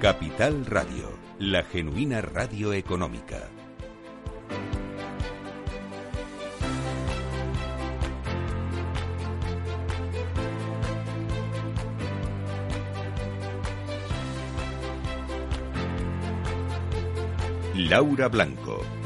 Capital 0.00 0.66
Radio, 0.66 1.18
la 1.38 1.62
genuina 1.62 2.20
radio 2.20 2.74
económica. 2.74 3.48
Laura 17.74 18.28
Blanco. 18.28 19.05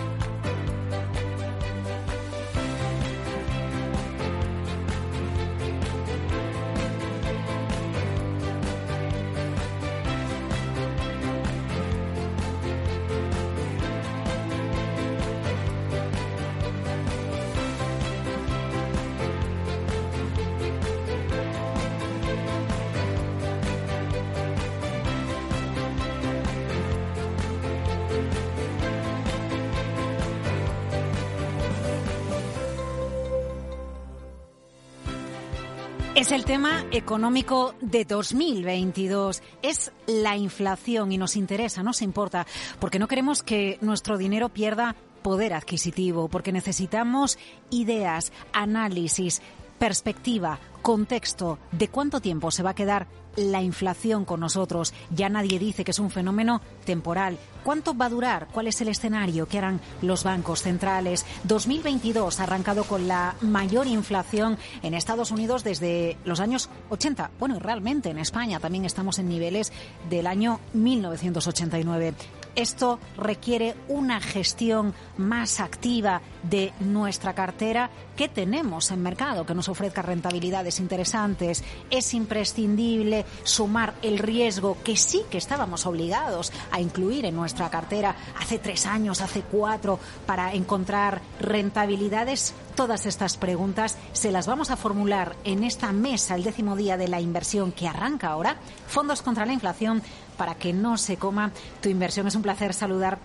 Tema 36.51 36.85
económico 36.91 37.77
de 37.81 38.05
2022. 38.05 39.41
Es 39.63 39.93
la 40.09 40.37
inflación 40.37 41.13
y 41.13 41.17
nos 41.17 41.37
interesa, 41.37 41.85
nos 41.85 42.03
importa, 42.03 42.45
porque 42.81 42.99
no 42.99 43.07
queremos 43.07 43.45
que 43.45 43.79
nuestro 43.83 44.19
dinero 44.19 44.49
pierda 44.49 44.97
poder 45.23 45.55
adquisitivo, 45.55 46.27
porque 46.27 46.51
necesitamos 46.51 47.39
ideas, 47.71 48.33
análisis, 48.53 49.43
perspectiva, 49.81 50.59
contexto 50.83 51.59
de 51.73 51.89
cuánto 51.89 52.21
tiempo 52.21 52.51
se 52.51 52.63
va 52.63 52.71
a 52.71 52.75
quedar 52.75 53.07
la 53.37 53.63
inflación 53.63 54.27
con 54.27 54.41
nosotros. 54.41 54.93
Ya 55.11 55.31
nadie 55.31 55.59
dice 55.59 55.85
que 55.85 55.93
es 55.93 55.99
un 55.99 56.11
fenómeno 56.11 56.61
temporal. 56.85 57.39
¿Cuánto 57.65 57.97
va 57.97 58.07
a 58.07 58.11
durar? 58.11 58.49
¿Cuál 58.53 58.67
es 58.67 58.79
el 58.83 58.89
escenario 58.89 59.49
que 59.49 59.57
harán 59.57 59.81
los 60.03 60.23
bancos 60.23 60.63
centrales? 60.63 61.25
2022 61.45 62.41
ha 62.41 62.43
arrancado 62.43 62.85
con 62.85 63.09
la 63.09 63.37
mayor 63.41 63.87
inflación 63.87 64.59
en 64.83 64.93
Estados 64.93 65.31
Unidos 65.31 65.65
desde 65.65 66.19
los 66.27 66.41
años 66.41 66.69
80. 66.91 67.31
Bueno, 67.39 67.57
y 67.57 67.61
realmente 67.61 68.11
en 68.11 68.19
España 68.19 68.61
también 68.61 68.85
estamos 68.85 69.19
en 69.19 69.31
niveles 69.31 69.73
del 70.11 70.27
año 70.27 70.61
1989. 70.75 72.15
Esto 72.55 72.99
requiere 73.17 73.75
una 73.89 74.21
gestión 74.21 74.95
más 75.17 75.61
activa 75.61 76.21
de 76.43 76.73
nuestra 76.81 77.35
cartera 77.35 77.91
que 78.17 78.29
tenemos 78.29 78.91
en 78.91 79.03
mercado, 79.03 79.47
que 79.47 79.55
nos 79.55 79.69
ofrezca 79.69 80.03
rentabilidades 80.03 80.81
interesantes. 80.81 81.65
Es 81.91 82.13
imprescindible 82.15 83.25
sumar 83.45 83.95
el 84.03 84.19
riesgo 84.19 84.77
que 84.85 84.97
sí 84.97 85.23
que 85.31 85.39
estábamos 85.39 85.87
obligados 85.87 86.53
a 86.71 86.81
incluir 86.81 87.25
en 87.25 87.37
nuestra 87.37 87.71
cartera 87.71 88.17
hace 88.39 88.59
tres 88.59 88.87
años, 88.87 89.21
hace 89.21 89.43
cuatro, 89.43 89.99
para 90.27 90.53
encontrar 90.55 91.21
rentabilidades. 91.41 92.55
Todas 92.75 93.07
estas 93.07 93.37
preguntas 93.37 93.97
se 94.13 94.33
las 94.33 94.47
vamos 94.47 94.71
a 94.71 94.77
formular 94.77 95.37
en 95.45 95.65
esta 95.65 95.93
mesa, 95.93 96.35
el 96.35 96.45
décimo 96.45 96.77
día 96.77 96.97
de 96.97 97.09
la 97.09 97.21
inversión 97.21 97.73
que 97.73 97.89
arranca 97.89 98.29
ahora. 98.29 98.57
Fondos 98.87 99.23
contra 99.23 99.47
la 99.47 99.53
inflación 99.53 100.03
para 100.41 100.55
que 100.55 100.73
no 100.73 100.97
se 100.97 101.19
coma 101.19 101.53
tu 101.83 101.91
inversión. 101.91 102.27
Es 102.27 102.35
un 102.35 102.41
placer 102.41 102.73
saludar 102.73 103.19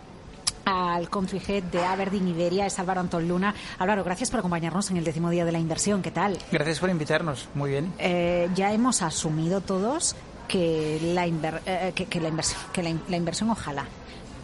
al 0.65 1.09
country 1.09 1.41
head 1.47 1.63
de 1.63 1.81
Aberdeen 1.81 2.27
Iberia, 2.27 2.65
es 2.65 2.77
Álvaro 2.77 2.99
Antón 2.99 3.25
Luna. 3.25 3.55
Álvaro, 3.79 4.03
gracias 4.03 4.29
por 4.29 4.39
acompañarnos 4.41 4.91
en 4.91 4.97
el 4.97 5.05
décimo 5.05 5.29
día 5.29 5.45
de 5.45 5.53
la 5.53 5.59
inversión. 5.59 6.01
¿Qué 6.01 6.11
tal? 6.11 6.37
Gracias 6.51 6.81
por 6.81 6.89
invitarnos. 6.89 7.47
Muy 7.55 7.69
bien. 7.69 7.93
Eh, 7.99 8.49
ya 8.53 8.73
hemos 8.73 9.01
asumido 9.01 9.61
todos 9.61 10.17
que 10.49 10.99
la, 11.13 11.25
eh, 11.25 11.93
que, 11.95 12.19
la 12.19 12.27
inversión, 12.27 12.59
que 12.73 12.83
la 12.83 13.15
inversión, 13.15 13.49
ojalá, 13.49 13.85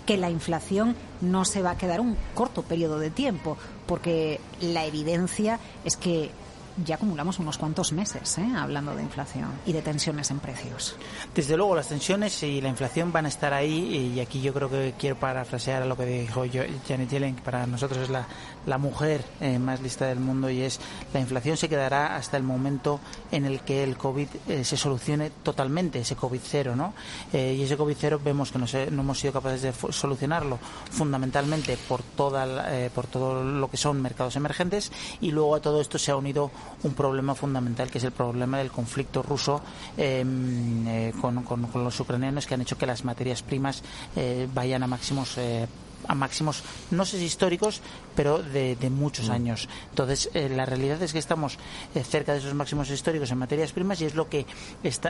que 0.05 0.15
la 0.15 0.29
inflación 0.29 0.95
no 1.19 1.43
se 1.43 1.61
va 1.61 1.71
a 1.71 1.77
quedar 1.77 1.99
un 1.99 2.15
corto 2.33 2.61
periodo 2.61 2.99
de 2.99 3.09
tiempo, 3.09 3.57
porque 3.85 4.39
la 4.61 4.85
evidencia 4.85 5.59
es 5.83 5.97
que 5.97 6.31
ya 6.85 6.95
acumulamos 6.95 7.39
unos 7.39 7.57
cuantos 7.57 7.91
meses 7.91 8.37
¿eh? 8.37 8.47
hablando 8.57 8.95
de 8.95 9.03
inflación 9.03 9.49
y 9.65 9.73
de 9.73 9.81
tensiones 9.81 10.31
en 10.31 10.39
precios. 10.39 10.95
Desde 11.33 11.57
luego, 11.57 11.75
las 11.75 11.87
tensiones 11.87 12.41
y 12.43 12.61
la 12.61 12.69
inflación 12.69 13.11
van 13.11 13.25
a 13.25 13.29
estar 13.29 13.53
ahí 13.53 14.13
y 14.15 14.19
aquí 14.19 14.41
yo 14.41 14.53
creo 14.53 14.69
que 14.69 14.93
quiero 14.97 15.15
parafrasear 15.15 15.83
a 15.83 15.85
lo 15.85 15.97
que 15.97 16.05
dijo 16.05 16.43
Janet 16.87 17.09
Yellen, 17.09 17.35
que 17.35 17.41
para 17.41 17.65
nosotros 17.67 18.03
es 18.03 18.09
la, 18.09 18.27
la 18.65 18.77
mujer 18.77 19.23
eh, 19.39 19.59
más 19.59 19.81
lista 19.81 20.07
del 20.07 20.19
mundo 20.19 20.49
y 20.49 20.61
es 20.61 20.79
la 21.13 21.19
inflación 21.19 21.57
se 21.57 21.69
quedará 21.69 22.15
hasta 22.15 22.37
el 22.37 22.43
momento 22.43 22.99
en 23.31 23.45
el 23.45 23.61
que 23.61 23.83
el 23.83 23.97
COVID 23.97 24.27
eh, 24.47 24.63
se 24.63 24.77
solucione 24.77 25.31
totalmente, 25.43 25.99
ese 25.99 26.15
COVID 26.15 26.39
cero, 26.43 26.75
¿no? 26.75 26.93
y 27.33 27.61
ese 27.61 27.77
COVID 27.77 27.95
cero 27.99 28.19
vemos 28.23 28.51
que 28.51 28.59
no, 28.59 28.65
no 28.91 29.01
hemos 29.01 29.19
sido 29.19 29.33
capaces 29.33 29.61
de 29.61 29.73
solucionarlo 29.91 30.59
fundamentalmente 30.91 31.77
por, 31.87 32.03
toda, 32.03 32.89
por 32.93 33.07
todo 33.07 33.43
lo 33.43 33.69
que 33.69 33.77
son 33.77 34.01
mercados 34.01 34.35
emergentes 34.35 34.91
y 35.21 35.31
luego 35.31 35.55
a 35.55 35.61
todo 35.61 35.81
esto 35.81 35.97
se 35.97 36.11
ha 36.11 36.15
unido 36.15 36.51
un 36.83 36.93
problema 36.93 37.35
fundamental 37.35 37.89
que 37.89 37.97
es 37.97 38.03
el 38.03 38.11
problema 38.11 38.57
del 38.57 38.71
conflicto 38.71 39.21
ruso 39.21 39.61
em, 39.97 40.87
eh, 40.87 41.13
con, 41.19 41.43
con, 41.43 41.83
los 41.83 41.99
ucranianos 41.99 42.45
que 42.45 42.53
han 42.53 42.61
hecho 42.61 42.77
que 42.77 42.85
las 42.85 43.03
materias 43.03 43.41
primas 43.41 43.83
eh, 44.15 44.47
vayan 44.53 44.83
a 44.83 44.87
máximos 44.87 45.37
eh, 45.37 45.67
a 46.07 46.15
máximos, 46.15 46.63
no 46.91 47.05
sé 47.05 47.17
si 47.19 47.25
históricos, 47.25 47.81
pero 48.15 48.43
de, 48.43 48.77
muchos 48.89 49.29
mm. 49.29 49.31
años. 49.31 49.69
Entonces, 49.89 50.29
eh, 50.33 50.49
la 50.49 50.65
realidad 50.65 51.01
es 51.01 51.13
que 51.13 51.19
estamos 51.19 51.57
eh, 51.95 52.03
cerca 52.03 52.33
de 52.33 52.39
esos 52.39 52.53
máximos 52.53 52.89
históricos 52.89 53.31
en 53.31 53.37
materias 53.37 53.71
primas 53.71 54.01
y 54.01 54.05
es 54.05 54.15
lo 54.15 54.27
que 54.29 54.45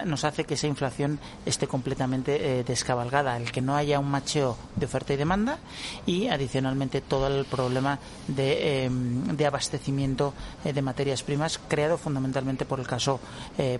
nos 0.06 0.24
hace 0.24 0.44
que 0.44 0.54
esa 0.54 0.68
inflación 0.68 1.20
esté 1.46 1.68
completamente 1.68 2.60
eh, 2.60 2.64
descabalgada, 2.64 3.38
el 3.38 3.52
que 3.52 3.62
no 3.62 3.76
haya 3.76 4.00
un 4.00 4.10
macheo 4.10 4.58
de 4.76 4.86
oferta 4.86 5.14
y 5.14 5.18
demanda 5.18 5.58
y, 6.06 6.28
adicionalmente, 6.28 7.02
todo 7.02 7.28
el 7.28 7.46
problema 7.46 8.00
de, 8.28 8.86
em, 8.86 9.36
de 9.36 9.46
abastecimiento 9.46 10.34
de 10.64 10.82
materias 10.82 11.24
primas 11.24 11.60
creado 11.68 11.98
fundamentalmente 11.98 12.66
por 12.66 12.80
el 12.80 12.88
caso 12.88 13.20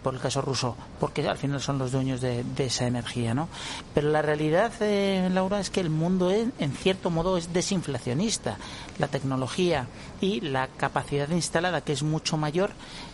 por 0.04 0.14
el 0.14 0.20
caso 0.20 0.42
ruso, 0.42 0.76
porque 1.00 1.28
al 1.28 1.38
final 1.38 1.60
son 1.60 1.78
los 1.78 1.92
dueños 1.92 2.22
de, 2.22 2.44
esa 2.58 2.86
energía, 2.86 3.34
¿no? 3.34 3.48
Pero 3.94 4.10
la 4.10 4.22
realidad, 4.22 4.72
Laura, 5.32 5.60
es 5.60 5.70
que 5.70 5.80
el 5.80 5.90
mundo 5.90 6.32
en 6.32 6.72
cierto 6.74 7.01
modo 7.10 7.38
es 7.38 7.54
desinflacionista. 7.54 8.58
La 9.00 9.08
tecnología 9.08 9.88
y 10.20 10.42
la 10.42 10.68
capacidad 10.68 11.30
instalada, 11.30 11.82
que 11.82 11.94
es 11.94 12.04
mucho 12.04 12.38
mayor, 12.38 12.72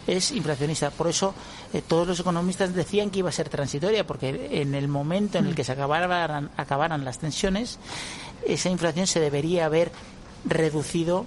es 0.07 0.31
inflacionista. 0.31 0.91
Por 0.91 1.07
eso 1.07 1.33
eh, 1.73 1.81
todos 1.81 2.07
los 2.07 2.19
economistas 2.19 2.73
decían 2.73 3.09
que 3.09 3.19
iba 3.19 3.29
a 3.29 3.33
ser 3.33 3.49
transitoria, 3.49 4.05
porque 4.05 4.49
en 4.61 4.75
el 4.75 4.87
momento 4.87 5.37
en 5.37 5.47
el 5.47 5.55
que 5.55 5.63
se 5.63 5.71
acabaran, 5.71 6.51
acabaran 6.57 7.05
las 7.05 7.19
tensiones, 7.19 7.79
esa 8.45 8.69
inflación 8.69 9.07
se 9.07 9.19
debería 9.19 9.65
haber 9.65 9.91
reducido 10.45 11.25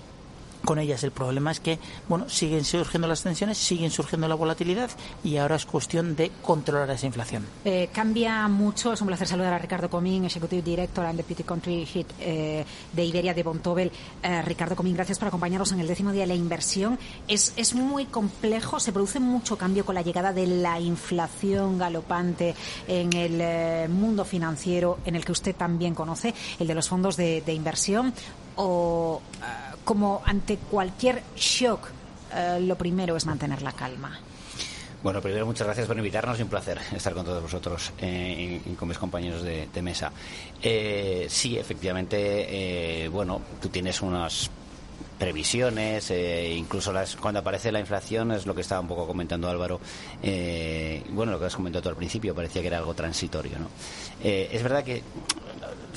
con 0.64 0.78
ellas. 0.78 1.02
El 1.04 1.10
problema 1.10 1.50
es 1.50 1.60
que, 1.60 1.78
bueno, 2.08 2.28
siguen 2.28 2.64
surgiendo 2.64 3.08
las 3.08 3.22
tensiones, 3.22 3.58
siguen 3.58 3.90
surgiendo 3.90 4.28
la 4.28 4.34
volatilidad 4.34 4.90
y 5.24 5.36
ahora 5.36 5.56
es 5.56 5.66
cuestión 5.66 6.16
de 6.16 6.30
controlar 6.42 6.90
esa 6.90 7.06
inflación. 7.06 7.46
Eh, 7.64 7.88
cambia 7.92 8.46
mucho. 8.48 8.92
Es 8.92 9.00
un 9.00 9.06
placer 9.06 9.26
saludar 9.26 9.52
a 9.52 9.58
Ricardo 9.58 9.88
Comín, 9.90 10.24
Executive 10.24 10.62
Director 10.62 11.06
and 11.06 11.16
Deputy 11.16 11.42
Country 11.42 11.88
Head 11.92 12.06
eh, 12.20 12.64
de 12.92 13.04
Iberia 13.04 13.34
de 13.34 13.42
Bontobel. 13.42 13.90
Eh, 14.22 14.42
Ricardo 14.42 14.76
Comín, 14.76 14.94
gracias 14.94 15.18
por 15.18 15.28
acompañarnos 15.28 15.72
en 15.72 15.80
el 15.80 15.86
décimo 15.86 16.12
día 16.12 16.22
de 16.22 16.28
la 16.28 16.34
inversión. 16.34 16.98
Es, 17.28 17.52
es 17.56 17.74
muy 17.74 18.06
complejo, 18.06 18.80
se 18.80 18.92
produce 18.92 19.20
mucho 19.20 19.56
cambio 19.56 19.84
con 19.84 19.94
la 19.94 20.02
llegada 20.02 20.32
de 20.32 20.46
la 20.46 20.80
inflación 20.80 21.78
galopante 21.78 22.54
en 22.86 23.12
el 23.12 23.88
mundo 23.88 24.24
financiero, 24.24 24.98
en 25.04 25.16
el 25.16 25.24
que 25.24 25.32
usted 25.32 25.54
también 25.54 25.94
conoce, 25.94 26.34
el 26.58 26.66
de 26.66 26.74
los 26.74 26.88
fondos 26.88 27.16
de, 27.16 27.42
de 27.42 27.52
inversión 27.52 28.12
o 28.56 29.22
eh, 29.40 29.69
como 29.84 30.22
ante 30.24 30.56
cualquier 30.56 31.22
shock, 31.36 31.88
eh, 32.34 32.58
lo 32.60 32.76
primero 32.76 33.16
es 33.16 33.26
mantener 33.26 33.62
la 33.62 33.72
calma? 33.72 34.18
Bueno, 35.02 35.22
primero 35.22 35.46
muchas 35.46 35.66
gracias 35.66 35.86
por 35.86 35.96
invitarnos 35.96 36.38
y 36.38 36.42
un 36.42 36.48
placer 36.48 36.78
estar 36.94 37.14
con 37.14 37.24
todos 37.24 37.42
vosotros 37.42 37.92
eh, 37.98 38.60
y 38.64 38.74
con 38.74 38.88
mis 38.88 38.98
compañeros 38.98 39.42
de, 39.42 39.82
mesa. 39.82 40.12
sí, 40.60 41.56
efectivamente, 41.56 43.08
bueno, 43.10 43.40
tú 43.62 43.70
tienes 43.70 44.02
unas 44.02 44.50
previsiones, 45.18 46.10
incluso 46.10 46.92
las, 46.92 47.16
cuando 47.16 47.40
aparece 47.40 47.72
la 47.72 47.80
inflación, 47.80 48.32
es 48.32 48.44
lo 48.44 48.54
que 48.54 48.60
estaba 48.60 48.82
un 48.82 48.88
poco 48.88 49.06
comentando 49.06 49.48
Álvaro, 49.48 49.80
bueno, 51.10 51.32
lo 51.32 51.40
que 51.40 51.46
has 51.46 51.56
comentado 51.56 51.88
al 51.88 51.96
principio, 51.96 52.34
parecía 52.34 52.60
que 52.60 52.68
era 52.68 52.76
algo 52.76 52.92
transitorio. 52.92 53.58
¿no? 53.58 53.68
es 54.22 54.62
verdad 54.62 54.84
que 54.84 55.02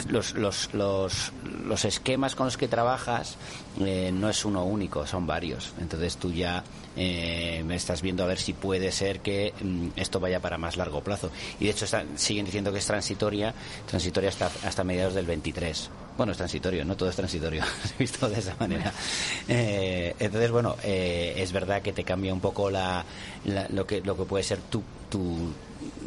los, 0.10 0.34
los, 0.34 0.74
los, 0.74 1.32
los 1.66 1.86
esquemas 1.86 2.36
con 2.36 2.48
los 2.48 2.58
que 2.58 2.68
trabajas 2.68 3.38
eh, 3.80 4.12
no 4.14 4.30
es 4.30 4.46
uno 4.46 4.64
único, 4.66 5.06
son 5.08 5.26
varios. 5.26 5.74
Entonces 5.80 6.18
tú 6.18 6.32
ya 6.32 6.64
eh, 6.96 7.64
me 7.66 7.76
estás 7.76 8.02
viendo 8.02 8.24
a 8.24 8.28
ver 8.28 8.40
si 8.40 8.54
puede 8.54 8.92
ser 8.92 9.22
que 9.22 9.54
mm, 9.60 9.88
esto 9.96 10.20
vaya 10.20 10.40
para 10.40 10.58
más 10.58 10.78
largo 10.78 11.02
plazo. 11.02 11.32
Y 11.60 11.66
de 11.66 11.72
hecho 11.72 11.86
siguen 12.16 12.46
diciendo 12.46 12.72
que 12.72 12.80
es 12.80 12.86
transitoria, 12.86 13.54
transitoria 13.88 14.30
hasta, 14.30 14.52
hasta 14.64 14.84
mediados 14.84 15.14
del 15.14 15.26
23. 15.26 15.90
Bueno, 16.18 16.32
es 16.32 16.38
transitorio, 16.38 16.86
no 16.86 16.96
todo 16.96 17.10
es 17.10 17.16
transitorio, 17.16 17.64
visto 18.00 18.30
de 18.30 18.40
esa 18.40 18.56
manera. 18.60 18.94
Eh, 19.48 20.16
entonces, 20.20 20.52
bueno, 20.52 20.76
eh, 20.84 21.34
es 21.38 21.52
verdad 21.52 21.82
que 21.82 21.94
te 21.94 22.04
cambia 22.04 22.34
un 22.34 22.42
poco 22.42 22.70
la, 22.70 23.04
lo, 23.70 23.88
que, 23.88 24.02
lo 24.02 24.16
que 24.16 24.24
puede 24.24 24.44
ser 24.44 24.60
tu, 24.70 24.84
tu 25.10 25.52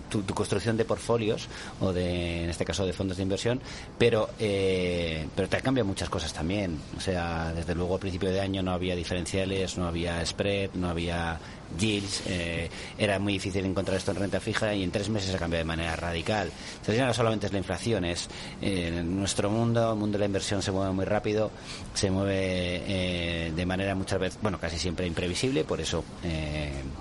tu, 0.08 0.24
construcción 0.34 0.76
de 0.76 0.84
portfolios 0.84 1.48
o 1.80 1.92
de, 1.92 2.44
en 2.44 2.50
este 2.50 2.64
caso, 2.64 2.86
de 2.86 2.92
fondos 2.92 3.16
de 3.16 3.22
inversión, 3.22 3.60
pero, 3.98 4.30
eh, 4.38 5.26
pero 5.34 5.48
te 5.48 5.56
cambiado 5.66 5.86
muchas 5.86 6.08
cosas 6.08 6.32
también. 6.32 6.78
O 6.96 7.00
sea, 7.00 7.52
desde 7.52 7.74
luego, 7.74 7.96
a 7.96 7.98
principio 7.98 8.30
de 8.30 8.40
año 8.40 8.62
no 8.62 8.72
había 8.72 8.94
diferenciales, 8.94 9.76
no 9.76 9.86
había 9.86 10.24
spread, 10.24 10.70
no 10.74 10.88
había 10.88 11.40
yields, 11.78 12.22
eh, 12.26 12.70
era 12.96 13.18
muy 13.18 13.34
difícil 13.34 13.64
encontrar 13.64 13.96
esto 13.96 14.12
en 14.12 14.18
renta 14.18 14.40
fija 14.40 14.74
y 14.74 14.82
en 14.82 14.90
tres 14.90 15.08
meses 15.08 15.34
ha 15.34 15.38
cambiado 15.38 15.64
de 15.64 15.68
manera 15.68 15.96
radical. 15.96 16.50
Entonces 16.72 16.96
ya 16.96 17.06
no 17.06 17.14
solamente 17.14 17.46
es 17.46 17.52
la 17.52 17.58
inflación, 17.58 18.04
es 18.04 18.28
eh, 18.62 19.02
nuestro 19.04 19.50
mundo, 19.50 19.92
el 19.92 19.98
mundo 19.98 20.16
de 20.16 20.20
la 20.20 20.26
inversión 20.26 20.62
se 20.62 20.70
mueve 20.70 20.92
muy 20.92 21.04
rápido, 21.04 21.50
se 21.94 22.10
mueve 22.10 22.82
eh, 22.86 23.52
de 23.54 23.66
manera 23.66 23.94
muchas 23.94 24.20
veces, 24.20 24.38
bueno, 24.40 24.58
casi 24.58 24.78
siempre 24.78 25.06
imprevisible, 25.06 25.64
por 25.64 25.80
eso, 25.80 26.04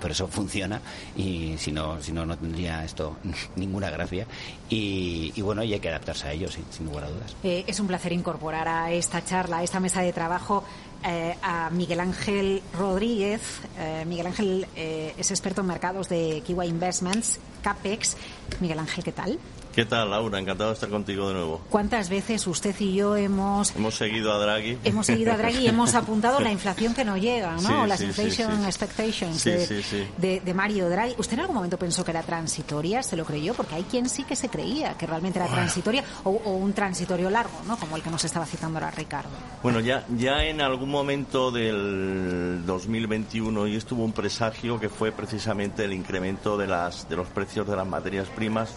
por 0.00 0.10
eso 0.10 0.28
funciona 0.28 0.80
y 1.16 1.54
si 1.58 1.72
no, 1.72 2.02
si 2.02 2.12
no, 2.12 2.26
no 2.26 2.36
tendría 2.36 2.84
ninguna 3.56 3.90
gracia. 3.90 4.26
Y, 4.68 5.40
bueno, 5.42 5.62
y 5.62 5.74
hay 5.74 5.80
que 5.80 5.88
adaptarse 5.88 6.28
a 6.28 6.32
ello, 6.32 6.48
sin 6.50 6.86
lugar 6.86 7.04
a 7.04 7.10
dudas. 7.10 7.36
es 7.42 7.80
un 7.80 7.86
placer 7.86 8.12
incorporar 8.12 8.68
a 8.68 8.90
esta 8.92 9.24
charla, 9.24 9.58
a 9.58 9.62
esta 9.62 9.80
mesa 9.80 10.02
de 10.02 10.12
trabajo 10.12 10.64
eh, 11.04 11.36
a 11.40 11.70
Miguel 11.70 12.00
Ángel 12.00 12.62
Rodríguez. 12.76 13.60
Eh, 13.78 14.04
Miguel 14.06 14.26
Ángel 14.26 14.66
eh, 14.74 15.14
es 15.16 15.30
experto 15.30 15.60
en 15.60 15.68
mercados 15.68 16.08
de 16.08 16.42
Kiwa 16.44 16.66
Investments, 16.66 17.38
CAPEX. 17.62 18.16
Miguel 18.60 18.78
Ángel, 18.80 19.04
¿qué 19.04 19.12
tal? 19.12 19.38
¿Qué 19.76 19.84
tal, 19.84 20.08
Laura? 20.08 20.38
Encantado 20.38 20.70
de 20.70 20.74
estar 20.74 20.88
contigo 20.88 21.28
de 21.28 21.34
nuevo. 21.34 21.60
¿Cuántas 21.68 22.08
veces 22.08 22.46
usted 22.46 22.74
y 22.80 22.94
yo 22.94 23.14
hemos... 23.14 23.76
Hemos 23.76 23.94
seguido 23.94 24.32
a 24.32 24.38
Draghi. 24.38 24.78
Hemos 24.84 25.04
seguido 25.04 25.32
a 25.32 25.36
Draghi 25.36 25.64
y 25.64 25.68
hemos 25.68 25.94
apuntado 25.94 26.40
la 26.40 26.50
inflación 26.50 26.94
que 26.94 27.04
no 27.04 27.18
llega, 27.18 27.56
¿no? 27.56 27.86
Las 27.86 28.00
inflation 28.00 28.64
expectations 28.64 29.44
de, 29.44 30.52
Mario 30.54 30.88
Draghi. 30.88 31.14
¿Usted 31.18 31.34
en 31.34 31.40
algún 31.40 31.56
momento 31.56 31.78
pensó 31.78 32.06
que 32.06 32.12
era 32.12 32.22
transitoria? 32.22 33.02
¿Se 33.02 33.16
lo 33.16 33.26
creyó? 33.26 33.52
Porque 33.52 33.74
hay 33.74 33.82
quien 33.82 34.08
sí 34.08 34.22
que 34.22 34.34
se 34.34 34.48
creía 34.48 34.96
que 34.96 35.06
realmente 35.06 35.38
era 35.38 35.48
transitoria 35.48 36.02
o, 36.24 36.30
un 36.30 36.72
transitorio 36.72 37.28
largo, 37.28 37.60
¿no? 37.66 37.76
Como 37.76 37.96
el 37.96 38.02
que 38.02 38.08
nos 38.08 38.24
estaba 38.24 38.46
citando 38.46 38.78
ahora 38.78 38.92
Ricardo. 38.92 39.28
Bueno, 39.62 39.80
ya, 39.80 40.06
ya 40.16 40.42
en 40.44 40.62
algún 40.62 40.88
momento 40.88 41.50
del 41.50 42.62
2021 42.64 43.66
y 43.66 43.76
estuvo 43.76 44.04
un 44.04 44.12
presagio 44.12 44.80
que 44.80 44.88
fue 44.88 45.12
precisamente 45.12 45.84
el 45.84 45.92
incremento 45.92 46.56
de, 46.56 46.66
las, 46.66 47.06
de 47.10 47.16
los 47.16 47.28
precios 47.28 47.68
de 47.68 47.76
las 47.76 47.86
materias 47.86 48.26
primas 48.28 48.74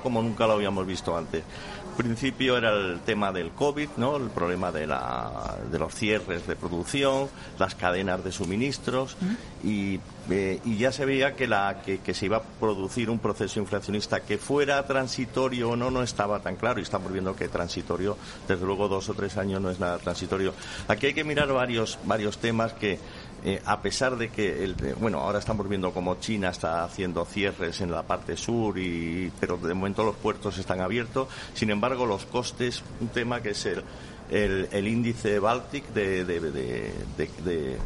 como 0.00 0.22
nunca 0.22 0.46
lo 0.46 0.54
habíamos 0.54 0.86
visto 0.86 1.16
antes. 1.16 1.42
En 1.90 1.96
principio 1.96 2.58
era 2.58 2.72
el 2.72 3.00
tema 3.00 3.32
del 3.32 3.50
COVID, 3.50 3.88
¿no? 3.96 4.16
el 4.16 4.28
problema 4.30 4.70
de, 4.70 4.86
la, 4.86 5.56
de 5.70 5.78
los 5.78 5.94
cierres 5.94 6.46
de 6.46 6.54
producción, 6.54 7.28
las 7.58 7.74
cadenas 7.74 8.22
de 8.22 8.32
suministros 8.32 9.16
y, 9.64 9.98
eh, 10.30 10.60
y, 10.64 10.76
ya 10.76 10.92
se 10.92 11.04
veía 11.04 11.34
que, 11.34 11.46
la, 11.46 11.82
que, 11.84 11.98
que, 11.98 12.14
se 12.14 12.26
iba 12.26 12.38
a 12.38 12.42
producir 12.42 13.10
un 13.10 13.18
proceso 13.18 13.60
inflacionista 13.60 14.20
que 14.20 14.38
fuera 14.38 14.86
transitorio 14.86 15.70
o 15.70 15.76
no, 15.76 15.90
no 15.90 16.02
estaba 16.02 16.40
tan 16.40 16.56
claro 16.56 16.80
y 16.80 16.82
estamos 16.82 17.12
viendo 17.12 17.36
que 17.36 17.48
transitorio, 17.48 18.16
desde 18.48 18.66
luego 18.66 18.88
dos 18.88 19.08
o 19.08 19.14
tres 19.14 19.36
años 19.36 19.60
no 19.60 19.70
es 19.70 19.78
nada 19.78 19.98
transitorio. 19.98 20.54
Aquí 20.88 21.06
hay 21.06 21.14
que 21.14 21.24
mirar 21.24 21.52
varios, 21.52 21.98
varios 22.04 22.38
temas 22.38 22.72
que 22.72 22.98
eh, 23.44 23.62
a 23.64 23.80
pesar 23.80 24.16
de 24.16 24.30
que, 24.30 24.64
el, 24.64 24.74
bueno, 24.98 25.20
ahora 25.20 25.38
estamos 25.38 25.68
viendo 25.68 25.92
como 25.92 26.16
China 26.16 26.48
está 26.48 26.82
haciendo 26.82 27.24
cierres 27.24 27.80
en 27.80 27.92
la 27.92 28.02
parte 28.02 28.36
sur, 28.36 28.76
y, 28.76 29.30
pero 29.38 29.56
de 29.56 29.72
momento 29.72 30.02
los 30.02 30.16
puertos 30.16 30.58
están 30.58 30.80
abiertos. 30.80 31.28
Sin 31.54 31.70
embargo, 31.70 32.06
los 32.06 32.26
costes, 32.26 32.82
un 33.00 33.08
tema 33.08 33.40
que 33.42 33.50
es 33.50 33.66
el, 33.66 34.68
el, 34.72 34.88
índice 34.88 35.38
Baltic 35.38 35.86
de, 35.90 36.24
de, 36.24 37.78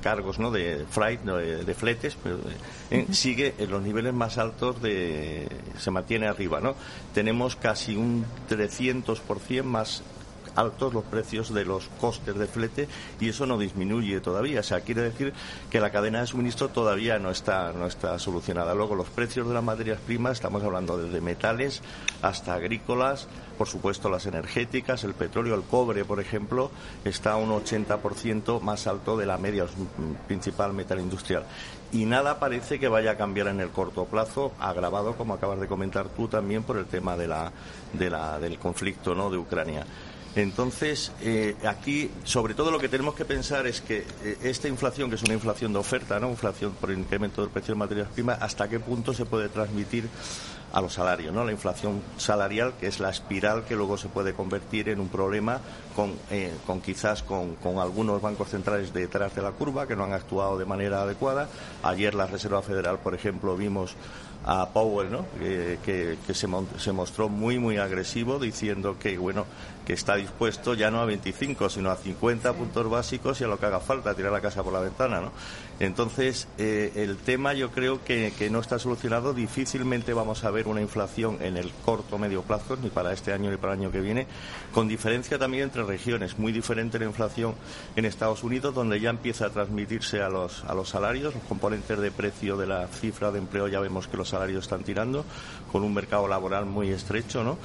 cargos, 0.00 0.38
¿no? 0.38 0.50
De 0.50 0.84
freight, 0.88 1.20
de, 1.22 1.74
fletes, 1.74 2.16
eh, 2.90 3.06
sigue 3.12 3.54
en 3.58 3.70
los 3.70 3.82
niveles 3.82 4.12
más 4.12 4.38
altos 4.38 4.80
de, 4.82 5.48
se 5.78 5.90
mantiene 5.90 6.26
arriba, 6.26 6.60
¿no? 6.60 6.74
Tenemos 7.12 7.56
casi 7.56 7.96
un 7.96 8.24
300% 8.48 9.62
más 9.62 10.02
altos 10.54 10.94
los 10.94 11.04
precios 11.04 11.52
de 11.52 11.64
los 11.64 11.88
costes 12.00 12.36
de 12.36 12.46
flete 12.46 12.88
y 13.20 13.28
eso 13.28 13.46
no 13.46 13.58
disminuye 13.58 14.20
todavía. 14.20 14.60
O 14.60 14.62
sea, 14.62 14.80
quiere 14.80 15.02
decir 15.02 15.32
que 15.70 15.80
la 15.80 15.90
cadena 15.90 16.20
de 16.20 16.26
suministro 16.26 16.68
todavía 16.68 17.18
no 17.18 17.30
está, 17.30 17.72
no 17.72 17.86
está 17.86 18.18
solucionada. 18.18 18.74
Luego, 18.74 18.94
los 18.94 19.08
precios 19.08 19.48
de 19.48 19.54
las 19.54 19.64
materias 19.64 19.98
primas, 20.00 20.32
estamos 20.32 20.62
hablando 20.62 20.98
desde 20.98 21.20
metales 21.20 21.82
hasta 22.22 22.54
agrícolas, 22.54 23.28
por 23.58 23.68
supuesto 23.68 24.08
las 24.08 24.26
energéticas, 24.26 25.04
el 25.04 25.14
petróleo, 25.14 25.54
el 25.54 25.62
cobre, 25.62 26.04
por 26.04 26.20
ejemplo, 26.20 26.70
está 27.04 27.36
un 27.36 27.50
80% 27.50 28.60
más 28.60 28.86
alto 28.86 29.16
de 29.16 29.26
la 29.26 29.38
media, 29.38 29.66
principal 30.26 30.72
metal 30.72 31.00
industrial. 31.00 31.44
Y 31.92 32.06
nada 32.06 32.40
parece 32.40 32.80
que 32.80 32.88
vaya 32.88 33.12
a 33.12 33.16
cambiar 33.16 33.46
en 33.48 33.60
el 33.60 33.70
corto 33.70 34.04
plazo, 34.06 34.52
agravado, 34.58 35.14
como 35.16 35.34
acabas 35.34 35.60
de 35.60 35.68
comentar 35.68 36.08
tú, 36.08 36.26
también 36.26 36.64
por 36.64 36.76
el 36.76 36.86
tema 36.86 37.16
de 37.16 37.24
del 37.92 38.58
conflicto 38.58 39.14
¿no? 39.14 39.30
de 39.30 39.38
Ucrania. 39.38 39.86
Entonces, 40.36 41.12
eh, 41.20 41.54
aquí, 41.64 42.10
sobre 42.24 42.54
todo 42.54 42.72
lo 42.72 42.80
que 42.80 42.88
tenemos 42.88 43.14
que 43.14 43.24
pensar 43.24 43.66
es 43.68 43.80
que 43.80 44.04
eh, 44.24 44.38
esta 44.42 44.66
inflación, 44.66 45.08
que 45.08 45.16
es 45.16 45.22
una 45.22 45.34
inflación 45.34 45.72
de 45.72 45.78
oferta, 45.78 46.18
¿no? 46.18 46.28
inflación 46.28 46.72
por 46.72 46.90
incremento 46.90 47.40
del 47.40 47.50
precio 47.50 47.74
de 47.74 47.78
materias 47.78 48.08
primas, 48.12 48.38
hasta 48.42 48.68
qué 48.68 48.80
punto 48.80 49.14
se 49.14 49.26
puede 49.26 49.48
transmitir 49.48 50.08
a 50.72 50.80
los 50.80 50.92
salarios, 50.92 51.32
¿no? 51.32 51.44
La 51.44 51.52
inflación 51.52 52.02
salarial, 52.16 52.74
que 52.80 52.88
es 52.88 52.98
la 52.98 53.10
espiral 53.10 53.64
que 53.64 53.76
luego 53.76 53.96
se 53.96 54.08
puede 54.08 54.34
convertir 54.34 54.88
en 54.88 54.98
un 54.98 55.08
problema 55.08 55.60
con, 55.94 56.14
eh, 56.32 56.52
quizás 56.84 57.22
con, 57.22 57.56
algunos 57.78 58.20
bancos 58.20 58.48
centrales 58.48 58.92
detrás 58.92 59.36
de 59.36 59.42
la 59.42 59.52
curva 59.52 59.86
que 59.86 59.94
no 59.94 60.02
han 60.02 60.12
actuado 60.12 60.58
de 60.58 60.64
manera 60.64 61.02
adecuada. 61.02 61.48
Ayer 61.84 62.16
la 62.16 62.26
Reserva 62.26 62.60
Federal, 62.60 62.98
por 62.98 63.14
ejemplo, 63.14 63.56
vimos 63.56 63.94
a 64.44 64.68
Powell, 64.70 65.12
¿no? 65.12 65.26
que, 65.38 66.18
se, 66.26 66.48
se, 66.78 66.92
mostró 66.92 67.28
muy, 67.28 67.58
muy 67.58 67.78
agresivo 67.78 68.40
diciendo 68.40 68.96
que, 68.98 69.16
bueno, 69.16 69.46
que 69.84 69.92
está 69.92 70.16
dispuesto 70.16 70.74
ya 70.74 70.90
no 70.90 71.00
a 71.00 71.04
25, 71.04 71.68
sino 71.68 71.90
a 71.90 71.96
50 71.96 72.52
puntos 72.54 72.88
básicos 72.88 73.40
y 73.40 73.44
a 73.44 73.46
lo 73.46 73.58
que 73.58 73.66
haga 73.66 73.80
falta, 73.80 74.14
tirar 74.14 74.32
la 74.32 74.40
casa 74.40 74.62
por 74.62 74.72
la 74.72 74.80
ventana. 74.80 75.20
¿no? 75.20 75.32
Entonces, 75.80 76.46
eh, 76.58 76.92
el 76.96 77.16
tema 77.16 77.52
yo 77.52 77.70
creo 77.70 78.02
que, 78.04 78.32
no 78.50 78.60
está 78.60 78.78
solucionado. 78.78 79.34
Difícilmente 79.34 80.12
vamos 80.12 80.44
a 80.44 80.50
ver 80.50 80.68
una 80.68 80.80
inflación 80.80 81.38
en 81.40 81.56
el 81.56 81.72
corto 81.84 82.16
o 82.16 82.18
medio 82.18 82.42
plazo, 82.42 82.76
ni 82.76 82.90
para 82.90 83.12
este 83.12 83.32
año 83.32 83.50
ni 83.50 83.56
para 83.56 83.74
el 83.74 83.80
año 83.80 83.90
que 83.90 84.00
viene, 84.00 84.26
con 84.72 84.86
diferencia 84.86 85.38
también 85.38 85.64
entre 85.64 85.82
regiones. 85.82 86.38
Muy 86.38 86.52
diferente 86.52 86.98
la 86.98 87.06
inflación 87.06 87.54
en 87.96 88.04
Estados 88.04 88.44
Unidos, 88.44 88.74
donde 88.74 89.00
ya 89.00 89.10
empieza 89.10 89.46
a 89.46 89.50
transmitirse 89.50 90.22
a 90.22 90.28
los, 90.28 90.64
a 90.64 90.74
los 90.74 90.90
salarios, 90.90 91.34
los 91.34 91.42
componentes 91.44 91.98
de 91.98 92.10
precio 92.10 92.56
de 92.56 92.66
la 92.66 92.86
cifra 92.86 93.32
de 93.32 93.38
empleo, 93.38 93.68
ya 93.68 93.80
vemos 93.80 94.06
que 94.06 94.16
los 94.16 94.28
salarios 94.28 94.64
están 94.64 94.84
tirando, 94.84 95.24
con 95.72 95.82
un 95.82 95.92
mercado 95.92 96.28
laboral 96.28 96.66
muy 96.66 96.90
estrecho, 96.90 97.42
¿no? 97.42 97.58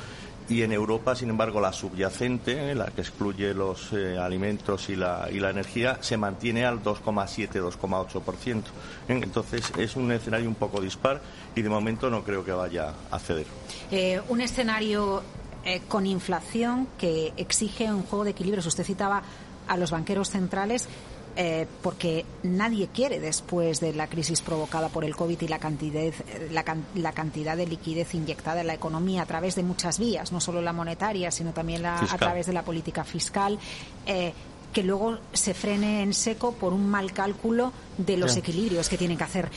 Y 0.50 0.64
en 0.64 0.72
Europa, 0.72 1.16
sin 1.16 1.30
embargo, 1.30 1.62
la 1.62 1.72
subyacente, 1.72 2.74
la 2.74 2.88
que 2.88 3.02
excluye 3.02 3.54
los 3.54 3.94
eh, 3.94 4.18
alimentos 4.18 4.90
y 4.90 4.96
la, 4.96 5.30
y 5.32 5.40
la 5.40 5.52
energía, 5.52 6.00
se 6.02 6.18
mantiene 6.18 6.66
al 6.66 6.84
2,7-2,8%. 6.84 8.64
Entonces 9.08 9.72
es 9.78 9.96
un 9.96 10.12
escenario 10.12 10.50
un 10.50 10.56
poco 10.56 10.82
dispar 10.82 11.22
y 11.56 11.62
de 11.62 11.70
momento 11.70 12.10
no 12.10 12.24
creo 12.24 12.44
que 12.44 12.52
vaya 12.52 12.94
a 13.12 13.20
ceder. 13.20 13.46
Eh, 13.92 14.20
un 14.30 14.42
escenario 14.42 15.22
eh, 15.64 15.82
con 15.88 16.08
inflación 16.08 16.88
que 16.98 17.32
exige 17.38 17.92
un 17.92 18.04
juego 18.04 18.24
de 18.24 18.32
equilibrios. 18.32 18.66
Usted 18.66 18.84
citaba 18.84 19.22
a 19.68 19.78
los 19.78 19.92
banqueros 19.92 20.30
centrales 20.30 20.88
eh, 21.36 21.68
porque 21.82 22.26
nadie 22.44 22.90
quiere, 22.94 23.20
después 23.20 23.80
de 23.80 23.94
la 23.94 24.08
crisis 24.08 24.42
provocada 24.42 24.90
por 24.90 25.06
el 25.06 25.16
COVID 25.16 25.42
y 25.42 25.48
la 25.48 25.60
cantidad, 25.60 26.12
la, 26.52 27.12
cantidad 27.14 27.56
de 27.56 27.68
liquidez 27.68 28.14
inyectada 28.14 28.62
en 28.62 28.68
la 28.68 28.74
economía 28.74 29.22
a 29.22 29.26
través 29.26 29.56
de 29.56 29.64
muchas 29.64 30.00
vías, 30.00 30.32
no 30.32 30.42
solo 30.42 30.62
la 30.62 30.74
monetaria, 30.74 31.32
sino 31.32 31.54
también 31.54 31.86
a 31.86 32.18
través 32.18 32.46
de 32.48 32.54
la 32.54 32.64
política 32.64 33.04
fiscal, 33.04 33.58
eh, 34.06 34.34
que 34.74 34.84
luego 34.84 35.18
se 35.34 35.54
frene 35.54 36.04
en 36.04 36.14
seco 36.14 36.52
por 36.52 36.74
un 36.74 36.88
mal 36.90 37.12
cálculo 37.12 37.74
de 37.98 38.18
los 38.18 38.36
equilibrios 38.38 38.88
que 38.88 38.98
tienen 38.98 39.18
que 39.18 39.24
hacer 39.24 39.50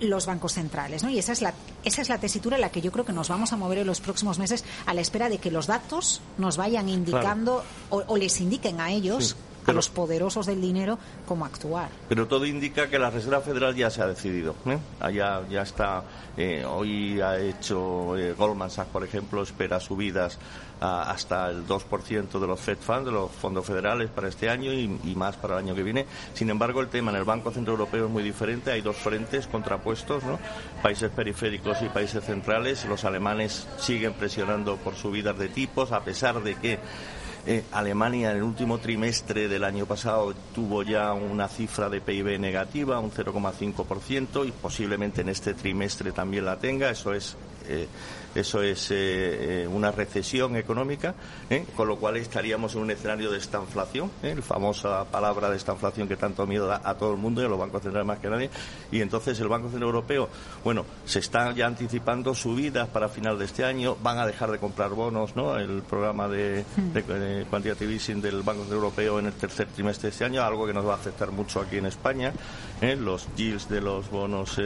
los 0.00 0.26
bancos 0.26 0.52
centrales, 0.52 1.02
¿no? 1.02 1.10
Y 1.10 1.18
esa 1.18 1.32
es 1.32 1.42
la 1.42 1.54
esa 1.84 2.02
es 2.02 2.08
la 2.08 2.18
tesitura 2.18 2.56
en 2.56 2.60
la 2.60 2.70
que 2.70 2.80
yo 2.80 2.92
creo 2.92 3.04
que 3.04 3.12
nos 3.12 3.28
vamos 3.28 3.52
a 3.52 3.56
mover 3.56 3.78
en 3.78 3.86
los 3.86 4.00
próximos 4.00 4.38
meses 4.38 4.64
a 4.86 4.94
la 4.94 5.00
espera 5.00 5.28
de 5.28 5.38
que 5.38 5.50
los 5.50 5.66
datos 5.66 6.20
nos 6.36 6.56
vayan 6.56 6.88
indicando 6.88 7.64
o, 7.90 8.16
les 8.16 8.40
indiquen 8.40 8.80
a 8.80 8.90
ellos 8.90 9.36
a 9.68 9.72
los 9.72 9.88
poderosos 9.88 10.46
del 10.46 10.60
dinero 10.60 10.98
cómo 11.26 11.44
actuar. 11.44 11.90
Pero 12.08 12.26
todo 12.26 12.46
indica 12.46 12.88
que 12.88 12.98
la 12.98 13.10
Reserva 13.10 13.40
Federal 13.40 13.74
ya 13.74 13.90
se 13.90 14.02
ha 14.02 14.06
decidido. 14.06 14.54
¿eh? 14.66 14.78
Allá 15.00 15.42
ya 15.48 15.62
está. 15.62 16.02
Eh, 16.36 16.64
hoy 16.64 17.20
ha 17.20 17.38
hecho 17.38 18.16
eh, 18.16 18.32
Goldman 18.32 18.70
Sachs, 18.70 18.90
por 18.90 19.04
ejemplo, 19.04 19.42
espera 19.42 19.80
subidas 19.80 20.38
hasta 20.80 21.50
el 21.50 21.66
2% 21.66 22.38
de 22.38 22.46
los 22.46 22.60
Fed 22.60 22.78
Funds, 22.78 23.06
de 23.06 23.10
los 23.10 23.32
fondos 23.32 23.66
federales 23.66 24.10
para 24.10 24.28
este 24.28 24.48
año 24.48 24.72
y, 24.72 24.86
más 25.16 25.36
para 25.36 25.54
el 25.54 25.64
año 25.64 25.74
que 25.74 25.82
viene. 25.82 26.06
Sin 26.34 26.50
embargo, 26.50 26.80
el 26.80 26.86
tema 26.86 27.10
en 27.10 27.16
el 27.16 27.24
Banco 27.24 27.50
Central 27.50 27.72
Europeo 27.74 28.06
es 28.06 28.10
muy 28.12 28.22
diferente. 28.22 28.70
Hay 28.70 28.80
dos 28.80 28.96
frentes 28.96 29.48
contrapuestos, 29.48 30.22
¿no? 30.22 30.38
países 30.80 31.10
periféricos 31.10 31.82
y 31.82 31.88
países 31.88 32.22
centrales. 32.22 32.84
Los 32.84 33.04
alemanes 33.04 33.66
siguen 33.78 34.12
presionando 34.12 34.76
por 34.76 34.94
subidas 34.94 35.36
de 35.36 35.48
tipos, 35.48 35.90
a 35.90 36.04
pesar 36.04 36.42
de 36.44 36.54
que 36.54 36.78
eh, 37.50 37.64
Alemania 37.72 38.30
en 38.30 38.36
el 38.36 38.42
último 38.42 38.76
trimestre 38.76 39.48
del 39.48 39.64
año 39.64 39.86
pasado 39.86 40.34
tuvo 40.54 40.82
ya 40.82 41.14
una 41.14 41.48
cifra 41.48 41.88
de 41.88 42.02
PIB 42.02 42.38
negativa, 42.38 43.00
un 43.00 43.10
0,5%, 43.10 44.46
y 44.46 44.52
posiblemente 44.52 45.22
en 45.22 45.30
este 45.30 45.54
trimestre 45.54 46.12
también 46.12 46.44
la 46.44 46.58
tenga. 46.58 46.90
Eso 46.90 47.14
es 47.14 47.38
eh, 47.68 47.88
eso 48.34 48.62
es 48.62 48.90
eh, 48.90 49.62
eh, 49.62 49.66
una 49.66 49.90
recesión 49.90 50.54
económica, 50.56 51.14
con 51.74 51.88
lo 51.88 51.96
cual 51.96 52.18
estaríamos 52.18 52.74
en 52.74 52.82
un 52.82 52.90
escenario 52.90 53.30
de 53.30 53.38
estanflación, 53.38 54.10
la 54.22 54.42
famosa 54.42 55.04
palabra 55.06 55.50
de 55.50 55.56
estanflación 55.56 56.06
que 56.06 56.16
tanto 56.16 56.46
miedo 56.46 56.66
da 56.66 56.80
a 56.84 56.94
todo 56.94 57.12
el 57.12 57.18
mundo 57.18 57.42
y 57.42 57.46
a 57.46 57.48
los 57.48 57.58
bancos 57.58 57.82
centrales 57.82 58.06
más 58.06 58.18
que 58.18 58.28
nadie. 58.28 58.50
Y 58.92 59.00
entonces 59.00 59.40
el 59.40 59.48
Banco 59.48 59.68
Central 59.68 59.88
Europeo, 59.88 60.28
bueno, 60.62 60.84
se 61.04 61.18
está 61.18 61.52
ya 61.52 61.66
anticipando 61.66 62.34
subidas 62.34 62.88
para 62.88 63.08
final 63.08 63.38
de 63.38 63.46
este 63.46 63.64
año, 63.64 63.96
van 64.02 64.18
a 64.18 64.26
dejar 64.26 64.50
de 64.52 64.58
comprar 64.58 64.90
bonos, 64.90 65.34
¿no? 65.34 65.56
El 65.56 65.82
programa 65.82 66.28
de, 66.28 66.64
de, 66.76 67.46
quantitative 67.48 67.94
easing 67.94 68.20
del 68.20 68.42
Banco 68.42 68.60
Central 68.60 68.78
Europeo 68.78 69.18
en 69.18 69.26
el 69.26 69.32
tercer 69.32 69.68
trimestre 69.68 70.08
de 70.08 70.12
este 70.12 70.24
año, 70.24 70.42
algo 70.42 70.66
que 70.66 70.74
nos 70.74 70.86
va 70.86 70.92
a 70.92 70.96
afectar 70.96 71.32
mucho 71.32 71.60
aquí 71.60 71.78
en 71.78 71.86
España. 71.86 72.32
Los 72.80 73.26
yields 73.36 73.68
de 73.68 73.80
los 73.80 74.08
bonos 74.10 74.60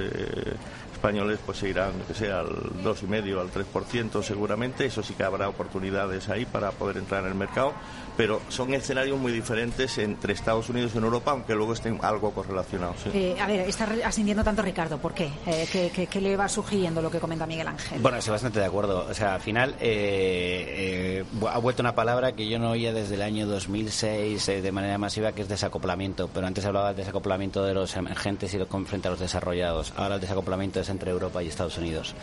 españoles 1.03 1.41
pues 1.45 1.59
se 1.59 1.69
irán, 1.69 1.95
que 2.07 2.15
sea, 2.15 2.39
al 2.39 2.47
2,5, 2.47 3.41
al 3.41 3.51
3% 3.51 4.23
seguramente. 4.23 4.87
Eso 4.87 5.03
sí 5.03 5.15
que 5.15 5.25
habrá 5.25 5.49
oportunidades 5.49 6.29
ahí 6.29 6.45
para 6.45 6.71
poder 6.71 6.97
entrar 6.99 7.25
en 7.25 7.31
el 7.31 7.35
mercado 7.35 7.75
pero 8.17 8.41
son 8.49 8.75
escenarios 8.75 9.19
muy 9.19 9.33
diferentes 9.33 9.99
entre 9.99 10.35
Estados 10.35 10.69
Unidos 10.69 10.93
y 10.95 10.99
Europa, 10.99 11.31
aunque 11.31 11.55
luego 11.55 11.73
estén 11.73 11.99
algo 12.03 12.33
correlacionados. 12.33 12.97
Eh, 13.13 13.37
a 13.41 13.47
ver, 13.47 13.61
está 13.61 13.89
asintiendo 14.05 14.45
tanto 14.45 14.63
Ricardo, 14.63 14.99
¿por 14.99 15.15
qué? 15.15 15.31
Eh, 15.47 16.09
¿qué, 16.11 16.21
le 16.21 16.37
va 16.37 16.49
sugiriendo 16.49 17.03
lo 17.03 17.11
que 17.11 17.19
comenta 17.19 17.47
Miguel 17.47 17.69
Ángel? 17.69 18.01
Bueno, 18.01 18.19
estoy 18.19 18.33
bastante 18.33 18.61
de 18.61 18.67
acuerdo. 18.67 19.07
O 19.09 19.15
sea, 19.15 19.35
al 19.35 19.41
final 19.41 19.75
eh, 19.81 21.25
ha 21.51 21.59
vuelto 21.59 21.83
una 21.83 21.95
palabra 21.95 22.33
que 22.33 22.49
yo 22.49 22.59
no 22.59 22.71
oía 22.71 22.93
desde 22.93 23.15
el 23.15 23.23
año 23.23 23.47
2006 23.47 24.47
de 24.47 24.73
manera 24.73 24.99
masiva, 24.99 25.33
que 25.33 25.43
es 25.43 25.49
desacoplamiento. 25.49 26.29
Pero 26.33 26.47
antes 26.47 26.65
hablaba 26.65 26.89
del 26.89 26.97
desacoplamiento 26.97 27.65
de 27.65 27.75
los 27.75 27.97
emergentes 27.97 28.55
y 28.55 28.59
frente 28.87 29.09
a 29.09 29.11
los 29.11 29.21
desarrollados. 29.21 29.93
Ahora 29.97 30.17
el 30.17 30.21
desacoplamiento 30.21 30.81
es 30.81 30.89
entre 30.89 31.11
Europa 31.11 31.43
y 31.43 31.49
Estados 31.49 31.79
Unidos. 31.79 32.15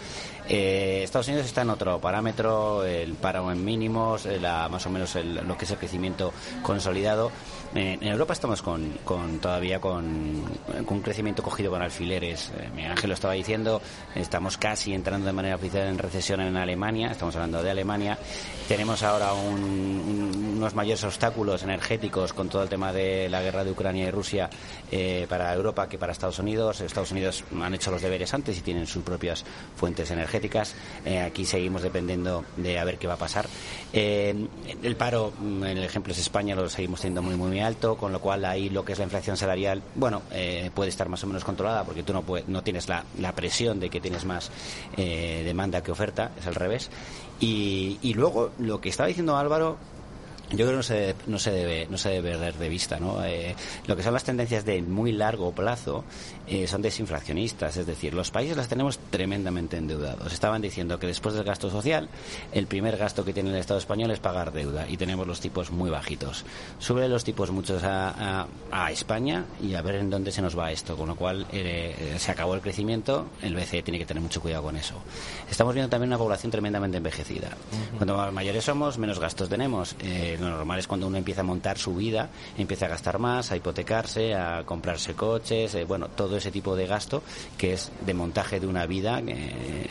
Estados 0.47 1.27
Unidos 1.27 1.45
está 1.45 1.61
en 1.61 1.69
otro 1.69 1.99
parámetro, 1.99 2.83
el 2.83 3.13
paro 3.13 3.51
en 3.51 3.63
mínimos, 3.63 4.25
la, 4.25 4.67
más 4.69 4.85
o 4.85 4.89
menos 4.89 5.15
lo 5.15 5.57
que 5.57 5.65
es 5.65 5.71
el 5.71 5.78
crecimiento 5.79 6.33
consolidado. 6.61 7.31
En 7.75 8.03
Europa 8.03 8.33
estamos 8.33 8.61
con, 8.61 8.97
todavía 9.41 9.79
con, 9.79 10.43
un 10.87 11.01
crecimiento 11.01 11.43
cogido 11.43 11.71
con 11.71 11.81
alfileres. 11.81 12.51
Eh, 12.57 12.69
Miguel 12.75 12.91
Ángel 12.91 13.09
lo 13.09 13.13
estaba 13.13 13.33
diciendo, 13.33 13.81
estamos 14.15 14.57
casi 14.57 14.93
entrando 14.93 15.27
de 15.27 15.33
manera 15.33 15.55
oficial 15.55 15.87
en 15.87 15.97
recesión 15.97 16.41
en 16.41 16.57
Alemania, 16.57 17.11
estamos 17.11 17.35
hablando 17.35 17.61
de 17.61 17.69
Alemania. 17.69 18.17
Tenemos 18.67 19.03
ahora 19.03 19.33
unos 19.33 20.75
mayores 20.75 21.03
obstáculos 21.03 21.63
energéticos 21.63 22.33
con 22.33 22.49
todo 22.49 22.63
el 22.63 22.69
tema 22.69 22.91
de 22.93 23.29
la 23.29 23.41
guerra 23.41 23.63
de 23.63 23.71
Ucrania 23.71 24.07
y 24.07 24.11
Rusia 24.11 24.49
eh, 24.91 25.25
para 25.29 25.53
Europa 25.53 25.87
que 25.87 25.97
para 25.97 26.11
Estados 26.11 26.39
Unidos. 26.39 26.81
Estados 26.81 27.11
Unidos 27.11 27.43
han 27.59 27.73
hecho 27.73 27.91
los 27.91 28.01
deberes 28.01 28.33
antes 28.33 28.57
y 28.57 28.61
tienen 28.61 28.87
sus 28.87 29.03
propias 29.03 29.43
fuentes 29.75 30.11
energéticas. 30.11 30.75
Eh, 31.05 31.19
aquí 31.19 31.45
seguimos 31.45 31.81
dependiendo 31.81 32.45
de 32.57 32.79
a 32.79 32.83
ver 32.83 32.97
qué 32.97 33.07
va 33.07 33.13
a 33.13 33.17
pasar. 33.17 33.47
el 33.93 34.95
paro, 34.97 35.33
mm, 35.39 35.63
el 35.63 35.83
ejemplo 35.83 36.13
es 36.13 36.19
España, 36.19 36.55
lo 36.55 36.69
seguimos 36.69 37.01
teniendo 37.01 37.21
muy, 37.21 37.35
muy, 37.35 37.58
alto, 37.61 37.95
con 37.97 38.11
lo 38.11 38.19
cual 38.19 38.45
ahí 38.45 38.69
lo 38.69 38.85
que 38.85 38.93
es 38.93 38.99
la 38.99 39.05
inflación 39.05 39.37
salarial, 39.37 39.81
bueno, 39.95 40.21
eh, 40.31 40.71
puede 40.73 40.89
estar 40.89 41.09
más 41.09 41.23
o 41.23 41.27
menos 41.27 41.43
controlada 41.43 41.83
porque 41.83 42.03
tú 42.03 42.13
no, 42.13 42.23
no 42.47 42.63
tienes 42.63 42.87
la, 42.87 43.03
la 43.19 43.33
presión 43.33 43.79
de 43.79 43.89
que 43.89 44.01
tienes 44.01 44.25
más 44.25 44.51
eh, 44.97 45.41
demanda 45.43 45.81
que 45.81 45.91
oferta, 45.91 46.31
es 46.39 46.47
al 46.47 46.55
revés. 46.55 46.89
Y, 47.39 47.97
y 48.01 48.13
luego, 48.13 48.51
lo 48.59 48.81
que 48.81 48.89
estaba 48.89 49.07
diciendo 49.07 49.37
Álvaro, 49.37 49.77
yo 50.51 50.57
creo 50.57 50.69
que 50.69 50.75
no 50.75 50.83
se, 50.83 51.15
no 51.27 51.39
se 51.39 51.51
debe 51.51 51.87
no 51.89 51.97
se 51.97 52.09
debe 52.09 52.31
perder 52.31 52.55
de 52.55 52.69
vista 52.69 52.99
¿no? 52.99 53.23
Eh, 53.23 53.55
lo 53.87 53.95
que 53.95 54.03
son 54.03 54.13
las 54.13 54.23
tendencias 54.23 54.65
de 54.65 54.81
muy 54.81 55.11
largo 55.11 55.51
plazo 55.51 56.03
eh, 56.47 56.67
son 56.67 56.81
desinflacionistas. 56.81 57.77
Es 57.77 57.85
decir 57.85 58.13
los 58.13 58.31
países 58.31 58.57
las 58.57 58.67
tenemos 58.67 58.99
tremendamente 59.11 59.77
endeudados. 59.77 60.33
Estaban 60.33 60.61
diciendo 60.61 60.99
que 60.99 61.07
después 61.07 61.35
del 61.35 61.43
gasto 61.43 61.69
social 61.69 62.09
el 62.51 62.67
primer 62.67 62.97
gasto 62.97 63.23
que 63.23 63.33
tiene 63.33 63.51
el 63.51 63.57
Estado 63.57 63.79
español 63.79 64.11
es 64.11 64.19
pagar 64.19 64.51
deuda 64.51 64.87
y 64.89 64.97
tenemos 64.97 65.27
los 65.27 65.39
tipos 65.39 65.71
muy 65.71 65.89
bajitos. 65.89 66.45
Sube 66.79 67.07
los 67.07 67.23
tipos 67.23 67.51
muchos 67.51 67.83
a, 67.83 68.47
a, 68.71 68.91
España 68.91 69.45
y 69.61 69.75
a 69.75 69.81
ver 69.81 69.95
en 69.95 70.09
dónde 70.09 70.31
se 70.31 70.41
nos 70.41 70.57
va 70.57 70.71
esto 70.71 70.97
con 70.97 71.09
lo 71.09 71.15
cual 71.15 71.45
eh, 71.51 72.15
se 72.17 72.31
acabó 72.31 72.55
el 72.55 72.61
crecimiento 72.61 73.27
el 73.41 73.55
BCE 73.55 73.83
tiene 73.83 73.99
que 73.99 74.05
tener 74.05 74.21
mucho 74.21 74.41
cuidado 74.41 74.63
con 74.63 74.75
eso. 74.75 74.95
Estamos 75.49 75.73
viendo 75.73 75.89
también 75.89 76.09
una 76.09 76.17
población 76.17 76.51
tremendamente 76.51 76.97
envejecida. 76.97 77.49
Cuanto 77.97 78.17
más 78.17 78.33
mayores 78.33 78.63
somos 78.63 78.97
menos 78.97 79.19
gastos 79.19 79.49
tenemos 79.49 79.95
lo 80.39 80.49
normal 80.49 80.79
es 80.79 80.87
cuando 80.87 81.07
uno 81.07 81.17
empieza 81.17 81.41
a 81.41 81.43
montar 81.43 81.77
su 81.77 81.95
vida, 81.95 82.29
empieza 82.57 82.85
a 82.85 82.89
gastar 82.89 83.19
más, 83.19 83.51
a 83.51 83.55
hipotecarse, 83.55 84.33
a 84.35 84.63
comprarse 84.65 85.13
coches, 85.13 85.75
eh, 85.75 85.85
bueno, 85.85 86.07
todo 86.09 86.37
ese 86.37 86.51
tipo 86.51 86.75
de 86.75 86.87
gasto 86.87 87.23
que 87.57 87.73
es 87.73 87.91
de 88.05 88.13
montaje 88.13 88.59
de 88.59 88.67
una 88.67 88.85
vida 88.85 89.21
eh, 89.25 89.87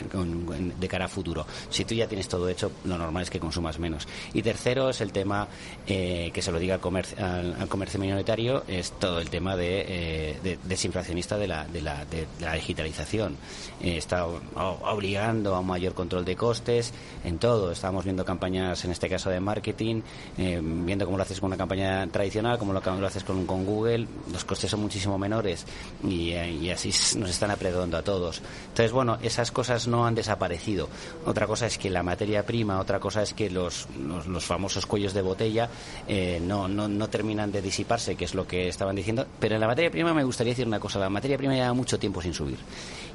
de 0.79 0.87
cara 0.87 1.05
a 1.05 1.07
futuro. 1.07 1.45
Si 1.69 1.85
tú 1.85 1.95
ya 1.95 2.07
tienes 2.07 2.27
todo 2.27 2.49
hecho, 2.49 2.71
lo 2.85 2.97
normal 2.97 3.23
es 3.23 3.29
que 3.29 3.39
consumas 3.39 3.79
menos. 3.79 4.07
Y 4.33 4.41
tercero 4.41 4.89
es 4.89 5.01
el 5.01 5.11
tema 5.11 5.47
eh, 5.87 6.31
que 6.33 6.41
se 6.41 6.51
lo 6.51 6.59
diga 6.59 6.75
al 6.75 6.81
comercio, 6.81 7.17
al, 7.23 7.67
comercio 7.67 7.99
minoritario, 7.99 8.63
es 8.67 8.91
todo 8.93 9.19
el 9.19 9.29
tema 9.29 9.55
de, 9.55 10.57
desinflacionista 10.63 11.37
de 11.37 11.47
la, 11.47 11.65
de 11.65 11.81
la, 11.81 12.05
de 12.05 12.27
la 12.39 12.53
digitalización. 12.53 13.37
está 13.81 14.25
obligando 14.25 15.55
a 15.55 15.59
un 15.59 15.67
mayor 15.67 15.93
control 15.93 16.25
de 16.25 16.35
costes 16.35 16.93
en 17.23 17.37
todo. 17.37 17.71
Estamos 17.71 18.03
viendo 18.03 18.25
campañas, 18.25 18.83
en 18.85 18.91
este 18.91 19.09
caso 19.09 19.29
de 19.29 19.39
marketing, 19.39 20.01
eh, 20.41 20.61
viendo 20.63 21.03
cómo 21.03 21.17
lo 21.17 21.23
haces 21.23 21.41
con 21.41 21.47
una 21.47 21.57
campaña 21.57 22.07
tradicional, 22.07 22.57
cómo 22.57 22.71
lo, 22.71 22.79
haces 23.05 23.25
con, 23.25 23.45
con, 23.45 23.65
Google, 23.65 24.07
los 24.31 24.45
costes 24.45 24.71
son 24.71 24.79
muchísimo 24.79 25.17
menores 25.17 25.65
y, 26.01 26.29
eh, 26.29 26.71
así 26.71 26.93
nos 27.17 27.29
están 27.29 27.51
apretando 27.51 27.97
a 27.97 28.03
todos. 28.03 28.41
Entonces, 28.69 28.93
bueno, 28.93 29.17
esas 29.21 29.51
cosas 29.51 29.89
no 29.89 30.07
han 30.07 30.15
desaparecido. 30.15 30.87
Otra 31.25 31.45
cosa 31.45 31.65
es 31.65 31.77
que 31.77 31.89
la 31.89 32.03
materia 32.03 32.45
prima, 32.45 32.79
otra 32.79 33.01
cosa 33.01 33.21
es 33.21 33.33
que 33.33 33.49
los, 33.49 33.87
los, 33.99 34.45
famosos 34.45 34.85
cuellos 34.85 35.13
de 35.13 35.21
botella 35.21 35.69
eh, 36.07 36.39
no, 36.41 36.69
no, 36.69 36.87
no 36.87 37.09
terminan 37.09 37.51
de 37.51 37.61
disiparse, 37.61 38.15
que 38.15 38.23
es 38.23 38.33
lo 38.33 38.47
que 38.47 38.69
estaban 38.69 38.95
diciendo. 38.95 39.27
Pero 39.41 39.55
en 39.55 39.61
la 39.61 39.67
materia 39.67 39.91
prima 39.91 40.13
me 40.13 40.23
gustaría 40.23 40.53
decir 40.53 40.67
una 40.67 40.79
cosa, 40.79 40.99
la 40.99 41.09
materia 41.09 41.37
prima 41.37 41.53
lleva 41.53 41.73
mucho 41.73 41.99
tiempo 41.99 42.21
sin 42.21 42.33
subir 42.33 42.57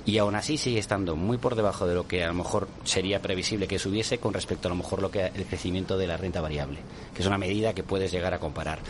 y 0.07 0.19
aún 0.19 0.35
así 0.35 0.59
sigue 0.59 0.79
estando 0.79 1.17
muy 1.17 1.39
por 1.39 1.55
debajo 1.55 1.87
de 1.87 1.95
lo 1.95 2.07
que 2.07 2.25
a 2.25 2.29
lo 2.29 2.35
mejor 2.35 2.69
sería 2.85 3.23
previsible 3.23 3.67
que 3.67 3.79
subiese 3.79 4.19
con 4.19 4.35
respecto 4.35 4.69
a 4.69 4.71
lo 4.71 4.77
mejor 4.77 5.01
lo 5.01 5.11
que 5.11 5.27
el 5.27 5.47
crecimiento 5.47 5.97
de 5.97 6.07
la 6.07 6.17
renta 6.17 6.41
variable, 6.41 6.79
que 7.15 7.23
es 7.23 7.27
una 7.27 7.39
medida 7.39 7.75
que 7.75 7.83
puedes 7.83 8.13
llegar 8.13 8.35
a 8.35 8.39
comparar. 8.39 8.81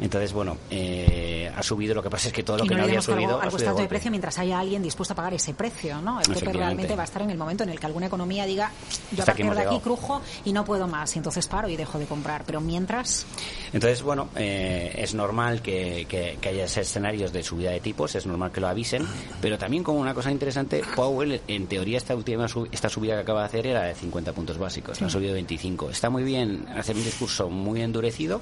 Entonces, 0.00 0.32
bueno, 0.32 0.56
eh, 0.70 1.50
ha 1.54 1.62
subido, 1.62 1.94
lo 1.94 2.02
que 2.02 2.10
pasa 2.10 2.28
es 2.28 2.34
que 2.34 2.42
todo 2.42 2.58
lo 2.58 2.64
que 2.64 2.74
no 2.74 2.84
había 2.84 3.02
subido... 3.02 3.40
Algo, 3.40 3.56
algo 3.56 3.76
de, 3.76 3.82
de 3.82 3.88
precio 3.88 4.10
mientras 4.10 4.38
haya 4.38 4.58
alguien 4.58 4.82
dispuesto 4.82 5.12
a 5.12 5.16
pagar 5.16 5.34
ese 5.34 5.54
precio, 5.54 6.00
¿no? 6.00 6.20
El 6.20 6.34
realmente 6.40 6.96
va 6.96 7.02
a 7.02 7.04
estar 7.04 7.22
en 7.22 7.30
el 7.30 7.38
momento 7.38 7.64
en 7.64 7.70
el 7.70 7.78
que 7.78 7.86
alguna 7.86 8.06
economía 8.06 8.46
diga, 8.46 8.70
yo 9.12 9.22
a 9.22 9.26
partir 9.26 9.52
de 9.52 9.60
aquí 9.60 9.78
crujo 9.80 10.22
y 10.44 10.52
no 10.52 10.64
puedo 10.64 10.86
más, 10.86 11.14
y 11.16 11.18
entonces 11.18 11.46
paro 11.46 11.68
y 11.68 11.76
dejo 11.76 11.98
de 11.98 12.06
comprar. 12.06 12.44
Pero 12.46 12.60
mientras... 12.60 13.26
Entonces, 13.72 14.02
bueno, 14.02 14.28
eh, 14.36 14.94
es 14.96 15.14
normal 15.14 15.62
que, 15.62 16.06
que, 16.08 16.38
que, 16.40 16.48
haya 16.48 16.64
escenarios 16.64 17.32
de 17.32 17.42
subida 17.42 17.70
de 17.70 17.80
tipos, 17.80 18.14
es 18.14 18.26
normal 18.26 18.50
que 18.52 18.60
lo 18.60 18.68
avisen, 18.68 19.06
pero 19.40 19.58
también 19.58 19.84
como 19.84 20.00
una 20.00 20.14
cosa 20.14 20.30
interesante, 20.30 20.82
Powell, 20.96 21.40
en 21.46 21.66
teoría, 21.66 21.98
esta 21.98 22.14
última 22.14 22.46
esta 22.72 22.88
subida 22.88 23.14
que 23.14 23.20
acaba 23.20 23.40
de 23.40 23.46
hacer 23.46 23.66
era 23.66 23.82
de 23.82 23.94
50 23.94 24.32
puntos 24.32 24.58
básicos, 24.58 25.00
ha 25.02 25.10
subido 25.10 25.34
25. 25.34 25.90
Está 25.90 26.10
muy 26.10 26.22
bien 26.22 26.66
hacer 26.74 26.96
un 26.96 27.04
discurso 27.04 27.50
muy 27.50 27.82
endurecido, 27.82 28.40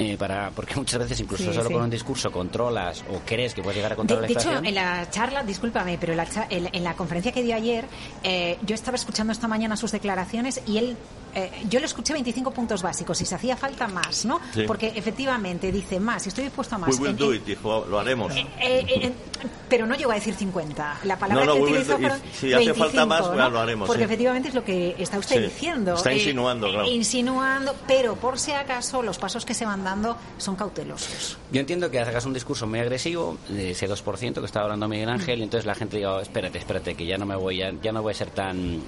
eh, 0.00 0.16
para 0.16 0.50
porque 0.50 0.76
muchas 0.76 0.98
veces 0.98 1.20
incluso 1.20 1.52
solo 1.52 1.70
con 1.70 1.82
un 1.82 1.90
discurso 1.90 2.32
controlas 2.32 3.04
o 3.12 3.20
crees 3.26 3.52
que 3.52 3.60
puedes 3.60 3.76
llegar 3.76 3.92
a 3.92 3.96
controlar 3.96 4.26
de, 4.26 4.28
la 4.28 4.32
inflación. 4.32 4.62
De 4.62 4.70
hecho, 4.70 4.80
en 4.80 4.86
la 4.86 5.10
charla, 5.10 5.42
discúlpame, 5.42 5.98
pero 6.00 6.14
en 6.14 6.84
la, 6.84 6.94
conferencia 6.94 7.32
que 7.32 7.42
dio 7.42 7.54
ayer, 7.54 7.84
eh, 8.22 8.56
yo 8.64 8.74
estaba 8.74 8.96
escuchando 8.96 9.30
esta 9.30 9.46
mañana 9.46 9.76
sus 9.76 9.92
declaraciones 9.92 10.62
y 10.66 10.78
él 10.78 10.96
eh, 11.34 11.50
yo 11.68 11.78
le 11.78 11.86
escuché 11.86 12.12
25 12.12 12.50
puntos 12.50 12.82
básicos 12.82 13.20
y 13.20 13.26
si 13.26 13.34
hacía 13.34 13.56
falta 13.56 13.86
más, 13.86 14.24
¿no? 14.24 14.40
Porque 14.66 14.92
efectivamente 14.94 15.70
dice 15.70 16.00
más, 16.00 16.26
estoy 16.26 16.44
dispuesto 16.44 16.76
a 16.76 16.78
más. 16.78 16.98
We 16.98 17.08
will 17.08 17.16
do 17.16 17.34
it, 17.34 17.44
dijo, 17.44 17.84
lo 17.88 18.00
haremos. 18.00 18.32
pero 19.68 19.86
no 19.86 19.94
llegó 19.94 20.12
a 20.12 20.14
decir 20.14 20.34
50. 20.34 21.00
La 21.04 21.18
palabra 21.18 21.52
que 21.52 21.60
utilizó 21.60 21.98
fueron 21.98 22.20
Si 22.32 22.52
hace 22.52 22.74
falta 22.74 23.04
más, 23.04 23.20
lo 23.26 23.60
haremos. 23.60 23.86
Porque 23.86 24.04
efectivamente 24.04 24.48
es 24.48 24.54
lo 24.54 24.64
que 24.64 24.96
está 24.98 25.18
usted 25.18 25.42
diciendo. 25.42 25.94
Está 25.94 26.12
insinuando, 26.12 26.68
claro. 26.68 26.88
Insinuando, 26.88 27.74
pero 27.86 28.16
por 28.16 28.38
si 28.38 28.52
acaso 28.52 29.02
los 29.02 29.18
pasos 29.18 29.44
que 29.44 29.54
se 29.54 29.64
van 29.64 29.84
dando 29.84 29.89
son 30.38 30.56
cautelosos. 30.56 31.38
Yo 31.52 31.60
entiendo 31.60 31.90
que 31.90 32.00
hagas 32.00 32.24
un 32.26 32.32
discurso 32.32 32.66
muy 32.66 32.78
agresivo, 32.78 33.38
de 33.48 33.72
ese 33.72 33.88
2% 33.88 34.34
que 34.34 34.46
estaba 34.46 34.64
hablando 34.64 34.88
Miguel 34.88 35.08
Ángel, 35.08 35.40
y 35.40 35.42
entonces 35.42 35.66
la 35.66 35.74
gente 35.74 35.96
diga, 35.96 36.14
oh, 36.14 36.20
espérate, 36.20 36.58
espérate, 36.58 36.94
que 36.94 37.06
ya 37.06 37.18
no 37.18 37.26
me 37.26 37.36
voy 37.36 37.62
a, 37.62 37.72
ya 37.82 37.92
no 37.92 38.02
voy 38.02 38.12
a 38.12 38.14
ser 38.14 38.30
tan 38.30 38.82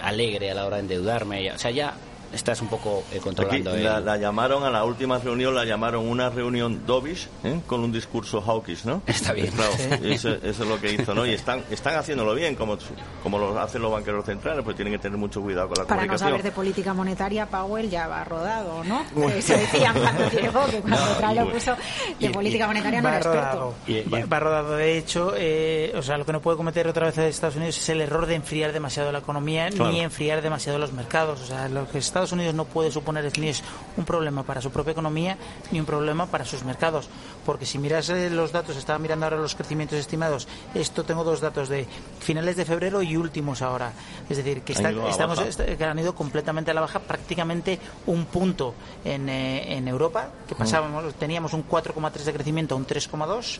alegre 0.00 0.50
a 0.50 0.54
la 0.54 0.66
hora 0.66 0.76
de 0.76 0.82
endeudarme. 0.82 1.50
O 1.52 1.58
sea, 1.58 1.70
ya 1.70 1.94
estás 2.32 2.60
un 2.62 2.68
poco 2.68 3.02
eh, 3.12 3.18
controlando. 3.18 3.76
la, 3.76 4.00
la, 4.00 4.16
llamaron 4.16 4.64
a 4.64 4.70
la 4.70 4.84
última 4.84 5.18
reunión, 5.18 5.54
la 5.54 5.64
llamaron 5.64 6.08
una 6.08 6.30
reunión 6.30 6.84
dovish, 6.86 7.28
¿eh? 7.44 7.60
con 7.66 7.80
un 7.80 7.92
discurso 7.92 8.40
hawkish, 8.40 8.84
¿no? 8.84 9.02
Está 9.06 9.32
bien. 9.32 9.50
Claro, 9.52 9.72
eso, 10.02 10.30
eso, 10.30 10.38
es 10.42 10.58
lo 10.68 10.80
que 10.80 10.92
hizo, 10.92 11.14
¿no? 11.14 11.26
Y 11.26 11.30
están, 11.32 11.62
están 11.70 11.96
haciéndolo 11.96 12.34
bien, 12.34 12.54
como, 12.54 12.76
como 13.22 13.38
lo 13.38 13.58
hacen 13.60 13.82
los 13.82 13.92
banqueros 13.92 14.24
centrales, 14.24 14.64
pues 14.64 14.76
tienen 14.76 14.92
que 14.94 14.98
tener 14.98 15.18
mucho 15.18 15.40
cuidado 15.42 15.68
con 15.68 15.78
la 15.78 15.84
Para 15.86 16.00
comunicación. 16.02 16.30
no 16.30 16.36
saber 16.36 16.42
de 16.44 16.52
política 16.52 16.94
monetaria, 16.94 17.46
Powell 17.46 17.90
ya 17.90 18.06
va 18.08 18.24
rodado, 18.24 18.82
¿no? 18.84 19.02
Eso 19.28 19.54
decían 19.56 19.94
cuando 19.98 20.28
llegó, 20.30 20.64
que 20.66 20.80
cuando 20.80 21.16
Trump 21.18 21.34
lo 21.36 21.50
puso 21.50 21.76
de 22.18 22.30
política 22.30 22.66
monetaria 22.66 23.00
no 23.02 23.08
va 23.08 23.16
era 23.16 23.24
rodado. 23.32 23.74
experto. 23.86 24.10
Va, 24.16 24.26
va 24.26 24.40
rodado, 24.40 24.76
de 24.76 24.98
hecho, 24.98 25.32
eh, 25.36 25.92
o 25.96 26.02
sea, 26.02 26.16
lo 26.18 26.24
que 26.26 26.32
no 26.32 26.40
puede 26.40 26.56
cometer 26.56 26.86
otra 26.88 27.06
vez 27.06 27.18
Estados 27.18 27.56
Unidos 27.56 27.76
es 27.78 27.88
el 27.88 28.00
error 28.00 28.26
de 28.26 28.34
enfriar 28.36 28.72
demasiado 28.72 29.12
la 29.12 29.18
economía 29.18 29.68
Claro. 29.70 29.90
ni 29.92 30.00
enfriar 30.00 30.42
demasiado 30.42 30.78
los 30.78 30.92
mercados. 30.92 31.40
O 31.40 31.46
sea, 31.46 31.68
lo 31.68 31.88
que 31.88 31.98
Estados 32.22 32.32
Unidos 32.38 32.54
no 32.54 32.64
puede 32.66 32.90
suponer 32.92 33.30
ni 33.38 33.48
es 33.48 33.62
un 33.96 34.04
problema 34.04 34.44
para 34.44 34.60
su 34.60 34.70
propia 34.70 34.92
economía 34.92 35.36
ni 35.72 35.80
un 35.80 35.86
problema 35.86 36.26
para 36.26 36.44
sus 36.44 36.62
mercados. 36.62 37.08
Porque 37.44 37.66
si 37.66 37.78
miras 37.78 38.08
eh, 38.10 38.30
los 38.30 38.52
datos, 38.52 38.76
estaba 38.76 38.98
mirando 39.00 39.26
ahora 39.26 39.38
los 39.38 39.56
crecimientos 39.56 39.98
estimados, 39.98 40.46
esto 40.74 41.02
tengo 41.02 41.24
dos 41.24 41.40
datos 41.40 41.68
de 41.68 41.86
finales 42.20 42.54
de 42.56 42.64
febrero 42.64 43.02
y 43.02 43.16
últimos 43.16 43.60
ahora. 43.60 43.92
Es 44.30 44.36
decir, 44.36 44.62
que 44.62 44.72
Han 44.74 44.76
está- 44.78 44.92
ido 44.92 45.06
a 45.06 45.10
estamos, 45.10 45.40
que 45.56 45.84
han 45.84 45.98
ido 45.98 46.14
completamente 46.14 46.70
a 46.70 46.74
la 46.74 46.80
baja, 46.82 47.00
prácticamente 47.00 47.80
un 48.06 48.26
punto 48.26 48.74
en, 49.04 49.28
eh, 49.28 49.76
en 49.76 49.88
Europa, 49.88 50.28
que 50.46 50.54
pasábamos, 50.54 51.12
teníamos 51.14 51.52
un 51.54 51.64
4,3 51.68 52.24
de 52.24 52.32
crecimiento 52.32 52.74
a 52.76 52.78
un 52.78 52.86
3,2. 52.86 53.58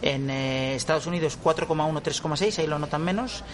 En 0.00 0.30
eh, 0.30 0.74
Estados 0.74 1.06
Unidos 1.06 1.38
4,1, 1.42 2.00
3,6, 2.00 2.58
ahí 2.60 2.66
lo 2.66 2.78
notan 2.78 3.02
menos. 3.04 3.44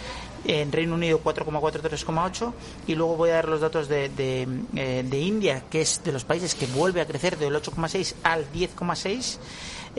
En 0.47 0.71
Reino 0.71 0.95
Unido 0.95 1.19
4,4, 1.23 1.81
3,8. 1.81 2.53
Y 2.87 2.95
luego 2.95 3.15
voy 3.17 3.29
a 3.31 3.33
dar 3.35 3.49
los 3.49 3.59
datos 3.61 3.87
de, 3.89 4.09
de, 4.09 4.47
eh, 4.75 5.03
de 5.05 5.19
India, 5.19 5.63
que 5.69 5.81
es 5.81 6.01
de 6.03 6.11
los 6.13 6.23
países 6.23 6.55
que 6.55 6.65
vuelve 6.67 7.01
a 7.01 7.05
crecer 7.05 7.37
del 7.37 7.53
8,6 7.55 8.15
al 8.23 8.45
10,6. 8.53 9.37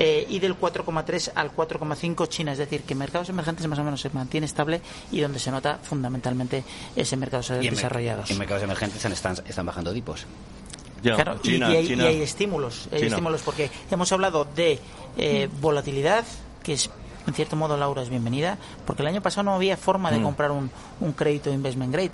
eh, 0.00 0.26
y 0.30 0.38
del 0.38 0.56
4,3 0.58 1.32
al 1.34 1.54
4,5 1.54 2.28
China, 2.28 2.52
es 2.52 2.58
decir, 2.58 2.82
que 2.82 2.94
mercados 2.94 3.28
emergentes 3.30 3.66
más 3.66 3.78
o 3.80 3.84
menos 3.84 4.00
se 4.00 4.10
mantiene 4.10 4.46
estable 4.46 4.80
y 5.10 5.20
donde 5.20 5.40
se 5.40 5.50
nota 5.50 5.80
fundamentalmente 5.82 6.62
ese 6.94 7.16
mercados 7.16 7.50
Y 7.60 7.66
en, 7.66 7.74
desarrollados. 7.74 8.30
en 8.30 8.38
mercados 8.38 8.62
emergentes 8.62 9.04
están, 9.04 9.36
están 9.46 9.66
bajando 9.66 9.92
tipos. 9.92 10.24
Ya, 11.02 11.14
Claro, 11.16 11.40
y- 11.42 11.48
China, 11.48 11.72
y, 11.72 11.76
hay, 11.78 11.86
China. 11.88 12.04
y 12.04 12.06
hay 12.06 12.22
estímulos, 12.22 12.88
hay 12.92 13.02
estímulos 13.02 13.42
porque 13.42 13.70
hemos 13.90 14.10
hablado 14.12 14.44
de 14.54 14.78
eh, 15.16 15.48
volatilidad, 15.60 16.24
que 16.62 16.74
es 16.74 16.88
en 17.28 17.34
cierto 17.34 17.54
modo 17.56 17.76
Laura 17.76 18.02
es 18.02 18.08
bienvenida, 18.08 18.58
porque 18.86 19.02
el 19.02 19.08
año 19.08 19.20
pasado 19.20 19.44
no 19.44 19.54
había 19.54 19.76
forma 19.76 20.10
de 20.10 20.18
Mm. 20.18 20.22
comprar 20.24 20.50
un, 20.50 20.70
un 21.00 21.12
crédito 21.12 21.50
investment 21.52 21.92
grade. 21.92 22.10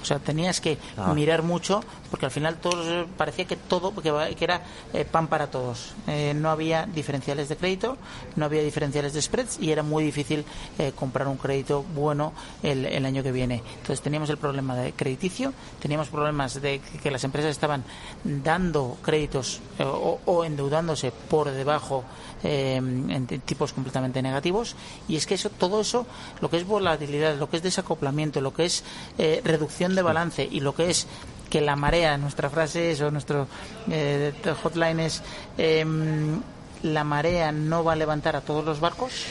O 0.00 0.04
sea, 0.04 0.20
tenías 0.20 0.60
que 0.60 0.78
Ah. 0.96 1.12
mirar 1.12 1.42
mucho 1.42 1.82
porque 2.16 2.24
al 2.24 2.32
final 2.32 2.56
todos 2.56 3.06
parecía 3.18 3.44
que 3.44 3.56
todo 3.56 3.94
que, 3.94 4.34
que 4.36 4.44
era 4.44 4.62
eh, 4.94 5.04
pan 5.04 5.26
para 5.26 5.50
todos. 5.50 5.92
Eh, 6.06 6.32
no 6.34 6.48
había 6.48 6.86
diferenciales 6.86 7.50
de 7.50 7.58
crédito, 7.58 7.98
no 8.36 8.46
había 8.46 8.62
diferenciales 8.62 9.12
de 9.12 9.20
spreads 9.20 9.60
y 9.60 9.70
era 9.70 9.82
muy 9.82 10.02
difícil 10.02 10.42
eh, 10.78 10.92
comprar 10.96 11.28
un 11.28 11.36
crédito 11.36 11.84
bueno 11.94 12.32
el, 12.62 12.86
el 12.86 13.04
año 13.04 13.22
que 13.22 13.32
viene. 13.32 13.62
Entonces 13.80 14.00
teníamos 14.00 14.30
el 14.30 14.38
problema 14.38 14.74
de 14.74 14.94
crediticio, 14.94 15.52
teníamos 15.78 16.08
problemas 16.08 16.58
de 16.62 16.80
que, 16.80 17.10
las 17.10 17.22
empresas 17.22 17.50
estaban 17.50 17.84
dando 18.24 18.96
créditos 19.02 19.60
o, 19.78 20.18
o 20.24 20.44
endeudándose 20.44 21.12
por 21.12 21.50
debajo 21.50 22.02
en 22.42 23.26
tipos 23.44 23.72
completamente 23.72 24.22
negativos 24.22 24.76
y 25.08 25.16
es 25.16 25.26
que 25.26 25.34
eso 25.34 25.50
todo 25.50 25.80
eso 25.80 26.06
lo 26.40 26.50
que 26.50 26.58
es 26.58 26.66
volatilidad 26.66 27.36
lo 27.36 27.48
que 27.48 27.56
es 27.56 27.62
desacoplamiento 27.62 28.40
lo 28.40 28.52
que 28.52 28.66
es 28.66 28.84
reducción 29.16 29.94
de 29.94 30.02
balance 30.02 30.46
y 30.48 30.60
lo 30.60 30.74
que 30.74 30.90
es 30.90 31.08
que 31.48 31.60
la 31.60 31.76
marea 31.76 32.16
nuestra 32.18 32.50
frase 32.50 32.90
es 32.90 33.00
o 33.00 33.10
nuestro 33.10 33.46
eh, 33.90 34.32
hotline 34.62 35.00
es 35.00 35.22
em, 35.58 36.40
la 36.82 37.04
marea 37.04 37.52
no 37.52 37.84
va 37.84 37.92
a 37.92 37.96
levantar 37.96 38.36
a 38.36 38.40
todos 38.40 38.64
los 38.64 38.80
barcos 38.80 39.26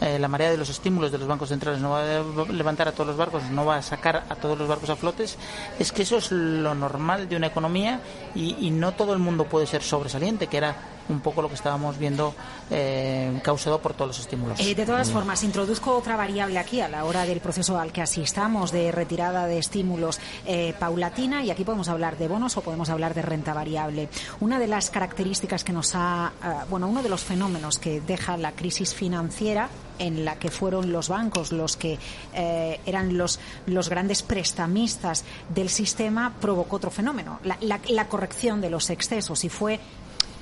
eh, 0.00 0.18
la 0.18 0.26
marea 0.26 0.50
de 0.50 0.56
los 0.56 0.68
estímulos 0.68 1.12
de 1.12 1.18
los 1.18 1.28
bancos 1.28 1.48
centrales 1.48 1.80
no 1.80 1.90
va 1.90 2.00
a 2.00 2.52
levantar 2.52 2.88
a 2.88 2.92
todos 2.92 3.06
los 3.06 3.16
barcos, 3.16 3.44
no 3.50 3.64
va 3.64 3.76
a 3.76 3.82
sacar 3.82 4.24
a 4.28 4.34
todos 4.34 4.58
los 4.58 4.66
barcos 4.66 4.90
a 4.90 4.96
flotes, 4.96 5.38
es 5.78 5.92
que 5.92 6.02
eso 6.02 6.16
es 6.16 6.32
lo 6.32 6.74
normal 6.74 7.28
de 7.28 7.36
una 7.36 7.46
economía 7.46 8.00
y, 8.34 8.56
y 8.66 8.70
no 8.70 8.92
todo 8.92 9.12
el 9.12 9.20
mundo 9.20 9.44
puede 9.44 9.66
ser 9.66 9.82
sobresaliente, 9.82 10.48
que 10.48 10.56
era 10.56 10.74
un 11.08 11.20
poco 11.20 11.42
lo 11.42 11.48
que 11.48 11.54
estábamos 11.54 11.98
viendo 11.98 12.34
eh, 12.70 13.40
causado 13.42 13.80
por 13.80 13.92
todos 13.94 14.08
los 14.08 14.18
estímulos. 14.20 14.58
Eh, 14.60 14.74
de 14.74 14.86
todas 14.86 15.10
formas, 15.10 15.42
introduzco 15.44 15.96
otra 15.96 16.16
variable 16.16 16.58
aquí 16.58 16.80
a 16.80 16.88
la 16.88 17.04
hora 17.04 17.24
del 17.26 17.40
proceso 17.40 17.78
al 17.78 17.92
que 17.92 18.02
asistamos 18.02 18.72
de 18.72 18.90
retirada 18.90 19.46
de 19.46 19.58
estímulos 19.58 20.18
eh, 20.46 20.74
paulatina 20.78 21.42
y 21.44 21.50
aquí 21.50 21.64
podemos 21.64 21.88
hablar 21.88 22.16
de 22.16 22.28
bonos 22.28 22.56
o 22.56 22.60
podemos 22.62 22.88
hablar 22.88 23.14
de 23.14 23.22
renta 23.22 23.52
variable. 23.54 24.08
Una 24.40 24.58
de 24.58 24.66
las 24.66 24.90
características 24.90 25.62
que 25.64 25.72
nos 25.72 25.92
ha, 25.94 26.32
bueno, 26.70 26.88
uno 26.88 27.02
de 27.02 27.08
los 27.08 27.22
fenómenos 27.22 27.78
que 27.78 28.00
deja 28.00 28.36
la 28.36 28.52
crisis 28.52 28.94
financiera 28.94 29.68
en 29.98 30.24
la 30.24 30.36
que 30.36 30.50
fueron 30.50 30.90
los 30.90 31.08
bancos 31.08 31.52
los 31.52 31.76
que 31.76 31.98
eran 32.32 33.16
los, 33.16 33.38
los 33.66 33.88
grandes 33.88 34.22
prestamistas 34.22 35.24
del 35.54 35.68
sistema 35.68 36.32
provocó 36.40 36.76
otro 36.76 36.90
fenómeno, 36.90 37.38
la, 37.44 37.56
la- 37.60 37.80
la 37.88 38.08
corrección 38.08 38.60
de 38.60 38.70
los 38.70 38.90
excesos 38.90 39.44
y 39.44 39.48
fue 39.48 39.78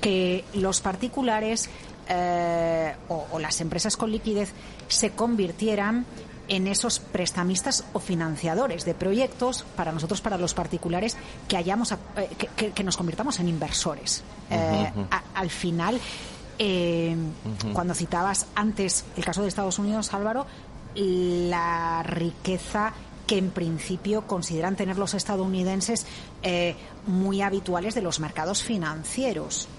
que 0.03 0.43
los 0.53 0.81
particulares 0.81 1.69
eh, 2.09 2.93
o, 3.09 3.25
o 3.31 3.39
las 3.39 3.59
empresas 3.61 3.95
con 3.97 4.11
liquidez 4.11 4.51
se 4.87 5.11
convirtieran 5.11 6.05
en 6.49 6.67
esos 6.67 6.99
prestamistas 6.99 7.85
o 7.93 7.99
financiadores 7.99 8.83
de 8.83 8.93
proyectos 8.93 9.63
para 9.77 9.93
nosotros, 9.93 10.19
para 10.19 10.37
los 10.37 10.53
particulares, 10.53 11.15
que 11.47 11.55
hayamos 11.55 11.93
eh, 11.93 11.97
que, 12.75 12.83
nos 12.83 12.97
convirtamos 12.97 13.39
en 13.39 13.47
inversores. 13.47 14.23
Eh, 14.51 14.91
a- 15.09 15.23
al 15.35 15.49
final, 15.49 15.97
eh, 16.59 17.15
cuando 17.71 17.93
citabas 17.93 18.47
antes 18.55 19.05
el 19.15 19.23
caso 19.23 19.41
de 19.41 19.47
Estados 19.47 19.79
Unidos, 19.79 20.13
Álvaro, 20.13 20.45
la 20.95 22.03
riqueza 22.03 22.91
que 23.25 23.37
en 23.37 23.49
principio 23.51 24.27
consideran 24.27 24.75
tener 24.75 24.97
los 24.97 25.13
estadounidenses 25.13 26.05
eh, 26.43 26.75
muy 27.07 27.41
habituales 27.41 27.95
de 27.95 28.01
los 28.01 28.19
mercados 28.19 28.63
financieros. 28.63 29.69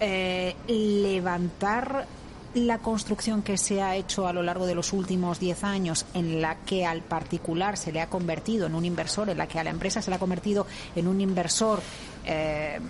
Eh, 0.00 0.56
levantar 0.68 2.06
la 2.54 2.78
construcción 2.78 3.42
que 3.42 3.56
se 3.56 3.80
ha 3.80 3.94
hecho 3.94 4.26
a 4.26 4.32
lo 4.32 4.42
largo 4.42 4.66
de 4.66 4.74
los 4.74 4.92
últimos 4.92 5.38
10 5.38 5.64
años, 5.64 6.06
en 6.14 6.40
la 6.40 6.56
que 6.56 6.84
al 6.84 7.02
particular 7.02 7.76
se 7.76 7.92
le 7.92 8.00
ha 8.00 8.08
convertido 8.08 8.66
en 8.66 8.74
un 8.74 8.84
inversor, 8.84 9.30
en 9.30 9.38
la 9.38 9.46
que 9.46 9.58
a 9.58 9.64
la 9.64 9.70
empresa 9.70 10.02
se 10.02 10.10
le 10.10 10.16
ha 10.16 10.18
convertido 10.18 10.66
en 10.96 11.06
un 11.06 11.20
inversor. 11.20 11.80
eh, 12.26 12.80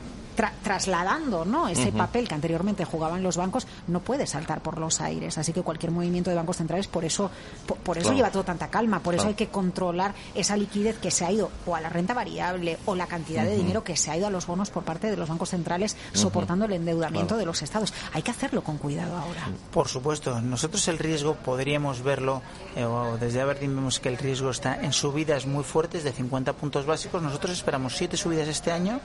tra- 0.41 0.53
trasladando 0.63 1.45
¿no? 1.45 1.69
ese 1.69 1.93
papel 1.93 2.27
que 2.29 2.35
anteriormente 2.35 2.85
jugaban 2.85 3.23
los 3.23 3.37
bancos 3.37 3.67
no 3.89 4.01
puede 4.01 4.27
saltar 4.27 4.63
por 4.63 4.79
los 4.79 5.01
aires. 5.01 5.37
Así 5.37 5.53
que 5.53 5.63
cualquier 5.63 5.93
movimiento 5.93 6.31
de 6.31 6.37
bancos 6.37 6.57
centrales 6.57 6.87
por 6.87 7.05
eso 7.05 7.31
por, 7.67 7.77
por 7.79 7.99
eso 7.99 8.05
Claro. 8.07 8.17
lleva 8.17 8.31
todo 8.31 8.45
tanta 8.45 8.69
calma 8.69 9.01
por 9.01 9.15
eso 9.15 9.27
hay 9.27 9.35
que 9.35 9.49
controlar 9.49 10.15
esa 10.35 10.57
liquidez 10.57 10.99
que 10.99 11.11
se 11.11 11.25
ha 11.25 11.31
ido 11.33 11.51
o 11.67 11.77
a 11.77 11.81
la 11.81 11.89
renta 11.91 12.15
variable 12.15 12.79
o 12.87 12.95
la 12.95 13.07
cantidad 13.07 13.45
de 13.45 13.57
dinero 13.57 13.85
que 13.85 13.97
se 13.97 14.11
ha 14.11 14.17
ido 14.17 14.27
a 14.27 14.31
los 14.31 14.47
bonos 14.47 14.71
por 14.71 14.85
parte 14.85 15.11
de 15.11 15.17
los 15.17 15.29
bancos 15.29 15.51
centrales 15.51 15.97
soportando 16.13 16.65
el 16.65 16.73
endeudamiento 16.73 17.37
de 17.37 17.45
los 17.45 17.61
estados. 17.63 17.93
Hay 18.15 18.23
que 18.23 18.31
hacerlo 18.31 18.63
con 18.63 18.79
cuidado 18.79 19.17
ahora. 19.17 19.49
Por 19.73 19.89
supuesto, 19.89 20.41
nosotros 20.41 20.87
el 20.89 20.99
riesgo 20.99 21.35
podríamos 21.35 22.03
verlo, 22.03 22.41
eh, 22.77 22.85
o 22.85 23.17
desde 23.19 23.41
Aberdeen 23.41 23.75
vemos 23.75 24.01
que 24.01 24.09
el 24.09 24.17
riesgo 24.19 24.51
está 24.51 24.81
en 24.83 24.93
subidas 24.93 25.47
muy 25.47 25.65
fuertes 25.65 26.05
de 26.05 26.13
50 26.13 26.53
puntos 26.55 26.87
básicos. 26.87 27.23
Nosotros 27.23 27.53
esperamos 27.53 27.97
7 27.97 28.17
subidas 28.17 28.49
este 28.49 28.73
año 28.73 29.01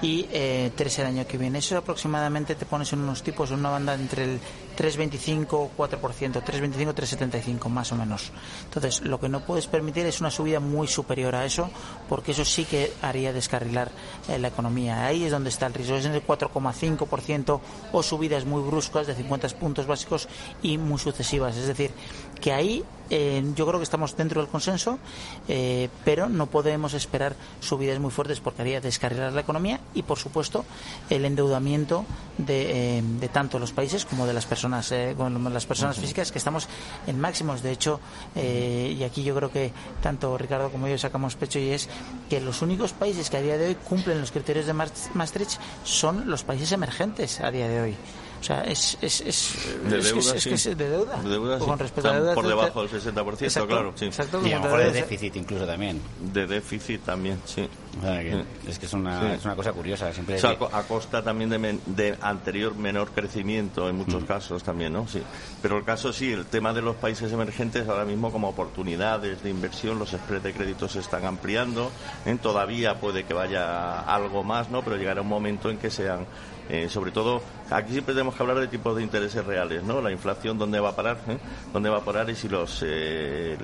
y 0.00 0.26
eh, 0.32 0.71
3 0.72 0.98
el 1.00 1.06
año 1.06 1.26
que 1.26 1.38
viene. 1.38 1.58
Eso 1.58 1.76
aproximadamente 1.76 2.54
te 2.54 2.66
pones 2.66 2.92
en 2.92 3.00
unos 3.00 3.22
tipos, 3.22 3.50
en 3.50 3.60
una 3.60 3.70
banda 3.70 3.94
entre 3.94 4.24
el 4.24 4.40
3,25 4.82 5.70
4%, 5.78 6.42
3,25 6.42 6.92
3,75 6.92 7.68
más 7.68 7.92
o 7.92 7.96
menos. 7.96 8.32
Entonces, 8.64 9.02
lo 9.02 9.20
que 9.20 9.28
no 9.28 9.44
puedes 9.44 9.68
permitir 9.68 10.06
es 10.06 10.20
una 10.20 10.30
subida 10.30 10.58
muy 10.58 10.88
superior 10.88 11.36
a 11.36 11.44
eso, 11.44 11.70
porque 12.08 12.32
eso 12.32 12.44
sí 12.44 12.64
que 12.64 12.92
haría 13.00 13.32
descarrilar 13.32 13.92
eh, 14.28 14.38
la 14.40 14.48
economía. 14.48 15.06
Ahí 15.06 15.24
es 15.24 15.30
donde 15.30 15.50
está 15.50 15.66
el 15.66 15.74
riesgo, 15.74 15.96
es 15.96 16.06
en 16.06 16.14
el 16.14 16.26
4,5% 16.26 17.60
o 17.92 18.02
subidas 18.02 18.44
muy 18.44 18.62
bruscas 18.62 19.06
de 19.06 19.14
50 19.14 19.48
puntos 19.50 19.86
básicos 19.86 20.28
y 20.62 20.78
muy 20.78 20.98
sucesivas. 20.98 21.56
Es 21.56 21.68
decir, 21.68 21.92
que 22.40 22.52
ahí 22.52 22.82
eh, 23.10 23.42
yo 23.54 23.66
creo 23.66 23.78
que 23.78 23.84
estamos 23.84 24.16
dentro 24.16 24.40
del 24.40 24.50
consenso, 24.50 24.98
eh, 25.46 25.90
pero 26.04 26.28
no 26.28 26.46
podemos 26.46 26.94
esperar 26.94 27.36
subidas 27.60 28.00
muy 28.00 28.10
fuertes 28.10 28.40
porque 28.40 28.62
haría 28.62 28.80
descarrilar 28.80 29.32
la 29.32 29.42
economía 29.42 29.80
y, 29.94 30.02
por 30.02 30.18
supuesto, 30.18 30.64
el 31.10 31.24
endeudamiento 31.24 32.04
de, 32.38 33.02
de 33.20 33.28
tanto 33.28 33.58
los 33.58 33.72
países 33.72 34.06
como 34.06 34.26
de 34.26 34.32
las 34.32 34.46
personas 34.46 34.71
personas, 34.72 34.92
eh, 34.92 35.14
con 35.16 35.52
las 35.52 35.66
personas 35.66 35.98
físicas, 35.98 36.32
que 36.32 36.38
estamos 36.38 36.68
en 37.06 37.20
máximos. 37.20 37.62
De 37.62 37.72
hecho, 37.72 38.00
eh, 38.34 38.94
y 38.98 39.04
aquí 39.04 39.22
yo 39.22 39.34
creo 39.34 39.50
que 39.50 39.72
tanto 40.02 40.38
Ricardo 40.38 40.70
como 40.70 40.88
yo 40.88 40.96
sacamos 40.96 41.36
pecho 41.36 41.58
y 41.58 41.70
es 41.70 41.88
que 42.30 42.40
los 42.40 42.62
únicos 42.62 42.92
países 42.92 43.28
que 43.28 43.36
a 43.36 43.42
día 43.42 43.58
de 43.58 43.68
hoy 43.68 43.74
cumplen 43.74 44.20
los 44.20 44.30
criterios 44.30 44.66
de 44.66 44.72
Maastricht 44.72 45.60
son 45.84 46.30
los 46.30 46.44
países 46.44 46.72
emergentes 46.72 47.40
a 47.40 47.50
día 47.50 47.68
de 47.68 47.80
hoy. 47.80 47.96
O 48.42 48.44
sea, 48.44 48.64
es, 48.64 48.98
es, 49.00 49.20
es, 49.20 49.54
de 49.88 49.98
es, 50.00 50.04
deuda, 50.04 50.34
es, 50.34 50.42
sí. 50.42 50.48
que 50.48 50.54
es 50.56 50.64
de 50.64 50.74
deuda. 50.74 51.16
De 51.22 51.28
deuda, 51.30 51.60
sí. 51.60 51.64
Con 51.64 51.78
respecto 51.78 52.10
a 52.10 52.14
deuda. 52.14 52.34
por 52.34 52.48
debajo 52.48 52.82
del 52.84 52.90
60%, 52.90 53.42
Exacto, 53.42 53.68
claro, 53.68 53.92
sí. 53.94 54.06
Exacto, 54.06 54.40
Y 54.44 54.50
a 54.52 54.56
lo 54.58 54.64
mejor 54.64 54.78
de 54.80 54.90
déficit 54.90 55.36
incluso 55.36 55.64
también. 55.64 56.00
De 56.32 56.46
déficit 56.48 57.04
también, 57.04 57.40
sí. 57.44 57.68
O 57.98 58.02
sea, 58.02 58.20
que 58.20 58.44
es 58.66 58.78
que 58.80 58.86
es 58.86 58.92
una, 58.94 59.20
Sí. 59.20 59.26
es 59.38 59.44
una 59.44 59.54
cosa 59.54 59.72
curiosa. 59.72 60.12
Siempre 60.12 60.36
O 60.36 60.38
sea, 60.38 60.50
a 60.50 60.58
co- 60.58 60.70
a 60.72 60.82
costa 60.82 61.22
también 61.22 61.50
de, 61.50 61.58
men- 61.58 61.80
de 61.86 62.16
anterior 62.20 62.74
menor 62.74 63.12
crecimiento 63.12 63.88
en 63.88 63.94
Mm. 63.94 63.98
muchos 63.98 64.24
casos 64.24 64.62
también, 64.64 64.92
¿no? 64.92 65.06
Sí. 65.06 65.22
Pero 65.62 65.78
el 65.78 65.84
caso 65.84 66.12
sí, 66.12 66.32
el 66.32 66.46
tema 66.46 66.72
de 66.72 66.82
los 66.82 66.96
países 66.96 67.30
emergentes 67.32 67.86
ahora 67.88 68.04
mismo 68.04 68.32
como 68.32 68.48
oportunidades 68.48 69.40
de 69.44 69.50
inversión, 69.50 70.00
los 70.00 70.10
spreads 70.10 70.42
de 70.42 70.52
crédito 70.52 70.88
se 70.88 70.98
están 70.98 71.24
ampliando, 71.26 71.92
¿eh? 72.26 72.36
todavía 72.42 72.98
puede 72.98 73.22
que 73.24 73.34
vaya 73.34 74.00
algo 74.00 74.42
más, 74.42 74.68
¿no? 74.68 74.82
Pero 74.82 74.96
llegará 74.96 75.20
un 75.20 75.28
momento 75.28 75.70
en 75.70 75.78
que 75.78 75.90
sean 75.90 76.26
eh, 76.72 76.88
sobre 76.88 77.10
todo, 77.10 77.42
aquí 77.70 77.92
siempre 77.92 78.14
tenemos 78.14 78.34
que 78.34 78.42
hablar 78.42 78.58
de 78.58 78.66
tipos 78.66 78.96
de 78.96 79.02
intereses 79.02 79.44
reales, 79.44 79.82
¿no? 79.82 80.00
La 80.00 80.10
inflación, 80.10 80.56
¿dónde 80.56 80.80
va 80.80 80.88
a 80.88 80.96
parar? 80.96 81.18
eh? 81.28 81.36
¿Dónde 81.70 81.90
va 81.90 81.98
a 81.98 82.00
parar? 82.00 82.30
Y 82.30 82.34
si 82.34 82.48
los, 82.48 82.82
eh, 82.82 83.58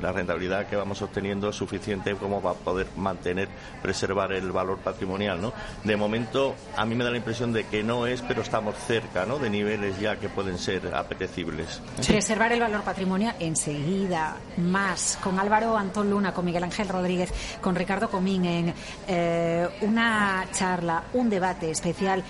la 0.00 0.12
rentabilidad 0.12 0.66
que 0.66 0.74
vamos 0.74 1.02
obteniendo 1.02 1.50
es 1.50 1.56
suficiente 1.56 2.14
como 2.14 2.40
para 2.40 2.54
poder 2.54 2.86
mantener, 2.96 3.50
preservar 3.82 4.32
el 4.32 4.50
valor 4.50 4.78
patrimonial, 4.78 5.42
¿no? 5.42 5.52
De 5.82 5.94
momento, 5.94 6.54
a 6.74 6.86
mí 6.86 6.94
me 6.94 7.04
da 7.04 7.10
la 7.10 7.18
impresión 7.18 7.52
de 7.52 7.66
que 7.66 7.82
no 7.82 8.06
es, 8.06 8.22
pero 8.22 8.40
estamos 8.40 8.76
cerca, 8.86 9.26
¿no? 9.26 9.38
De 9.38 9.50
niveles 9.50 10.00
ya 10.00 10.16
que 10.16 10.30
pueden 10.30 10.56
ser 10.56 10.94
apetecibles. 10.94 11.82
Preservar 12.06 12.50
el 12.50 12.60
valor 12.60 12.80
patrimonial 12.80 13.36
enseguida, 13.40 14.36
más 14.56 15.18
con 15.22 15.38
Álvaro 15.38 15.76
Antón 15.76 16.08
Luna, 16.08 16.32
con 16.32 16.46
Miguel 16.46 16.64
Ángel 16.64 16.88
Rodríguez, 16.88 17.30
con 17.60 17.74
Ricardo 17.74 18.08
Comín 18.08 18.46
en 18.46 18.74
eh, 19.06 19.68
una 19.82 20.46
charla, 20.50 21.04
un 21.12 21.28
debate 21.28 21.70
especial 21.70 22.24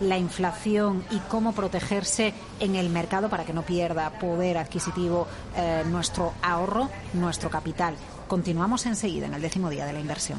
la 0.00 0.18
inflación 0.18 1.02
y 1.10 1.18
cómo 1.20 1.52
protegerse 1.52 2.34
en 2.60 2.74
el 2.74 2.90
mercado 2.90 3.30
para 3.30 3.44
que 3.44 3.54
no 3.54 3.62
pierda 3.62 4.10
poder 4.18 4.58
adquisitivo 4.58 5.26
eh, 5.56 5.84
nuestro 5.86 6.34
ahorro, 6.42 6.90
nuestro 7.14 7.48
capital. 7.48 7.94
Continuamos 8.26 8.84
enseguida 8.84 9.26
en 9.26 9.32
el 9.32 9.40
décimo 9.40 9.70
día 9.70 9.86
de 9.86 9.94
la 9.94 10.00
inversión. 10.00 10.38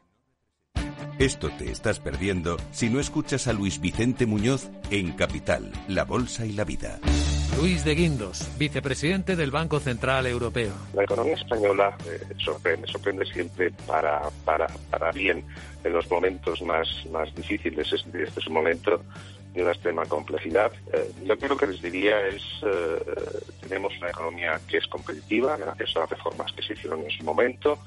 Esto 1.21 1.51
te 1.55 1.69
estás 1.69 1.99
perdiendo 1.99 2.57
si 2.71 2.89
no 2.89 2.99
escuchas 2.99 3.45
a 3.45 3.53
Luis 3.53 3.79
Vicente 3.79 4.25
Muñoz 4.25 4.71
en 4.89 5.11
Capital, 5.11 5.71
La 5.87 6.03
Bolsa 6.03 6.47
y 6.47 6.53
la 6.53 6.63
Vida. 6.63 6.99
Luis 7.59 7.85
de 7.85 7.93
Guindos, 7.93 8.49
vicepresidente 8.57 9.35
del 9.35 9.51
Banco 9.51 9.79
Central 9.79 10.25
Europeo. 10.25 10.73
La 10.95 11.03
economía 11.03 11.35
española 11.35 11.95
eh, 12.07 12.21
sorprende, 12.43 12.87
sorprende 12.87 13.23
siempre 13.27 13.71
para, 13.85 14.31
para, 14.43 14.65
para 14.89 15.11
bien 15.11 15.45
en 15.83 15.93
los 15.93 16.09
momentos 16.09 16.59
más, 16.63 16.87
más 17.11 17.31
difíciles. 17.35 17.93
Este, 17.93 18.23
es 18.23 18.47
un 18.47 18.53
momento 18.53 19.03
de 19.53 19.61
una 19.61 19.73
extrema 19.73 20.07
complejidad. 20.07 20.71
Eh, 20.91 21.11
yo 21.23 21.37
creo 21.37 21.55
que 21.55 21.67
les 21.67 21.83
diría 21.83 22.19
es, 22.29 22.41
eh, 22.63 22.97
tenemos 23.61 23.95
una 23.99 24.09
economía 24.09 24.59
que 24.67 24.77
es 24.77 24.87
competitiva 24.87 25.55
gracias 25.55 25.95
a 25.97 25.99
las 25.99 26.09
reformas 26.09 26.51
que 26.53 26.63
se 26.63 26.73
hicieron 26.73 27.01
en 27.01 27.11
su 27.11 27.23
momento. 27.23 27.77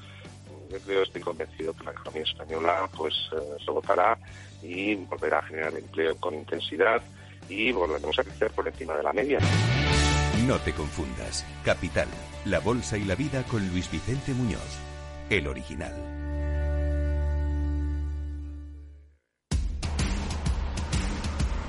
Estoy 0.75 1.21
convencido 1.21 1.73
que 1.73 1.85
la 1.85 1.91
economía 1.91 2.23
española 2.23 2.89
pues 2.95 3.13
eh, 3.33 3.63
se 3.63 3.71
votará 3.71 4.17
y 4.61 4.95
volverá 4.95 5.39
a 5.39 5.43
generar 5.43 5.73
empleo 5.75 6.15
con 6.17 6.33
intensidad 6.33 7.01
y 7.49 7.71
volveremos 7.71 8.17
a 8.19 8.23
crecer 8.23 8.51
por 8.51 8.67
encima 8.67 8.95
de 8.95 9.03
la 9.03 9.13
media. 9.13 9.39
No 10.47 10.57
te 10.59 10.73
confundas. 10.73 11.45
Capital, 11.63 12.07
La 12.45 12.59
Bolsa 12.59 12.97
y 12.97 13.05
la 13.05 13.15
Vida 13.15 13.43
con 13.43 13.67
Luis 13.69 13.89
Vicente 13.91 14.33
Muñoz, 14.33 14.79
el 15.29 15.47
original. 15.47 15.93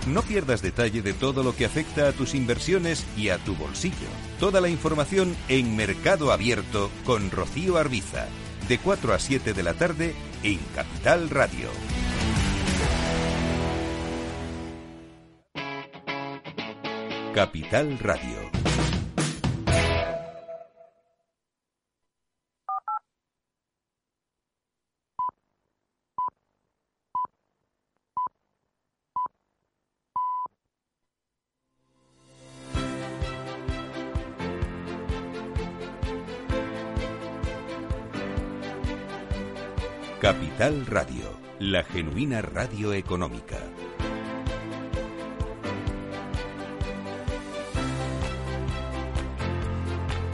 No 0.07 0.23
pierdas 0.23 0.63
detalle 0.63 1.03
de 1.03 1.15
todo 1.15 1.43
lo 1.43 1.57
que 1.57 1.65
afecta 1.65 2.07
a 2.09 2.13
tus 2.13 2.37
inversiones 2.37 3.05
y 3.17 3.31
a 3.31 3.39
tu 3.39 3.57
bolsillo. 3.57 4.07
Toda 4.39 4.61
la 4.61 4.69
información 4.69 5.37
en 5.49 5.75
Mercado 5.75 6.31
Abierto 6.31 6.91
con 7.05 7.31
Rocío 7.33 7.77
Arbiza, 7.77 8.29
de 8.69 8.79
4 8.79 9.15
a 9.15 9.19
7 9.19 9.53
de 9.53 9.63
la 9.63 9.75
tarde 9.75 10.15
en 10.43 10.59
Capital 10.75 11.31
Radio. 11.31 11.69
Capital 17.35 17.99
Radio. 17.99 18.66
Capital 40.57 40.87
Radio, 40.87 41.39
la 41.59 41.83
genuina 41.83 42.41
radio 42.41 42.95
económica. 42.95 43.59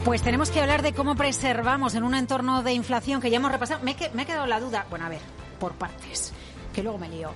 Pues 0.05 0.21
tenemos 0.21 0.49
que 0.49 0.61
hablar 0.61 0.81
de 0.81 0.93
cómo 0.93 1.15
preservamos 1.15 1.95
en 1.95 2.03
un 2.03 2.15
entorno 2.15 2.63
de 2.63 2.71
inflación 2.71 3.19
que 3.19 3.29
ya 3.29 3.35
hemos 3.35 3.51
repasado. 3.51 3.83
Me, 3.83 3.91
he 3.91 4.25
quedado 4.25 4.45
la 4.45 4.61
duda. 4.61 4.85
Bueno, 4.89 5.07
a 5.07 5.09
ver, 5.09 5.19
por 5.59 5.73
partes, 5.73 6.31
que 6.73 6.83
luego 6.83 6.97
me 6.97 7.09
lío. 7.09 7.31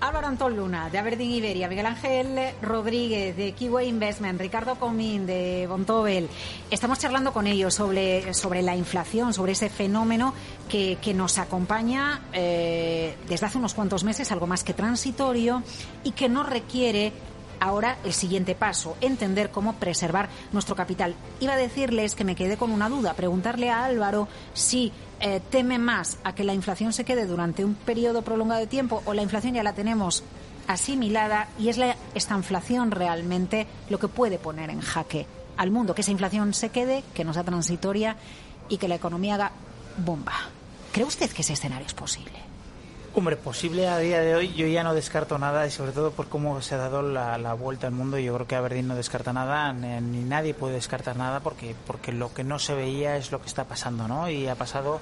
Álvaro 0.00 0.28
Antón 0.28 0.56
Luna, 0.56 0.88
de 0.88 0.98
Aberdeen 0.98 1.30
Iberia, 1.30 1.68
Miguel 1.68 1.84
Ángel 1.84 2.54
Rodríguez, 2.62 3.36
de 3.36 3.52
Kiwi 3.52 3.84
Investment, 3.84 4.40
Ricardo 4.40 4.76
Comín, 4.76 5.26
de 5.26 5.66
Bontobel. 5.68 6.30
Estamos 6.70 6.98
charlando 6.98 7.34
con 7.34 7.46
ellos 7.46 7.74
sobre, 7.74 8.32
sobre 8.32 8.62
la 8.62 8.74
inflación, 8.74 9.34
sobre 9.34 9.52
ese 9.52 9.68
fenómeno 9.68 10.32
que, 10.70 10.96
que 11.02 11.12
nos 11.12 11.36
acompaña 11.38 12.22
eh, 12.32 13.14
desde 13.28 13.44
hace 13.44 13.58
unos 13.58 13.74
cuantos 13.74 14.02
meses, 14.02 14.32
algo 14.32 14.46
más 14.46 14.64
que 14.64 14.72
transitorio, 14.72 15.62
y 16.02 16.12
que 16.12 16.30
no 16.30 16.44
requiere 16.44 17.12
ahora 17.60 17.98
el 18.04 18.12
siguiente 18.12 18.54
paso, 18.54 18.96
entender 19.00 19.50
cómo 19.50 19.74
preservar 19.74 20.28
nuestro 20.52 20.74
capital. 20.74 21.14
Iba 21.38 21.52
a 21.52 21.58
decirles 21.58 22.14
que 22.14 22.24
me 22.24 22.34
quedé 22.34 22.56
con 22.56 22.72
una 22.72 22.88
duda, 22.88 23.14
preguntarle 23.14 23.70
a 23.70 23.84
Álvaro 23.84 24.26
si 24.54 24.92
eh, 25.20 25.40
teme 25.50 25.78
más 25.78 26.18
a 26.24 26.34
que 26.34 26.44
la 26.44 26.54
inflación 26.54 26.92
se 26.92 27.04
quede 27.04 27.26
durante 27.26 27.64
un 27.64 27.74
periodo 27.74 28.22
prolongado 28.22 28.60
de 28.60 28.66
tiempo 28.66 29.02
o 29.04 29.14
la 29.14 29.22
inflación 29.22 29.54
ya 29.54 29.62
la 29.62 29.74
tenemos 29.74 30.24
asimilada 30.66 31.48
y 31.58 31.68
es 31.68 31.78
la, 31.78 31.96
esta 32.14 32.36
inflación 32.36 32.90
realmente 32.90 33.66
lo 33.88 33.98
que 33.98 34.08
puede 34.08 34.38
poner 34.38 34.70
en 34.70 34.80
jaque 34.80 35.26
al 35.56 35.70
mundo, 35.70 35.94
que 35.94 36.00
esa 36.00 36.10
inflación 36.10 36.54
se 36.54 36.70
quede, 36.70 37.04
que 37.12 37.24
no 37.24 37.34
sea 37.34 37.44
transitoria 37.44 38.16
y 38.68 38.78
que 38.78 38.88
la 38.88 38.94
economía 38.94 39.34
haga 39.34 39.52
bomba. 39.98 40.32
¿Cree 40.92 41.04
usted 41.04 41.30
que 41.30 41.42
ese 41.42 41.52
escenario 41.52 41.86
es 41.86 41.94
posible? 41.94 42.49
Hombre, 43.12 43.36
posible 43.36 43.88
a 43.88 43.98
día 43.98 44.20
de 44.20 44.36
hoy 44.36 44.52
yo 44.54 44.68
ya 44.68 44.84
no 44.84 44.94
descarto 44.94 45.36
nada 45.36 45.66
y 45.66 45.70
sobre 45.72 45.90
todo 45.90 46.12
por 46.12 46.28
cómo 46.28 46.62
se 46.62 46.76
ha 46.76 46.78
dado 46.78 47.02
la, 47.02 47.38
la 47.38 47.54
vuelta 47.54 47.88
al 47.88 47.92
mundo 47.92 48.18
yo 48.18 48.32
creo 48.34 48.46
que 48.46 48.54
Aberdeen 48.54 48.86
no 48.86 48.94
descarta 48.94 49.32
nada 49.32 49.72
ni, 49.72 50.00
ni 50.00 50.22
nadie 50.24 50.54
puede 50.54 50.74
descartar 50.74 51.16
nada 51.16 51.40
porque 51.40 51.74
porque 51.88 52.12
lo 52.12 52.32
que 52.32 52.44
no 52.44 52.60
se 52.60 52.74
veía 52.74 53.16
es 53.16 53.32
lo 53.32 53.40
que 53.40 53.48
está 53.48 53.64
pasando, 53.64 54.06
¿no? 54.06 54.30
Y 54.30 54.46
ha 54.46 54.54
pasado 54.54 55.00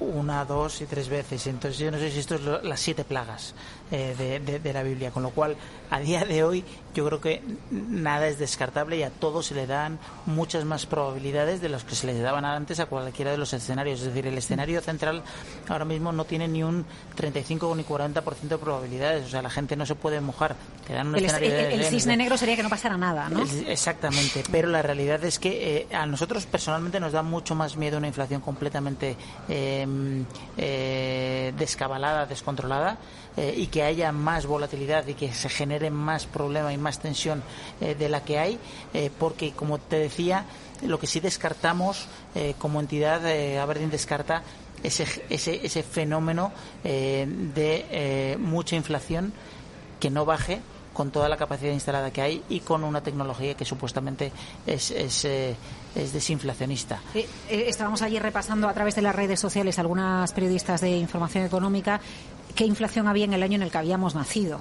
una, 0.00 0.44
dos 0.44 0.82
y 0.82 0.86
tres 0.86 1.08
veces. 1.08 1.46
Entonces 1.46 1.78
yo 1.78 1.90
no 1.90 1.96
sé 1.98 2.10
si 2.10 2.18
esto 2.20 2.34
es 2.34 2.42
lo- 2.42 2.60
las 2.62 2.78
siete 2.78 3.04
plagas 3.04 3.54
eh, 3.90 4.14
de, 4.16 4.40
de- 4.40 4.58
de 4.60 4.72
la 4.72 4.82
Biblia, 4.82 5.10
con 5.10 5.22
lo 5.22 5.30
cual 5.30 5.56
a 5.90 5.98
día 6.00 6.24
de 6.24 6.44
hoy 6.44 6.64
yo 6.94 7.04
creo 7.06 7.20
que 7.20 7.42
nada 7.70 8.26
es 8.28 8.38
descartable 8.38 8.96
y 8.96 9.02
a 9.02 9.10
todo 9.10 9.42
se 9.42 9.54
le 9.54 9.66
dan 9.66 9.98
muchas 10.26 10.64
más 10.64 10.86
probabilidades 10.86 11.60
de 11.60 11.68
las 11.68 11.84
que 11.84 11.94
se 11.94 12.06
les 12.06 12.20
daban 12.20 12.44
antes 12.44 12.78
a 12.80 12.86
cualquiera 12.86 13.30
de 13.30 13.38
los 13.38 13.52
escenarios. 13.52 14.00
Es 14.00 14.06
decir, 14.06 14.26
el 14.26 14.36
escenario 14.38 14.80
central 14.80 15.22
ahora 15.68 15.84
mismo 15.84 16.12
no 16.12 16.24
tiene 16.24 16.46
ni 16.48 16.62
un 16.62 16.84
35 17.16 17.74
ni 17.76 17.84
40% 17.84 18.22
de 18.48 18.58
probabilidades. 18.58 19.26
O 19.26 19.28
sea, 19.28 19.42
la 19.42 19.50
gente 19.50 19.76
no 19.76 19.86
se 19.86 19.94
puede 19.94 20.20
mojar. 20.20 20.56
Te 20.86 20.92
dan 20.94 21.08
un 21.08 21.16
El, 21.16 21.24
escenario 21.24 21.48
el- 21.54 21.72
el 21.72 21.78
de- 21.80 21.84
cisne 21.90 22.16
negro 22.16 22.36
sería 22.36 22.56
que 22.56 22.62
no 22.62 22.68
pasara 22.70 22.96
nada, 22.96 23.28
¿no? 23.28 23.42
Exactamente, 23.66 24.42
pero 24.50 24.68
la 24.68 24.82
realidad 24.82 25.22
es 25.24 25.38
que 25.38 25.76
eh, 25.90 25.94
a 25.94 26.06
nosotros 26.06 26.46
personalmente 26.46 26.98
nos 27.00 27.12
da 27.12 27.22
mucho 27.22 27.54
más 27.54 27.76
miedo 27.76 27.98
una 27.98 28.06
inflación 28.08 28.40
completamente 28.40 29.16
eh, 29.48 29.86
eh, 30.56 31.52
descabalada, 31.56 32.26
descontrolada 32.26 32.98
eh, 33.36 33.54
y 33.56 33.66
que 33.68 33.79
haya 33.82 34.12
más 34.12 34.46
volatilidad 34.46 35.06
y 35.06 35.14
que 35.14 35.32
se 35.32 35.48
genere 35.48 35.90
más 35.90 36.26
problema 36.26 36.72
y 36.72 36.78
más 36.78 36.98
tensión 36.98 37.42
eh, 37.80 37.94
de 37.94 38.08
la 38.08 38.24
que 38.24 38.38
hay, 38.38 38.58
eh, 38.94 39.10
porque 39.18 39.52
como 39.52 39.78
te 39.78 39.96
decía, 39.96 40.44
lo 40.82 40.98
que 40.98 41.06
sí 41.06 41.20
descartamos 41.20 42.06
eh, 42.34 42.54
como 42.58 42.80
entidad, 42.80 43.20
Aberdeen 43.60 43.90
descarta 43.90 44.42
ese, 44.82 45.06
ese, 45.28 45.64
ese 45.64 45.82
fenómeno 45.82 46.52
de 46.82 48.38
mucha 48.40 48.76
inflación 48.76 49.34
que 49.98 50.08
no 50.08 50.24
baje 50.24 50.60
con 50.94 51.10
toda 51.10 51.28
la 51.28 51.36
capacidad 51.36 51.72
instalada 51.72 52.10
que 52.10 52.22
hay 52.22 52.42
y 52.48 52.60
con 52.60 52.82
una 52.82 53.02
tecnología 53.02 53.54
que 53.54 53.66
supuestamente 53.66 54.32
es, 54.66 54.90
es, 54.90 55.26
es 55.26 56.12
desinflacionista. 56.12 57.00
Estábamos 57.48 58.00
ayer 58.00 58.22
repasando 58.22 58.68
a 58.68 58.72
través 58.72 58.94
de 58.94 59.02
las 59.02 59.14
redes 59.14 59.38
sociales 59.38 59.78
algunas 59.78 60.32
periodistas 60.32 60.80
de 60.80 60.96
información 60.96 61.44
económica 61.44 62.00
qué 62.54 62.64
inflación 62.64 63.08
había 63.08 63.24
en 63.24 63.32
el 63.34 63.42
año 63.42 63.56
en 63.56 63.62
el 63.62 63.70
que 63.70 63.78
habíamos 63.78 64.14
nacido. 64.14 64.60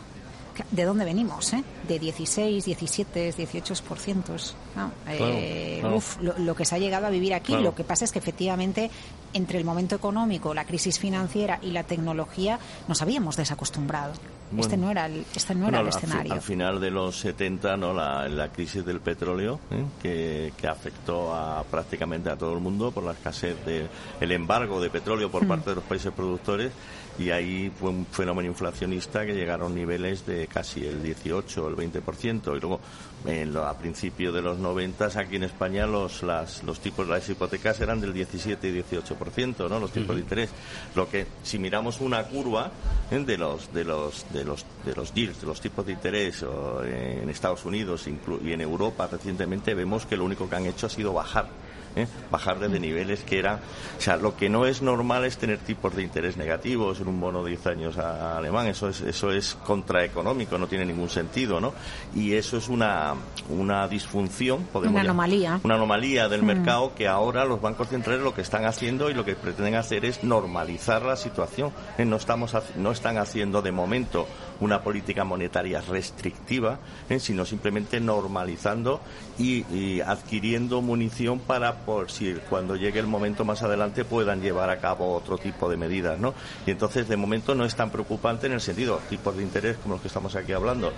¿De 0.72 0.84
dónde 0.84 1.06
venimos? 1.06 1.54
Eh? 1.54 1.64
De 1.88 2.00
16, 2.00 2.66
17, 2.66 3.34
18%. 3.34 4.54
¿no? 4.76 4.92
Eh, 5.08 5.78
claro. 5.80 5.96
uf, 5.96 6.18
lo, 6.22 6.38
lo 6.38 6.54
que 6.54 6.66
se 6.66 6.76
ha 6.76 6.78
llegado 6.78 7.08
a 7.08 7.10
vivir 7.10 7.34
aquí. 7.34 7.54
Claro. 7.54 7.64
Lo 7.64 7.76
que 7.76 7.86
pasa 7.86 8.04
es 8.04 8.12
que 8.12 8.20
efectivamente 8.20 8.92
entre 9.32 9.58
el 9.58 9.64
momento 9.64 9.96
económico, 9.96 10.54
la 10.54 10.66
crisis 10.66 11.00
financiera 11.00 11.60
y 11.62 11.72
la 11.72 11.84
tecnología 11.84 12.60
nos 12.90 13.02
habíamos 13.02 13.38
desacostumbrado. 13.38 14.12
Bueno. 14.52 14.64
este 14.64 14.78
no 14.78 14.90
era 14.92 15.06
el, 15.06 15.24
este 15.34 15.54
no 15.56 15.70
era 15.70 15.80
el 15.80 15.88
escenario. 15.88 16.34
Al 16.34 16.42
final 16.42 16.82
de 16.82 16.90
los 16.92 17.18
70, 17.20 17.78
¿no? 17.78 17.94
la, 17.94 18.28
la 18.28 18.50
crisis 18.50 18.84
del 18.84 19.00
petróleo, 19.00 19.60
¿eh? 19.72 19.86
que, 20.02 20.54
que 20.58 20.68
afectó 20.68 21.34
a 21.36 21.64
prácticamente 21.64 22.30
a 22.32 22.36
todo 22.36 22.54
el 22.54 22.60
mundo 22.60 22.92
por 22.92 23.04
la 23.04 23.12
escasez 23.12 23.56
del 23.66 24.32
embargo 24.32 24.82
de 24.82 24.90
petróleo 24.90 25.30
por 25.32 25.46
Mm. 25.46 25.48
parte 25.48 25.70
de 25.70 25.76
los 25.78 25.86
países 25.86 26.12
productores, 26.12 26.72
y 27.20 27.32
ahí 27.32 27.70
fue 27.78 27.90
un 27.90 28.06
fenómeno 28.06 28.48
inflacionista 28.48 29.26
que 29.26 29.34
llegaron 29.36 29.76
niveles 29.76 30.26
de 30.26 30.48
casi 30.48 30.86
el 30.86 31.04
18 31.04 31.66
o 31.66 31.68
el 31.68 31.76
20%. 31.76 32.56
Y 32.56 32.60
luego, 32.62 32.80
en 33.26 33.54
lo- 33.54 33.66
a 33.68 33.78
principios 33.78 34.34
de 34.34 34.42
los 34.42 34.58
90, 34.58 35.08
aquí 35.20 35.36
en 35.36 35.44
España, 35.44 35.86
los, 35.86 36.24
las, 36.24 36.64
los 36.64 36.80
tipos, 36.80 37.06
las 37.08 37.28
hipotecas 37.30 37.80
eran 37.82 38.00
del 38.00 38.14
17 38.14 38.70
y 38.70 38.82
18%, 38.82 39.70
¿no? 39.70 39.80
los 39.80 39.92
tipos 39.92 40.16
de 40.16 40.22
interés. 40.22 40.50
Lo 40.96 41.10
que, 41.10 41.28
si 41.44 41.60
miramos 41.60 42.00
una 42.00 42.24
curva 42.24 42.72
¿eh? 43.12 43.20
de 43.20 43.38
los 43.38 43.74
de 43.74 43.84
los 43.84 44.26
de 44.32 44.46
los 44.46 44.66
de 44.86 44.96
los 44.96 45.14
deals, 45.14 45.42
de 45.42 45.48
los 45.48 45.60
tipos 45.60 45.86
de 45.86 45.92
interés 45.92 46.42
o, 46.44 46.84
en 46.86 47.30
Estados 47.30 47.66
Unidos 47.66 48.08
y 48.08 48.52
en 48.54 48.62
Europa 48.62 49.08
recientemente, 49.12 49.74
vemos 49.74 50.06
que 50.06 50.16
lo 50.16 50.24
único 50.24 50.50
que 50.50 50.56
han 50.56 50.66
hecho 50.66 50.88
ha 50.88 50.90
sido 50.90 51.12
bajar. 51.12 51.50
¿Eh? 51.96 52.08
bajar 52.32 52.60
desde 52.60 52.80
niveles 52.80 53.22
que 53.22 53.40
eran 53.40 53.60
o 53.98 54.02
sea 54.02 54.16
lo 54.18 54.36
que 54.36 54.50
no 54.50 54.66
es 54.66 54.82
normal 54.82 55.26
es 55.26 55.38
tener 55.38 55.58
tipos 55.60 55.96
de 55.96 56.04
interés 56.04 56.38
negativos 56.38 57.00
en 57.00 57.08
un 57.08 57.20
bono 57.20 57.44
de 57.44 57.50
10 57.52 57.68
años 57.68 57.98
a- 57.98 58.38
alemán 58.38 58.68
eso 58.68 58.90
es 58.90 59.02
eso 59.02 59.32
es 59.32 59.56
contraeconómico 59.66 60.58
no 60.58 60.68
tiene 60.68 60.86
ningún 60.86 61.10
sentido 61.10 61.60
no 61.60 61.74
y 62.16 62.34
eso 62.34 62.58
es 62.58 62.70
una 62.70 63.14
una 63.50 63.88
disfunción 63.88 64.64
podemos 64.72 64.94
Una 64.94 65.02
anomalía. 65.02 65.60
una 65.64 65.76
anomalía 65.76 66.30
del 66.30 66.44
Mm. 66.44 66.46
mercado 66.46 66.94
que 66.96 67.08
ahora 67.08 67.46
los 67.46 67.62
bancos 67.62 67.90
centrales 67.90 68.22
lo 68.24 68.34
que 68.34 68.42
están 68.42 68.66
haciendo 68.66 69.10
y 69.10 69.14
lo 69.14 69.26
que 69.26 69.36
pretenden 69.36 69.76
hacer 69.76 70.06
es 70.06 70.24
normalizar 70.24 71.02
la 71.04 71.16
situación. 71.16 71.72
Eh, 71.98 72.06
No, 72.06 72.16
estamos, 72.18 72.56
no 72.76 72.92
están 72.92 73.18
haciendo 73.18 73.62
de 73.62 73.72
momento 73.72 74.28
una 74.60 74.82
política 74.82 75.24
monetaria 75.24 75.82
restrictiva, 75.82 76.80
eh, 77.10 77.20
sino 77.20 77.46
simplemente 77.46 78.00
normalizando 78.00 79.02
y, 79.38 79.66
y 79.74 80.02
adquiriendo 80.02 80.82
munición 80.82 81.40
para, 81.40 81.78
por 81.86 82.12
si 82.12 82.34
cuando 82.50 82.76
llegue 82.76 83.00
el 83.00 83.08
momento 83.08 83.46
más 83.46 83.64
adelante, 83.64 84.04
puedan 84.06 84.42
llevar 84.42 84.70
a 84.70 84.80
cabo 84.80 85.16
otro 85.16 85.38
tipo 85.38 85.70
de 85.70 85.78
medidas. 85.78 86.20
¿no? 86.20 86.34
Y 86.66 86.72
entonces, 86.72 87.08
de 87.08 87.16
momento, 87.18 87.56
no 87.56 87.66
es 87.66 87.76
tan 87.76 87.90
preocupante 87.90 88.48
en 88.48 88.54
el 88.54 88.62
sentido, 88.62 89.00
tipos 89.10 89.36
de 89.38 89.44
interés 89.44 89.78
como 89.78 89.96
los 89.96 90.02
que 90.02 90.08
estamos 90.08 90.36
aquí 90.36 90.52
hablando, 90.52 90.92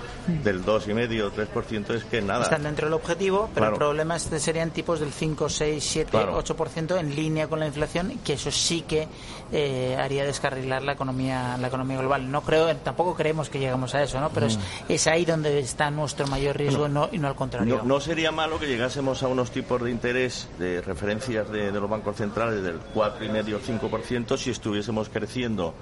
del 0.43 0.65
2,5 0.65 1.21
o 1.23 1.31
3% 1.31 1.93
es 1.95 2.03
que 2.05 2.21
nada. 2.21 2.43
Están 2.43 2.63
dentro 2.63 2.87
del 2.87 2.93
objetivo, 2.93 3.49
pero 3.53 3.61
Claro. 3.61 3.73
el 3.75 3.79
problema 3.79 4.15
es 4.15 4.25
que 4.25 4.39
serían 4.39 4.71
tipos 4.71 4.99
del 4.99 5.11
5, 5.11 5.49
6, 5.49 5.83
7, 5.83 6.09
Claro. 6.11 6.37
8% 6.43 6.99
en 6.99 7.15
línea 7.15 7.47
con 7.47 7.59
la 7.59 7.67
inflación, 7.67 8.19
que 8.23 8.33
eso 8.33 8.51
sí 8.51 8.81
que 8.81 9.07
eh, 9.51 9.97
haría 9.99 10.23
descarrilar 10.25 10.83
la 10.83 10.93
economía 10.93 11.57
la 11.59 11.67
economía 11.67 11.97
global. 11.97 12.31
No 12.31 12.41
creo, 12.41 12.75
tampoco 12.77 13.15
creemos 13.15 13.49
que 13.49 13.59
llegamos 13.59 13.93
a 13.95 14.03
eso, 14.03 14.19
¿no? 14.19 14.29
Pero 14.29 14.47
es, 14.47 14.57
Mm. 14.57 14.61
es 14.89 15.07
ahí 15.07 15.25
donde 15.25 15.59
está 15.59 15.89
nuestro 15.91 16.27
mayor 16.27 16.57
riesgo 16.57 16.87
no, 16.87 17.09
y 17.11 17.17
no 17.17 17.27
al 17.27 17.35
contrario. 17.35 17.77
No, 17.77 17.83
no 17.83 17.99
sería 17.99 18.31
malo 18.31 18.59
que 18.59 18.67
llegásemos 18.67 19.23
a 19.23 19.27
unos 19.27 19.51
tipos 19.51 19.81
de 19.81 19.91
interés 19.91 20.47
de 20.59 20.81
referencias 20.81 21.49
de, 21.51 21.71
de 21.71 21.79
los 21.79 21.89
bancos 21.89 22.15
centrales 22.17 22.63
del 22.63 22.79
4,5 22.93 23.53
o 23.55 23.89
5% 23.89 24.37
si 24.37 24.49
estuviésemos 24.51 25.09
creciendo 25.09 25.73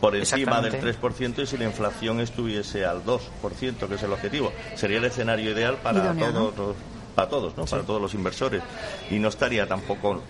por 0.00 0.14
encima 0.14 0.60
del 0.60 0.74
3% 0.74 1.42
y 1.42 1.46
si 1.46 1.56
la 1.56 1.64
inflación 1.64 2.20
estuviese 2.20 2.84
al 2.84 3.02
2%, 3.04 3.88
que 3.88 3.94
es 3.94 4.02
el 4.02 4.12
objetivo. 4.12 4.52
Sería 4.74 4.98
el 4.98 5.04
escenario 5.04 5.50
ideal 5.50 5.76
para 5.82 6.12
todos 6.12 6.56
los 6.56 6.76
para 7.16 7.30
todos, 7.30 7.56
¿no? 7.56 7.64
Para 7.64 7.82
todos 7.82 8.00
los 8.00 8.12
inversores. 8.12 8.62
Y 9.10 9.18
no 9.18 9.28
estaría 9.28 9.66
tampoco. 9.66 10.22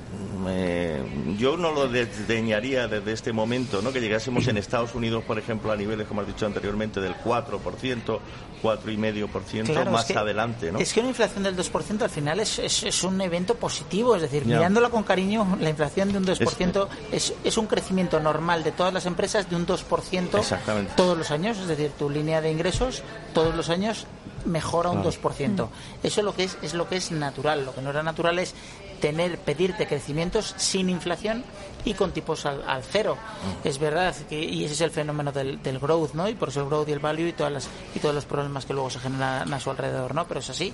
Eh, 0.49 1.03
yo 1.37 1.57
no 1.57 1.73
lo 1.73 1.89
desdeñaría 1.89 2.87
desde 2.87 3.13
este 3.13 3.33
momento, 3.33 3.83
¿no? 3.83 3.93
Que 3.93 4.01
llegásemos 4.01 4.47
en 4.47 4.57
Estados 4.57 4.95
Unidos, 4.95 5.25
por 5.25 5.37
ejemplo, 5.37 5.73
a 5.73 5.77
niveles, 5.77 6.07
como 6.07 6.21
has 6.21 6.29
dicho 6.29 6.47
anteriormente, 6.47 7.01
del 7.01 7.17
4%, 7.17 8.21
4,5% 8.63 9.91
más 9.91 10.11
adelante, 10.13 10.71
¿no? 10.71 10.79
Es 10.79 10.93
que 10.93 11.01
una 11.01 11.09
inflación 11.09 11.43
del 11.43 11.57
2% 11.57 12.03
al 12.03 12.11
final 12.11 12.39
es, 12.39 12.61
es, 12.61 13.03
un 13.03 13.21
evento 13.21 13.57
positivo, 13.57 14.15
es 14.15 14.23
decir, 14.23 14.47
mirándola 14.47 14.89
con 14.89 15.03
cariño, 15.03 15.59
la 15.61 15.71
inflación 15.71 16.13
de 16.13 16.19
un 16.19 16.25
2% 16.25 16.89
es, 17.11 17.35
es, 17.43 17.59
un 17.59 17.67
crecimiento 17.67 18.21
normal 18.21 18.63
de 18.63 18.71
todas 18.71 18.95
las 18.95 19.07
empresas 19.07 19.51
de 19.51 19.57
un 19.57 19.67
2% 19.67 20.95
todos 20.95 21.19
los 21.19 21.31
años, 21.33 21.59
es 21.59 21.67
decir, 21.67 21.91
tu 21.99 22.09
línea 22.09 22.41
de 22.41 22.53
ingresos 22.53 23.03
todos 23.35 23.55
los 23.57 23.71
años 23.71 24.07
mejora 24.47 24.91
un 24.91 25.03
2%. 25.03 25.69
Eso 26.03 26.21
es 26.21 26.25
lo 26.25 26.35
que 26.35 26.45
es, 26.45 26.57
es 26.63 26.75
lo 26.75 26.89
que 26.89 26.97
es 26.97 27.11
natural. 27.11 27.65
Lo 27.65 27.75
que 27.75 27.83
no 27.83 27.91
era 27.91 28.03
natural 28.03 28.39
es 28.39 28.55
tener, 29.01 29.39
pedirte 29.39 29.87
crecimientos 29.87 30.55
sin 30.57 30.89
inflación 30.89 31.45
y 31.85 31.95
con 31.95 32.13
tipos 32.13 32.47
al, 32.47 32.83
cero. 32.83 33.17
Es 33.65 33.79
verdad 33.79 34.15
que 34.29 34.43
y 34.43 34.65
ese 34.65 34.75
es 34.75 34.81
el 34.81 34.91
fenómeno 34.91 35.33
del, 35.33 35.63
del, 35.63 35.79
growth, 35.79 36.15
¿no? 36.15 36.29
Y 36.29 36.35
por 36.35 36.49
eso 36.49 36.61
el 36.61 36.67
growth 36.67 36.89
y 36.89 36.93
el 36.93 36.99
value 36.99 37.29
y 37.29 37.33
todas 37.33 37.53
las 37.53 37.69
y 37.95 37.99
todos 37.99 38.15
los 38.15 38.25
problemas 38.25 38.67
que 38.67 38.73
luego 38.73 38.91
se 38.91 38.99
generan 38.99 39.53
a 39.53 39.61
su 39.61 39.71
alrededor, 39.71 40.15
¿no? 40.15 40.27
Pero 40.27 40.41
es 40.41 40.51
así. 40.51 40.73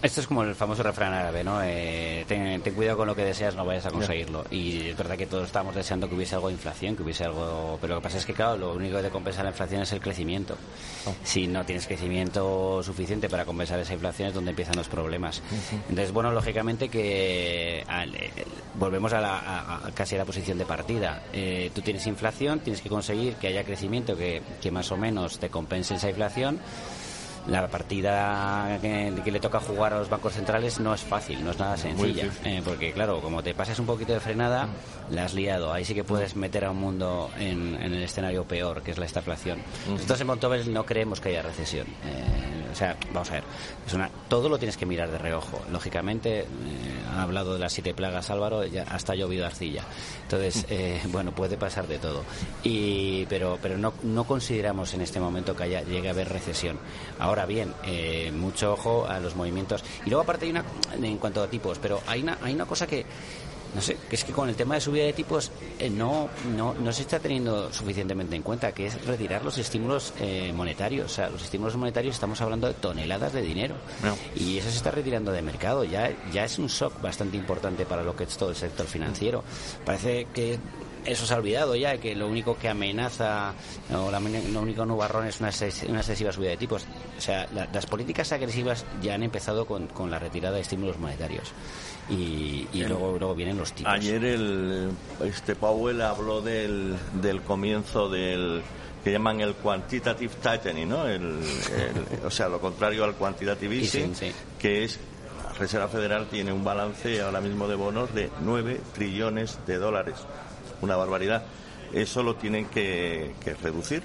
Esto 0.00 0.20
es 0.20 0.28
como 0.28 0.44
el 0.44 0.54
famoso 0.54 0.84
refrán 0.84 1.12
árabe, 1.12 1.42
¿no? 1.42 1.60
Eh, 1.62 2.24
ten, 2.28 2.60
cuidado 2.74 2.98
con 2.98 3.08
lo 3.08 3.16
que 3.16 3.24
deseas, 3.24 3.56
no 3.56 3.64
vayas 3.64 3.86
a 3.86 3.90
conseguirlo. 3.90 4.44
Y 4.50 4.90
es 4.90 4.96
verdad 4.96 5.16
que 5.16 5.26
todos 5.26 5.46
estamos 5.46 5.74
deseando 5.74 6.08
que 6.08 6.14
hubiese 6.14 6.36
algo 6.36 6.48
de 6.48 6.54
inflación, 6.54 6.94
que 6.94 7.02
hubiese 7.02 7.24
algo... 7.24 7.78
Pero 7.80 7.94
lo 7.94 8.00
que 8.00 8.04
pasa 8.04 8.18
es 8.18 8.26
que, 8.26 8.32
claro, 8.32 8.56
lo 8.56 8.74
único 8.74 8.96
que 8.96 9.02
te 9.02 9.10
compensa 9.10 9.42
la 9.42 9.50
inflación 9.50 9.82
es 9.82 9.92
el 9.92 10.00
crecimiento. 10.00 10.56
Oh. 11.04 11.12
Si 11.24 11.48
no 11.48 11.64
tienes 11.64 11.86
crecimiento 11.86 12.80
suficiente 12.82 13.28
para 13.28 13.44
compensar 13.44 13.80
esa 13.80 13.94
inflación 13.94 14.28
es 14.28 14.34
donde 14.34 14.50
empiezan 14.50 14.76
los 14.76 14.88
problemas. 14.88 15.42
Entonces, 15.88 16.12
bueno, 16.12 16.30
lógicamente 16.30 16.88
que 16.88 17.80
eh, 17.80 18.44
volvemos 18.78 19.12
a, 19.12 19.20
la, 19.20 19.80
casi 19.94 20.14
a 20.14 20.18
la 20.18 20.24
posición 20.24 20.58
de 20.58 20.64
partida. 20.64 21.22
Eh, 21.32 21.72
tú 21.74 21.80
tienes 21.80 22.06
inflación, 22.06 22.60
tienes 22.60 22.82
que 22.82 22.88
conseguir 22.88 23.34
que 23.34 23.48
haya 23.48 23.64
crecimiento 23.64 24.16
que, 24.16 24.42
que 24.60 24.70
más 24.70 24.92
o 24.92 24.96
menos 24.96 25.40
te 25.40 25.48
compense 25.48 25.96
esa 25.96 26.08
inflación 26.08 26.60
la 27.48 27.66
partida 27.68 28.78
que, 28.80 29.30
le 29.30 29.40
toca 29.40 29.60
jugar 29.60 29.94
a 29.94 29.98
los 29.98 30.08
bancos 30.08 30.34
centrales 30.34 30.80
no 30.80 30.94
es 30.94 31.00
fácil, 31.00 31.42
no 31.44 31.50
es 31.50 31.58
nada 31.58 31.76
sencilla. 31.76 32.28
Eh, 32.44 32.62
porque, 32.64 32.92
claro, 32.92 33.20
como 33.20 33.42
te 33.42 33.54
pasas 33.54 33.78
un 33.78 33.86
poquito 33.86 34.12
de 34.12 34.20
frenada, 34.20 34.68
la 35.10 35.24
has 35.24 35.34
liado. 35.34 35.72
Ahí 35.72 35.84
sí 35.84 35.94
que 35.94 36.04
puedes 36.04 36.36
meter 36.36 36.64
a 36.64 36.70
un 36.70 36.78
mundo 36.78 37.30
en, 37.38 37.74
el 37.74 38.02
escenario 38.02 38.44
peor, 38.44 38.82
que 38.82 38.90
es 38.90 38.98
la 38.98 39.06
estaflación. 39.06 39.58
Nosotros 39.88 40.20
en 40.20 40.26
Montobel 40.26 40.72
no 40.72 40.84
creemos 40.84 41.20
que 41.20 41.30
haya 41.30 41.42
recesión. 41.42 41.86
Eh, 41.86 42.67
o 42.70 42.74
sea, 42.74 42.96
vamos 43.12 43.30
a 43.30 43.34
ver, 43.34 43.44
es 43.86 43.92
una, 43.94 44.10
todo 44.28 44.48
lo 44.48 44.58
tienes 44.58 44.76
que 44.76 44.86
mirar 44.86 45.10
de 45.10 45.18
reojo. 45.18 45.62
Lógicamente, 45.70 46.40
eh, 46.40 46.46
ha 47.12 47.22
hablado 47.22 47.54
de 47.54 47.58
las 47.58 47.72
siete 47.72 47.94
plagas 47.94 48.30
Álvaro, 48.30 48.64
ya 48.64 48.82
hasta 48.82 49.12
ha 49.12 49.16
llovido 49.16 49.46
arcilla. 49.46 49.84
Entonces, 50.22 50.66
bueno, 51.08 51.32
puede 51.32 51.56
pasar 51.56 51.86
de 51.86 51.98
todo. 51.98 52.24
Y, 52.62 53.26
pero 53.26 53.58
pero 53.60 53.78
no, 53.78 53.94
no 54.02 54.24
consideramos 54.24 54.94
en 54.94 55.00
este 55.02 55.20
momento 55.20 55.56
que 55.56 55.64
haya, 55.64 55.82
llegue 55.82 56.08
a 56.08 56.12
haber 56.12 56.28
recesión. 56.28 56.78
Ahora 57.18 57.46
bien, 57.46 57.72
eh, 57.84 58.30
mucho 58.32 58.72
ojo 58.72 59.06
a 59.06 59.20
los 59.20 59.36
movimientos. 59.36 59.84
Y 60.04 60.10
luego 60.10 60.22
aparte 60.22 60.46
hay 60.46 60.50
una, 60.50 60.64
en 61.00 61.18
cuanto 61.18 61.42
a 61.42 61.48
tipos, 61.48 61.78
pero 61.78 62.00
hay 62.06 62.22
una, 62.22 62.38
hay 62.42 62.54
una 62.54 62.66
cosa 62.66 62.86
que, 62.86 63.04
no 63.74 63.80
sé, 63.80 63.96
que 64.08 64.16
es 64.16 64.24
que 64.24 64.32
con 64.32 64.48
el 64.48 64.56
tema 64.56 64.76
de 64.76 64.80
subida 64.80 65.04
de 65.04 65.12
tipos 65.12 65.50
eh, 65.78 65.90
no, 65.90 66.28
no, 66.56 66.74
no 66.74 66.92
se 66.92 67.02
está 67.02 67.18
teniendo 67.18 67.72
suficientemente 67.72 68.34
en 68.34 68.42
cuenta, 68.42 68.72
que 68.72 68.86
es 68.86 69.04
retirar 69.04 69.44
los 69.44 69.58
estímulos 69.58 70.14
eh, 70.20 70.52
monetarios. 70.54 71.06
O 71.06 71.14
sea, 71.14 71.28
los 71.28 71.42
estímulos 71.42 71.76
monetarios 71.76 72.14
estamos 72.14 72.40
hablando 72.40 72.66
de 72.66 72.74
toneladas 72.74 73.32
de 73.32 73.42
dinero. 73.42 73.74
Y 74.34 74.58
eso 74.58 74.70
se 74.70 74.76
está 74.76 74.90
retirando 74.90 75.32
de 75.32 75.42
mercado. 75.42 75.84
Ya, 75.84 76.10
ya 76.32 76.44
es 76.44 76.58
un 76.58 76.68
shock 76.68 77.00
bastante 77.00 77.36
importante 77.36 77.84
para 77.84 78.02
lo 78.02 78.16
que 78.16 78.24
es 78.24 78.36
todo 78.36 78.50
el 78.50 78.56
sector 78.56 78.86
financiero. 78.86 79.44
Parece 79.84 80.26
que 80.32 80.58
eso 81.04 81.26
se 81.26 81.34
ha 81.34 81.36
olvidado 81.36 81.76
ya, 81.76 81.98
que 81.98 82.14
lo 82.14 82.28
único 82.28 82.58
que 82.58 82.68
amenaza, 82.68 83.54
o 83.94 84.10
la, 84.10 84.20
lo 84.20 84.60
único 84.60 84.84
nubarrón 84.84 85.26
es 85.26 85.40
una, 85.40 85.50
una, 85.88 86.00
excesiva 86.00 86.32
subida 86.32 86.50
de 86.50 86.56
tipos. 86.56 86.84
O 87.16 87.20
sea, 87.20 87.46
las 87.72 87.86
políticas 87.86 88.32
agresivas 88.32 88.84
ya 89.02 89.14
han 89.14 89.22
empezado 89.22 89.66
con, 89.66 89.86
con 89.88 90.10
la 90.10 90.18
retirada 90.18 90.56
de 90.56 90.62
estímulos 90.62 90.98
monetarios. 90.98 91.52
Y, 92.10 92.66
luego, 92.72 93.16
luego 93.18 93.34
vienen 93.34 93.58
los 93.58 93.72
tipos. 93.72 93.92
Ayer 93.92 94.24
el, 94.24 94.90
este 95.24 95.54
Powell 95.54 96.00
habló 96.00 96.40
del, 96.40 96.96
del 97.20 97.42
comienzo 97.42 98.08
del 98.08 98.62
que 99.04 99.12
llaman 99.12 99.40
el 99.40 99.54
quantitative 99.54 100.32
tightening, 100.42 100.88
¿no? 100.88 101.06
El, 101.06 101.38
o 102.24 102.30
sea, 102.30 102.48
lo 102.48 102.60
contrario 102.60 103.04
al 103.04 103.14
quantitative 103.14 103.76
easing, 103.76 104.14
que 104.58 104.84
es 104.84 104.98
la 105.44 105.52
Reserva 105.52 105.88
Federal 105.88 106.26
tiene 106.28 106.52
un 106.52 106.64
balance 106.64 107.20
ahora 107.20 107.40
mismo 107.40 107.68
de 107.68 107.74
bonos 107.74 108.14
de 108.14 108.30
9 108.40 108.80
trillones 108.94 109.58
de 109.66 109.76
dólares 109.76 110.16
una 110.80 110.96
barbaridad. 110.96 111.44
Eso 111.92 112.22
lo 112.22 112.36
tienen 112.36 112.66
que, 112.66 113.34
que 113.42 113.54
reducir 113.54 114.02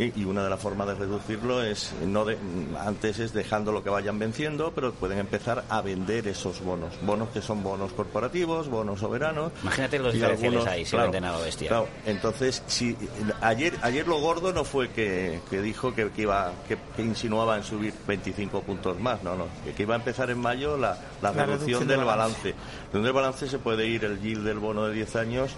y 0.00 0.24
una 0.24 0.42
de 0.44 0.50
las 0.50 0.60
formas 0.60 0.86
de 0.88 0.94
reducirlo 0.94 1.62
es 1.62 1.92
no 2.06 2.24
de, 2.24 2.38
antes 2.78 3.18
es 3.18 3.32
dejando 3.32 3.72
lo 3.72 3.82
que 3.84 3.90
vayan 3.90 4.18
venciendo 4.18 4.72
pero 4.74 4.92
pueden 4.92 5.18
empezar 5.18 5.64
a 5.68 5.80
vender 5.82 6.26
esos 6.28 6.60
bonos. 6.62 6.94
Bonos 7.02 7.28
que 7.30 7.42
son 7.42 7.62
bonos 7.62 7.92
corporativos 7.92 8.68
bonos 8.68 9.00
soberanos. 9.00 9.52
Imagínate 9.62 9.98
los 9.98 10.14
diferenciales 10.14 10.66
ahí 10.66 10.84
se 10.84 10.96
venden 10.96 11.24
a 11.24 11.36
bestia 11.38 11.68
claro, 11.68 11.88
entonces 12.06 12.62
si 12.66 12.96
ayer 13.40 13.74
ayer 13.82 14.06
lo 14.06 14.18
gordo 14.20 14.52
no 14.52 14.64
fue 14.64 14.88
que, 14.90 15.40
que 15.50 15.60
dijo 15.60 15.94
que, 15.94 16.10
iba 16.16 16.52
que, 16.66 16.78
insinuaba 17.02 17.56
en 17.56 17.62
subir 17.62 17.94
25 18.06 18.62
puntos 18.62 18.98
más 18.98 19.22
no 19.22 19.36
no. 19.36 19.46
Que, 19.76 19.82
iba 19.82 19.94
a 19.94 19.98
empezar 19.98 20.30
en 20.30 20.38
mayo 20.38 20.76
la, 20.76 20.98
la, 21.22 21.32
reducción, 21.32 21.86
del 21.86 22.04
balance. 22.04 22.54
donde 22.92 23.08
el 23.08 23.14
balance 23.14 23.48
se 23.48 23.58
puede 23.58 23.86
ir 23.86 24.04
el 24.04 24.20
yield 24.20 24.44
del 24.44 24.58
bono 24.58 24.86
de 24.86 24.94
10 24.94 25.16
años 25.16 25.56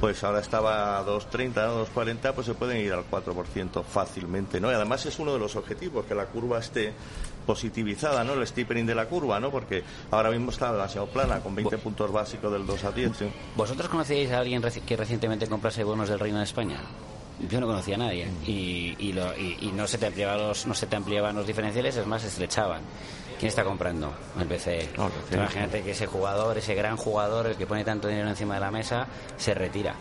pues 0.00 0.22
ahora 0.24 0.40
estaba 0.40 0.98
a 0.98 1.04
2.30, 1.04 1.52
2.40, 1.94 2.32
pues 2.32 2.46
se 2.46 2.54
pueden 2.54 2.78
ir 2.84 2.92
al 2.92 3.08
4% 3.10 3.84
fácilmente, 3.84 4.60
¿no? 4.60 4.70
Y 4.70 4.74
además 4.74 5.04
es 5.06 5.18
uno 5.18 5.32
de 5.32 5.38
los 5.38 5.56
objetivos, 5.56 6.06
que 6.06 6.14
la 6.14 6.26
curva 6.26 6.58
esté 6.58 6.92
positivizada, 7.46 8.24
¿no? 8.24 8.34
El 8.34 8.46
steepening 8.46 8.84
de 8.84 8.94
la 8.94 9.06
curva, 9.06 9.40
¿no? 9.40 9.50
Porque 9.50 9.82
ahora 10.10 10.30
mismo 10.30 10.50
está 10.50 10.70
demasiado 10.72 11.06
plana, 11.06 11.40
con 11.40 11.54
20 11.54 11.78
puntos 11.78 12.12
básicos 12.12 12.52
del 12.52 12.66
2 12.66 12.84
a 12.84 12.92
10. 12.92 13.12
¿Vosotros 13.56 13.88
conocéis 13.88 14.30
a 14.32 14.38
alguien 14.38 14.62
que 14.62 14.96
recientemente 14.96 15.46
comprase 15.46 15.82
bonos 15.82 16.08
del 16.08 16.18
Reino 16.18 16.38
de 16.38 16.44
España? 16.44 16.78
Yo 17.48 17.60
no 17.60 17.66
conocía 17.66 17.94
a 17.94 17.98
nadie 17.98 18.28
y, 18.46 18.96
y, 18.98 19.72
no, 19.72 19.86
se 19.86 19.96
te 19.96 20.06
ampliaban 20.06 20.38
los, 20.38 20.66
no 20.66 20.74
se 20.74 20.86
te 20.86 20.96
ampliaban 20.96 21.36
los 21.36 21.46
diferenciales, 21.46 21.96
es 21.96 22.06
más, 22.06 22.22
se 22.22 22.28
estrechaban. 22.28 22.82
¿Quién 23.38 23.48
está 23.48 23.64
comprando? 23.64 24.12
El 24.38 24.48
BCE. 24.48 24.90
Imagínate 25.32 25.82
que 25.82 25.92
ese 25.92 26.06
jugador, 26.06 26.58
ese 26.58 26.74
gran 26.74 26.96
jugador, 26.96 27.46
el 27.46 27.56
que 27.56 27.66
pone 27.66 27.84
tanto 27.84 28.08
dinero 28.08 28.28
encima 28.28 28.54
de 28.54 28.60
la 28.60 28.70
mesa, 28.70 29.06
se 29.36 29.54
retira. 29.54 29.94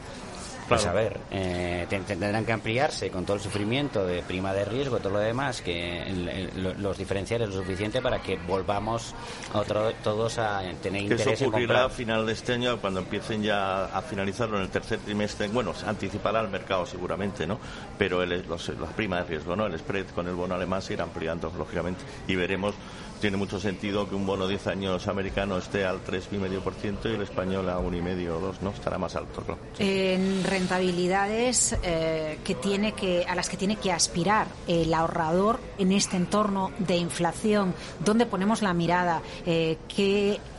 Pues 0.68 0.86
a 0.86 0.92
ver, 0.92 1.18
eh, 1.32 1.88
tendrán 1.90 2.46
que 2.46 2.52
ampliarse 2.52 3.10
con 3.10 3.26
todo 3.26 3.38
el 3.38 3.42
sufrimiento 3.42 4.06
de 4.06 4.22
prima 4.22 4.54
de 4.54 4.66
riesgo, 4.66 4.98
todo 4.98 5.14
lo 5.14 5.20
demás, 5.20 5.62
que 5.62 6.50
los 6.78 6.98
diferenciales 6.98 7.48
lo 7.50 7.56
suficiente 7.56 8.02
para 8.02 8.22
que 8.22 8.36
volvamos 8.36 9.16
otro, 9.54 9.94
todos 10.04 10.38
a 10.40 10.62
tener 10.82 11.04
interés 11.04 11.28
eso 11.28 11.48
ocurrirá 11.48 11.86
a 11.86 11.90
final 11.90 12.26
de 12.26 12.34
este 12.34 12.54
año, 12.54 12.80
cuando 12.82 13.00
empiecen 13.00 13.44
ya 13.44 13.86
a 13.86 14.02
finalizarlo 14.02 14.58
en 14.58 14.64
el 14.64 14.70
tercer 14.70 15.00
trimestre. 15.00 15.48
Bueno, 15.48 15.74
se 15.74 15.86
anticipará 15.86 16.42
el 16.42 16.50
mercado 16.50 16.86
seguramente, 16.86 17.48
¿no? 17.48 17.60
Pero 17.98 18.22
el, 18.22 18.46
los, 18.46 18.68
las 18.70 18.92
primas 18.92 19.20
de 19.22 19.36
riesgo, 19.36 19.56
¿no? 19.56 19.68
El 19.68 19.80
spread 19.80 20.08
con 20.08 20.28
el 20.28 20.36
bono 20.36 20.56
alemán 20.56 20.82
se 20.82 20.94
irá 20.94 21.06
ampliando, 21.06 21.52
lógicamente, 21.58 22.04
y 22.28 22.36
veremos 22.36 22.76
tiene 23.20 23.38
mucho 23.38 23.60
sentido 23.60 24.08
que 24.08 24.16
un 24.16 24.26
bono 24.26 24.48
10 24.48 24.68
años 24.68 25.08
americano 25.08 25.58
esté 25.58 25.86
al 25.86 26.04
3,5% 26.04 26.98
y 27.06 27.16
el 27.16 27.22
español 27.22 27.70
a 27.70 27.80
1,5 27.80 28.30
o 28.30 28.40
2, 28.40 28.62
¿no? 28.62 28.70
Estará 28.72 28.98
más 28.98 29.16
alto, 29.16 29.44
En 29.80 30.44
rentabilidades 30.44 31.76
eh, 31.84 32.40
que 32.44 32.56
tiene 32.56 32.94
que, 32.94 33.26
a 33.26 33.36
las 33.36 33.50
que 33.50 33.58
tiene 33.58 33.78
que 33.78 33.92
aspirar 33.92 34.48
el 34.68 34.94
ahorrador 34.94 35.60
en 35.78 35.92
este 35.92 36.18
entorno 36.18 36.72
de 36.80 36.98
inflación, 36.98 37.74
¿dónde 38.04 38.26
ponemos 38.26 38.62
la 38.62 38.74
mirada? 38.74 39.22
Eh, 39.46 39.78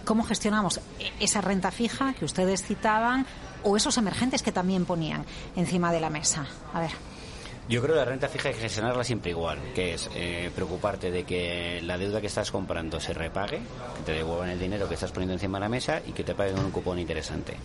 ¿Cómo 0.04 0.24
gestionamos 0.24 0.80
esa 1.20 1.40
renta 1.40 1.70
fija 1.70 2.14
que 2.14 2.24
ustedes 2.24 2.62
citaban 2.62 3.26
o 3.62 3.76
esos 3.76 3.98
emergentes 3.98 4.42
que 4.42 4.52
también 4.52 4.84
ponían 4.84 5.24
encima 5.54 5.92
de 5.92 6.00
la 6.00 6.10
mesa? 6.10 6.46
A 6.72 6.80
ver. 6.80 7.17
Yo 7.68 7.82
creo 7.82 7.94
que 7.94 7.98
la 7.98 8.06
renta 8.06 8.28
fija 8.28 8.48
hay 8.48 8.54
que 8.54 8.62
gestionarla 8.62 9.04
siempre 9.04 9.30
igual, 9.30 9.58
que 9.74 9.92
es 9.92 10.08
eh, 10.14 10.50
preocuparte 10.54 11.10
de 11.10 11.24
que 11.24 11.82
la 11.82 11.98
deuda 11.98 12.18
que 12.18 12.28
estás 12.28 12.50
comprando 12.50 12.98
se 12.98 13.12
repague, 13.12 13.58
que 13.58 14.02
te 14.06 14.12
devuelvan 14.12 14.48
el 14.48 14.58
dinero 14.58 14.88
que 14.88 14.94
estás 14.94 15.12
poniendo 15.12 15.34
encima 15.34 15.58
de 15.58 15.64
la 15.64 15.68
mesa 15.68 16.00
y 16.06 16.12
que 16.12 16.24
te 16.24 16.34
paguen 16.34 16.58
un 16.58 16.70
cupón 16.70 16.98
interesante. 16.98 17.58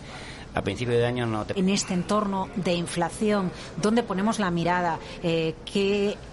A 0.54 0.60
principio 0.60 0.94
de 0.98 1.06
año 1.06 1.24
no 1.24 1.46
te... 1.46 1.58
En 1.58 1.70
este 1.70 1.94
entorno 1.94 2.50
de 2.54 2.74
inflación, 2.74 3.50
¿dónde 3.80 4.02
ponemos 4.02 4.38
la 4.38 4.50
mirada? 4.50 4.98
Eh, 5.22 5.54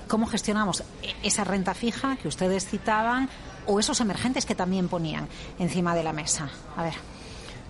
¿Cómo 0.10 0.28
gestionamos 0.28 0.84
esa 1.24 1.46
renta 1.46 1.74
fija 1.74 2.18
que 2.18 2.28
ustedes 2.28 2.68
citaban 2.68 3.30
o 3.68 3.80
esos 3.80 4.02
emergentes 4.02 4.46
que 4.46 4.54
también 4.54 4.90
ponían 4.90 5.30
encima 5.60 5.96
de 5.96 6.04
la 6.04 6.12
mesa? 6.12 6.50
A 6.76 6.84
ver. 6.84 6.96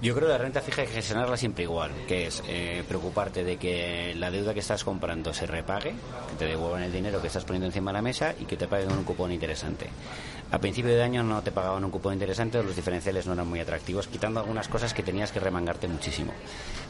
Yo 0.02 0.16
creo 0.16 0.28
que 0.28 0.32
la 0.34 0.40
renta 0.40 0.62
fija 0.62 0.82
hay 0.82 0.88
que 0.88 0.96
gestionarla 0.96 1.38
siempre 1.38 1.64
igual, 1.64 1.92
que 2.08 2.26
es 2.26 2.42
eh, 2.48 2.84
preocuparte 2.88 3.44
de 3.44 3.58
que 3.58 4.16
la 4.16 4.32
deuda 4.32 4.52
que 4.52 4.62
estás 4.62 4.84
comprando 4.84 5.32
se 5.32 5.46
repague, 5.46 5.92
que 5.92 6.36
te 6.40 6.46
devuelvan 6.46 6.82
el 6.82 6.92
dinero 6.92 7.22
que 7.22 7.28
estás 7.28 7.46
poniendo 7.46 7.68
encima 7.68 7.92
de 7.92 7.98
la 7.98 8.02
mesa 8.02 8.34
y 8.40 8.46
que 8.46 8.58
te 8.58 8.68
paguen 8.68 8.92
un 8.92 9.04
cupón 9.04 9.32
interesante. 9.32 9.88
A 10.50 10.58
principio 10.58 10.92
de 10.92 11.04
año 11.04 11.22
no 11.22 11.44
te 11.44 11.52
pagaban 11.52 11.86
un 11.86 11.92
cupón 11.92 12.14
interesante, 12.14 12.64
los 12.64 12.76
diferenciales 12.76 13.28
no 13.28 13.34
eran 13.34 13.48
muy 13.48 13.60
atractivos, 13.60 14.08
quitando 14.08 14.40
algunas 14.40 14.68
cosas 14.68 14.92
que 14.96 15.04
tenías 15.04 15.32
que 15.32 15.40
remangarte 15.40 15.88
muchísimo. 15.88 16.34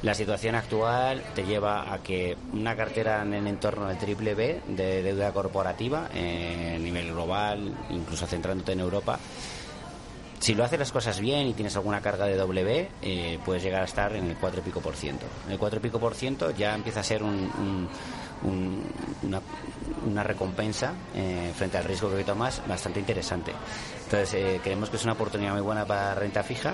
La 0.03 0.15
situación 0.15 0.55
actual 0.55 1.21
te 1.35 1.43
lleva 1.43 1.93
a 1.93 2.01
que 2.01 2.37
una 2.53 2.77
cartera 2.77 3.23
en 3.23 3.33
el 3.33 3.45
entorno 3.45 3.87
del 3.89 3.97
triple 3.97 4.35
B 4.35 4.61
de 4.69 5.03
deuda 5.03 5.33
corporativa, 5.33 6.09
eh, 6.15 6.75
a 6.77 6.79
nivel 6.79 7.11
global, 7.11 7.75
incluso 7.89 8.25
centrándote 8.25 8.71
en 8.71 8.79
Europa, 8.79 9.19
si 10.41 10.55
lo 10.55 10.63
haces 10.63 10.79
las 10.79 10.91
cosas 10.91 11.19
bien 11.19 11.45
y 11.47 11.53
tienes 11.53 11.75
alguna 11.75 12.01
carga 12.01 12.25
de 12.25 12.35
W, 12.35 12.89
eh, 13.03 13.39
puedes 13.45 13.61
llegar 13.61 13.83
a 13.83 13.85
estar 13.85 14.15
en 14.15 14.25
el 14.27 14.35
4 14.37 14.59
y 14.59 14.63
pico 14.63 14.81
por 14.81 14.95
ciento. 14.95 15.27
En 15.45 15.51
el 15.51 15.59
4 15.59 15.77
y 15.77 15.83
pico 15.83 15.99
por 15.99 16.15
ciento 16.15 16.49
ya 16.49 16.73
empieza 16.73 17.01
a 17.01 17.03
ser 17.03 17.21
una, 17.21 17.87
recompensa 20.23 20.93
eh, 21.13 21.51
frente 21.55 21.77
al 21.77 21.83
riesgo 21.83 22.09
que 22.15 22.23
tomas 22.23 22.59
bastante 22.67 22.99
interesante. 22.99 23.53
Entonces, 24.05 24.33
eh, 24.33 24.59
creemos 24.63 24.89
que 24.89 24.95
es 24.97 25.03
una 25.03 25.13
oportunidad 25.13 25.53
muy 25.53 25.61
buena 25.61 25.85
para 25.85 26.15
renta 26.15 26.41
fija. 26.41 26.73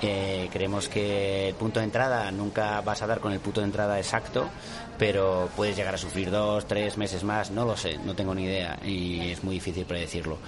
creemos 0.00 0.88
que 0.88 1.48
el 1.48 1.56
punto 1.56 1.80
de 1.80 1.86
entrada 1.86 2.30
nunca 2.30 2.80
vas 2.82 3.02
a 3.02 3.08
dar 3.08 3.18
con 3.18 3.32
el 3.32 3.40
punto 3.40 3.60
de 3.60 3.66
entrada 3.66 3.98
exacto, 3.98 4.48
pero 4.96 5.48
puedes 5.56 5.76
llegar 5.76 5.96
a 5.96 5.98
sufrir 5.98 6.30
dos, 6.30 6.68
tres 6.68 6.96
meses 6.96 7.24
más, 7.24 7.50
no 7.50 7.64
lo 7.64 7.76
sé, 7.76 7.98
no 7.98 8.14
tengo 8.14 8.32
ni 8.32 8.44
idea 8.44 8.78
y 8.84 9.30
es 9.32 9.42
muy 9.42 9.56
difícil 9.56 9.84
predecirlo 9.86 10.38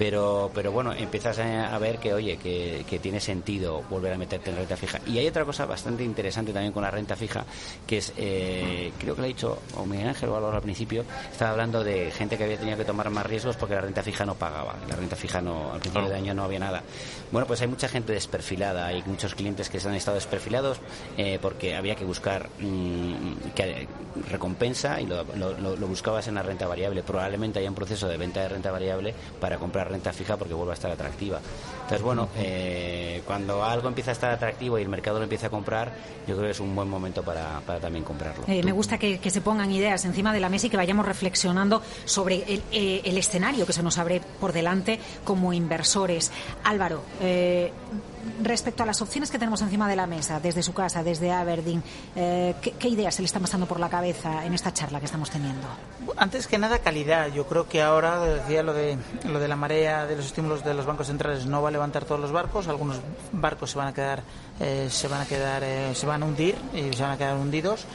pero, 0.00 0.50
pero 0.54 0.72
bueno, 0.72 0.94
empiezas 0.94 1.38
a, 1.40 1.78
ver 1.78 1.98
que, 1.98 2.14
oye, 2.14 2.38
que, 2.38 2.98
tiene 3.02 3.20
sentido 3.20 3.82
volver 3.90 4.14
a 4.14 4.16
meterte 4.16 4.48
en 4.48 4.56
renta 4.56 4.74
fija. 4.74 4.98
Y 5.06 5.18
hay 5.18 5.28
otra 5.28 5.44
cosa 5.44 5.66
bastante 5.66 6.02
interesante 6.02 6.54
también 6.54 6.72
con 6.72 6.82
la 6.82 6.90
renta 6.90 7.16
fija, 7.16 7.44
que 7.86 7.98
es, 7.98 8.14
eh, 8.16 8.92
creo 8.98 9.14
que 9.14 9.20
lo 9.20 9.24
ha 9.26 9.28
dicho 9.28 9.58
o 9.76 9.84
Miguel 9.84 10.08
Ángel 10.08 10.30
o 10.30 10.36
algo 10.36 10.50
al 10.50 10.62
principio, 10.62 11.04
estaba 11.30 11.50
hablando 11.50 11.84
de 11.84 12.10
gente 12.12 12.38
que 12.38 12.44
había 12.44 12.56
tenido 12.56 12.78
que 12.78 12.86
tomar 12.86 13.10
más 13.10 13.26
riesgos 13.26 13.56
porque 13.56 13.74
la 13.74 13.82
renta 13.82 14.02
fija 14.02 14.24
no 14.24 14.36
pagaba. 14.36 14.76
La 14.88 14.96
renta 14.96 15.16
fija 15.16 15.42
no, 15.42 15.70
al 15.74 15.80
principio 15.80 16.08
de 16.08 16.14
año 16.14 16.32
no 16.32 16.44
había 16.44 16.60
nada. 16.60 16.82
Bueno, 17.30 17.46
pues 17.46 17.60
hay 17.60 17.68
mucha 17.68 17.86
gente 17.86 18.14
desperfilada, 18.14 18.86
hay 18.86 19.02
muchos 19.04 19.34
clientes 19.34 19.68
que 19.68 19.80
se 19.80 19.88
han 19.90 19.94
estado 19.94 20.14
desperfilados 20.14 20.80
eh, 21.18 21.38
porque 21.42 21.76
había 21.76 21.94
que 21.94 22.06
buscar 22.06 22.48
mm, 22.58 23.50
que, 23.54 23.86
recompensa 24.30 24.98
y 24.98 25.06
lo, 25.06 25.24
lo, 25.36 25.76
lo 25.76 25.86
buscabas 25.86 26.26
en 26.26 26.36
la 26.36 26.42
renta 26.42 26.66
variable. 26.66 27.02
Probablemente 27.02 27.58
haya 27.58 27.68
un 27.68 27.74
proceso 27.74 28.08
de 28.08 28.16
venta 28.16 28.40
de 28.40 28.48
renta 28.48 28.70
variable 28.70 29.14
para 29.38 29.58
comprar 29.58 29.89
renta 29.90 30.12
fija 30.12 30.36
porque 30.36 30.54
vuelve 30.54 30.72
a 30.72 30.74
estar 30.74 30.90
atractiva. 30.90 31.40
Entonces, 31.82 32.02
bueno, 32.02 32.28
eh, 32.36 33.22
cuando 33.26 33.64
algo 33.64 33.88
empieza 33.88 34.10
a 34.10 34.14
estar 34.14 34.30
atractivo 34.30 34.78
y 34.78 34.82
el 34.82 34.88
mercado 34.88 35.18
lo 35.18 35.24
empieza 35.24 35.48
a 35.48 35.50
comprar, 35.50 35.92
yo 36.26 36.34
creo 36.36 36.46
que 36.46 36.52
es 36.52 36.60
un 36.60 36.74
buen 36.74 36.88
momento 36.88 37.22
para, 37.22 37.60
para 37.66 37.80
también 37.80 38.04
comprarlo. 38.04 38.44
Eh, 38.46 38.62
me 38.62 38.72
gusta 38.72 38.98
que, 38.98 39.18
se 39.30 39.40
pongan 39.40 39.70
ideas 39.70 40.04
encima 40.04 40.32
de 40.32 40.40
la 40.40 40.48
mesa 40.48 40.66
y 40.66 40.70
que 40.70 40.76
vayamos 40.76 41.06
reflexionando 41.06 41.82
sobre 42.04 42.42
el, 42.52 42.62
eh, 42.72 43.02
el 43.04 43.16
escenario 43.16 43.66
que 43.66 43.72
se 43.72 43.82
nos 43.82 43.98
abre 43.98 44.20
por 44.40 44.52
delante 44.52 44.98
como 45.24 45.52
inversores. 45.52 46.32
Álvaro, 46.64 47.02
respecto 48.42 48.82
a 48.82 48.86
las 48.86 49.00
opciones 49.02 49.30
que 49.30 49.38
tenemos 49.38 49.62
encima 49.62 49.88
de 49.88 49.96
la 49.96 50.06
mesa, 50.06 50.40
desde 50.40 50.62
su 50.62 50.72
casa, 50.72 51.02
desde 51.02 51.32
Aberdeen, 51.32 51.82
eh, 52.16 52.54
¿qué, 52.60 52.88
ideas 52.88 53.14
se 53.14 53.22
le 53.22 53.26
están 53.26 53.42
pasando 53.42 53.66
por 53.66 53.80
la 53.80 53.88
cabeza 53.88 54.44
en 54.44 54.54
esta 54.54 54.72
charla 54.72 54.98
que 54.98 55.06
estamos 55.06 55.30
teniendo? 55.30 55.66
Antes 56.16 56.46
que 56.46 56.58
nada, 56.58 56.78
calidad. 56.78 57.28
Yo 57.32 57.46
creo 57.46 57.68
que 57.68 57.82
ahora, 57.82 58.20
decía 58.20 58.62
lo 58.62 58.72
de, 58.72 58.98
lo 59.24 59.38
de 59.38 59.48
la 59.48 59.56
marea 59.56 60.06
de 60.06 60.16
los 60.16 60.26
estímulos 60.26 60.64
de 60.64 60.74
los 60.74 60.86
bancos 60.86 61.06
centrales, 61.06 61.46
no 61.46 61.62
va 61.62 61.68
a 61.68 61.72
levantar 61.72 62.04
todos 62.04 62.20
los 62.20 62.32
barcos. 62.32 62.68
Algunos 62.68 63.00
barcos 63.32 63.70
se 63.70 63.78
van 63.78 63.88
a 63.88 63.94
quedar, 63.94 64.22
eh, 64.60 64.88
se 64.90 65.08
van 65.08 65.20
a 65.20 65.26
quedar, 65.26 65.62
eh, 65.64 65.94
se 65.94 66.06
van 66.06 66.22
a 66.22 66.26
hundir 66.26 66.56
y 66.74 66.94
se 66.94 67.02
van 67.02 67.12
a 67.12 67.18
quedar 67.18 67.36
hundidos, 67.36 67.86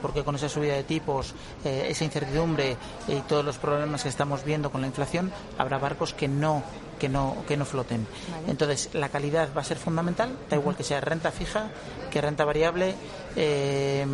porque 0.00 0.24
con 0.24 0.36
esa 0.36 0.48
subida 0.48 0.74
de 0.74 0.84
tipos, 0.84 1.34
esa 1.64 2.04
incertidumbre 2.04 2.76
y 3.08 3.16
todos 3.22 3.44
los 3.44 3.58
problemas 3.58 4.02
que 4.02 4.08
estamos 4.08 4.44
viendo 4.44 4.70
con 4.70 4.80
la 4.80 4.86
inflación, 4.86 5.32
habrá 5.58 5.78
barcos 5.78 6.14
que 6.14 6.28
no 6.28 6.62
que 6.98 7.08
no, 7.08 7.36
que 7.46 7.56
no 7.56 7.64
floten. 7.64 8.06
Entonces, 8.46 8.90
la 8.92 9.08
calidad 9.08 9.48
va 9.56 9.60
a 9.60 9.64
ser 9.64 9.76
fundamental, 9.76 10.36
da 10.48 10.56
igual 10.56 10.76
que 10.76 10.84
sea 10.84 11.00
renta 11.00 11.30
fija, 11.30 11.70
que 12.10 12.20
renta 12.20 12.44
variable, 12.44 12.94
eh, 13.36 14.06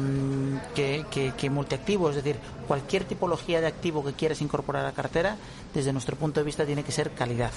que, 0.75 1.35
que, 1.37 1.51
multiactivo, 1.51 2.11
es 2.11 2.17
decir, 2.17 2.37
cualquier 2.67 3.05
tipología 3.05 3.61
de 3.61 3.67
activo 3.67 4.05
que 4.05 4.13
quieras 4.13 4.41
incorporar 4.41 4.83
a 4.83 4.89
la 4.89 4.95
cartera, 4.95 5.37
desde 5.73 5.93
nuestro 5.93 6.17
punto 6.17 6.41
de 6.41 6.45
vista 6.45 6.67
tiene 6.67 6.83
que 6.83 6.93
ser 6.93 7.13
calidad. 7.13 7.53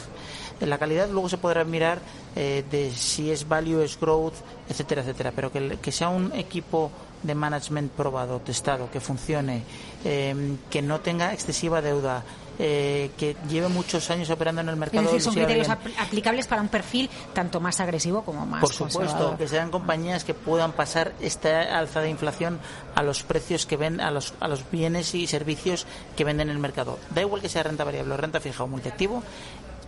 En 0.59 0.69
la 0.69 0.77
calidad 0.77 1.09
luego 1.09 1.29
se 1.29 1.37
podrá 1.37 1.63
mirar 1.63 1.99
eh, 2.35 2.63
de 2.69 2.91
si 2.91 3.31
es 3.31 3.47
value, 3.47 3.81
es 3.81 3.99
growth, 3.99 4.35
etcétera, 4.69 5.01
etcétera, 5.01 5.31
pero 5.35 5.51
que, 5.51 5.77
que 5.81 5.91
sea 5.91 6.09
un 6.09 6.31
equipo 6.33 6.91
de 7.23 7.35
management 7.35 7.91
probado, 7.91 8.39
testado, 8.39 8.89
que 8.91 8.99
funcione, 8.99 9.63
eh, 10.03 10.55
que 10.69 10.81
no 10.81 10.99
tenga 10.99 11.33
excesiva 11.33 11.81
deuda, 11.81 12.23
eh, 12.59 13.11
que 13.17 13.35
lleve 13.49 13.67
muchos 13.67 14.09
años 14.09 14.29
operando 14.29 14.61
en 14.61 14.69
el 14.69 14.75
mercado. 14.75 15.05
Es 15.05 15.11
decir, 15.11 15.21
son 15.21 15.33
criterios 15.33 15.69
aplicables 15.69 16.47
para 16.47 16.61
un 16.61 16.69
perfil 16.69 17.09
tanto 17.33 17.59
más 17.59 17.79
agresivo 17.79 18.23
como 18.23 18.45
más 18.45 18.61
Por 18.61 18.73
supuesto, 18.73 19.35
que 19.37 19.47
sean 19.47 19.71
compañías 19.71 20.23
que 20.23 20.33
puedan 20.33 20.71
pasar 20.71 21.13
esta 21.19 21.77
alza 21.77 22.01
de 22.01 22.09
inflación 22.09 22.59
a 22.95 23.03
los 23.03 23.23
precios 23.23 23.65
que 23.65 23.77
ven, 23.77 23.99
a 24.01 24.11
los, 24.11 24.33
a 24.39 24.47
los 24.47 24.69
bienes 24.71 25.13
y 25.15 25.27
servicios 25.27 25.85
que 26.15 26.23
venden 26.23 26.49
en 26.49 26.55
el 26.55 26.61
mercado. 26.61 26.99
Da 27.09 27.21
igual 27.21 27.41
que 27.41 27.49
sea 27.49 27.63
renta 27.63 27.83
variable 27.83 28.13
o 28.13 28.17
renta 28.17 28.39
fija 28.39 28.63
o 28.63 28.67
multiactivo, 28.67 29.23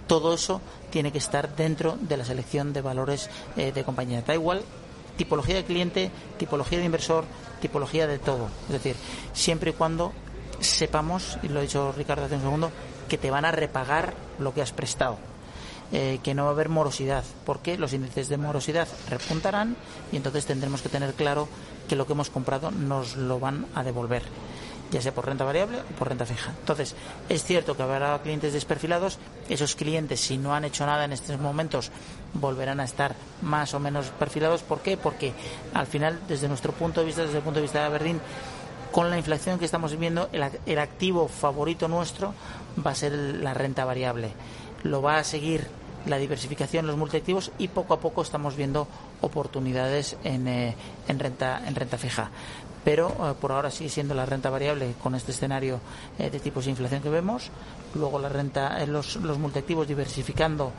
todo 0.07 0.33
eso 0.33 0.61
tiene 0.89 1.11
que 1.11 1.17
estar 1.17 1.55
dentro 1.55 1.97
de 1.99 2.17
la 2.17 2.25
selección 2.25 2.73
de 2.73 2.81
valores 2.81 3.29
eh, 3.55 3.71
de 3.71 3.83
compañía. 3.83 4.21
Da 4.21 4.33
igual 4.33 4.63
tipología 5.17 5.55
de 5.55 5.65
cliente, 5.65 6.11
tipología 6.37 6.79
de 6.79 6.85
inversor, 6.85 7.25
tipología 7.59 8.07
de 8.07 8.19
todo. 8.19 8.49
Es 8.67 8.73
decir, 8.73 8.95
siempre 9.33 9.71
y 9.71 9.73
cuando 9.73 10.13
sepamos, 10.59 11.37
y 11.43 11.49
lo 11.49 11.59
ha 11.59 11.61
dicho 11.61 11.91
Ricardo 11.91 12.25
hace 12.25 12.35
un 12.35 12.41
segundo, 12.41 12.71
que 13.07 13.17
te 13.17 13.31
van 13.31 13.45
a 13.45 13.51
repagar 13.51 14.13
lo 14.39 14.53
que 14.53 14.61
has 14.61 14.71
prestado. 14.71 15.17
Eh, 15.93 16.19
que 16.21 16.33
no 16.33 16.43
va 16.43 16.49
a 16.49 16.51
haber 16.51 16.67
morosidad, 16.67 17.23
porque 17.45 17.77
los 17.77 17.93
índices 17.93 18.27
de 18.27 18.35
morosidad 18.35 18.89
repuntarán 19.09 19.77
y 20.11 20.17
entonces 20.17 20.45
tendremos 20.45 20.81
que 20.81 20.89
tener 20.89 21.13
claro 21.13 21.47
que 21.87 21.95
lo 21.95 22.05
que 22.05 22.11
hemos 22.11 22.29
comprado 22.29 22.71
nos 22.71 23.15
lo 23.15 23.39
van 23.39 23.67
a 23.73 23.83
devolver, 23.83 24.23
ya 24.91 25.01
sea 25.01 25.13
por 25.13 25.25
renta 25.25 25.45
variable 25.45 25.79
o 25.79 25.95
por 25.97 26.09
renta 26.09 26.25
fija. 26.25 26.51
Entonces, 26.59 26.93
es 27.29 27.41
cierto 27.45 27.77
que 27.77 27.83
habrá 27.83 28.21
clientes 28.21 28.51
desperfilados, 28.51 29.17
esos 29.47 29.75
clientes, 29.75 30.19
si 30.19 30.37
no 30.37 30.53
han 30.53 30.65
hecho 30.65 30.85
nada 30.85 31.05
en 31.05 31.13
estos 31.13 31.39
momentos, 31.39 31.89
volverán 32.33 32.81
a 32.81 32.83
estar 32.83 33.15
más 33.41 33.73
o 33.73 33.79
menos 33.79 34.07
perfilados. 34.07 34.63
¿Por 34.63 34.81
qué? 34.81 34.97
Porque 34.97 35.31
al 35.73 35.87
final, 35.87 36.19
desde 36.27 36.49
nuestro 36.49 36.73
punto 36.73 36.99
de 36.99 37.05
vista, 37.05 37.21
desde 37.21 37.37
el 37.37 37.43
punto 37.43 37.59
de 37.59 37.63
vista 37.63 37.79
de 37.79 37.85
Aberdeen, 37.85 38.19
con 38.97 39.11
la 39.11 39.17
inflación 39.19 39.59
que 39.59 39.65
estamos 39.65 39.91
viviendo, 39.91 40.27
el, 40.31 40.79
activo 40.79 41.27
favorito 41.27 41.87
nuestro 41.87 42.33
va 42.83 42.89
a 42.89 42.95
ser 42.95 43.11
la 43.11 43.53
renta 43.53 43.85
variable. 43.85 44.31
Lo 44.81 45.03
va 45.03 45.17
a 45.17 45.23
seguir 45.23 45.67
la 46.07 46.17
diversificación, 46.17 46.87
los 46.87 46.97
multiactivos 46.97 47.51
y 47.59 47.67
poco 47.67 47.93
a 47.93 47.99
poco 47.99 48.23
estamos 48.23 48.55
viendo 48.55 48.87
oportunidades 49.21 50.17
en, 50.23 50.47
eh, 50.47 50.75
renta, 51.09 51.61
en 51.67 51.75
renta 51.75 51.99
fija. 51.99 52.31
Pero 52.83 53.09
eh, 53.09 53.35
por 53.39 53.51
ahora 53.51 53.69
sigue 53.69 53.91
siendo 53.91 54.15
la 54.15 54.25
renta 54.25 54.49
variable 54.49 54.95
con 55.03 55.13
este 55.13 55.31
escenario 55.31 55.79
eh, 56.17 56.31
de 56.31 56.39
tipos 56.39 56.65
de 56.65 56.71
inflación 56.71 57.03
que 57.03 57.09
vemos. 57.09 57.51
Luego 57.93 58.17
la 58.17 58.29
renta, 58.29 58.83
los 58.87 59.19
multiactivos 59.37 59.87
diversificando, 59.87 60.71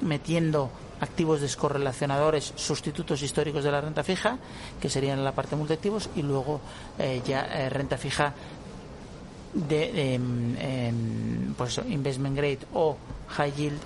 metiendo 0.00 0.70
activos 1.00 1.40
descorrelacionadores, 1.40 2.52
sustitutos 2.56 3.22
históricos 3.22 3.64
de 3.64 3.70
la 3.70 3.80
renta 3.80 4.02
fija, 4.02 4.38
que 4.80 4.88
serían 4.88 5.24
la 5.24 5.32
parte 5.32 5.56
multiactivos, 5.56 6.10
y 6.16 6.22
luego 6.22 6.60
eh, 6.98 7.22
ya 7.26 7.46
eh, 7.46 7.68
renta 7.68 7.98
fija 7.98 8.34
de 9.52 10.14
em, 10.14 11.54
pues 11.56 11.80
investment 11.88 12.36
grade 12.36 12.60
o 12.74 12.96
high 13.28 13.52
yield 13.56 13.80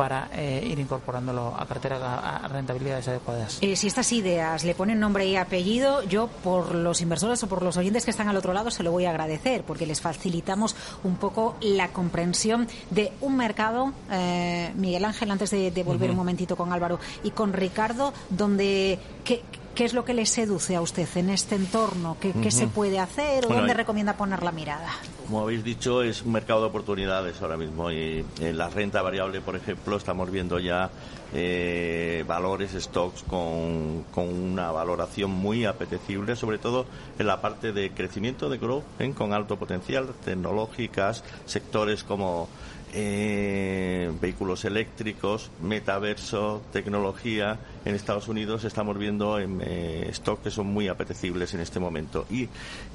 para 0.00 0.30
eh, 0.32 0.66
ir 0.66 0.78
incorporándolo 0.78 1.54
a 1.54 1.66
cartera 1.66 1.98
a, 1.98 2.48
rentabilidades 2.48 3.06
adecuadas. 3.08 3.58
Eh, 3.60 3.76
si 3.76 3.86
estas 3.86 4.10
ideas 4.12 4.64
le 4.64 4.74
ponen 4.74 4.98
nombre 4.98 5.26
y 5.26 5.36
apellido, 5.36 6.02
yo 6.04 6.28
por 6.42 6.74
los 6.74 7.02
inversores 7.02 7.42
o 7.42 7.48
por 7.48 7.62
los 7.62 7.76
oyentes 7.76 8.06
que 8.06 8.10
están 8.10 8.26
al 8.26 8.36
otro 8.38 8.54
lado 8.54 8.70
se 8.70 8.82
lo 8.82 8.92
voy 8.92 9.04
a 9.04 9.10
agradecer 9.10 9.62
porque 9.62 9.84
les 9.84 10.00
facilitamos 10.00 10.74
un 11.04 11.16
poco 11.16 11.54
la 11.60 11.88
comprensión 11.88 12.66
de 12.88 13.12
un 13.20 13.36
mercado, 13.36 13.92
eh, 14.10 14.72
Miguel 14.74 15.04
Ángel, 15.04 15.30
antes 15.32 15.50
de, 15.50 15.82
volver 15.84 16.08
un 16.10 16.16
momentito 16.16 16.56
con 16.56 16.72
Álvaro 16.72 16.98
y 17.22 17.32
con 17.32 17.52
Ricardo, 17.52 18.14
donde 18.30 18.98
que, 19.22 19.42
¿Qué 19.74 19.84
es 19.84 19.94
lo 19.94 20.04
que 20.04 20.14
le 20.14 20.26
seduce 20.26 20.76
a 20.76 20.80
usted 20.80 21.08
en 21.16 21.30
este 21.30 21.54
entorno? 21.54 22.16
¿Qué, 22.20 22.50
se 22.50 22.66
puede 22.66 22.98
hacer 22.98 23.46
o 23.46 23.48
dónde 23.48 23.74
recomienda 23.74 24.16
poner 24.16 24.42
la 24.42 24.52
mirada? 24.52 24.90
Como 25.24 25.40
habéis 25.42 25.64
dicho, 25.64 26.02
es 26.02 26.22
un 26.22 26.32
mercado 26.32 26.60
de 26.60 26.66
oportunidades 26.66 27.40
ahora 27.40 27.56
mismo. 27.56 27.90
Y 27.90 28.24
en 28.40 28.58
la 28.58 28.68
renta 28.68 29.00
variable, 29.00 29.40
por 29.40 29.56
ejemplo, 29.56 29.96
estamos 29.96 30.30
viendo 30.30 30.58
ya 30.58 30.90
eh, 31.32 32.24
valores, 32.26 32.72
stocks 32.72 33.22
con, 33.22 34.04
una 34.16 34.72
valoración 34.72 35.30
muy 35.30 35.64
apetecible, 35.64 36.34
sobre 36.34 36.58
todo 36.58 36.86
en 37.18 37.26
la 37.26 37.40
parte 37.40 37.72
de 37.72 37.90
crecimiento 37.92 38.50
de 38.50 38.58
growth, 38.58 38.84
¿eh? 38.98 39.12
con 39.16 39.32
alto 39.32 39.56
potencial, 39.56 40.08
tecnológicas, 40.24 41.22
sectores 41.46 42.02
como 42.02 42.48
eh, 42.92 44.10
vehículos 44.20 44.64
eléctricos, 44.64 45.50
metaverso, 45.62 46.62
tecnología. 46.72 47.58
En 47.84 47.94
Estados 47.94 48.28
Unidos 48.28 48.64
estamos 48.64 48.98
viendo 48.98 49.38
en, 49.38 49.62
eh, 49.64 50.08
stock 50.10 50.42
que 50.42 50.50
son 50.50 50.66
muy 50.66 50.88
apetecibles 50.88 51.54
en 51.54 51.60
este 51.60 51.80
momento. 51.80 52.26
Y 52.30 52.48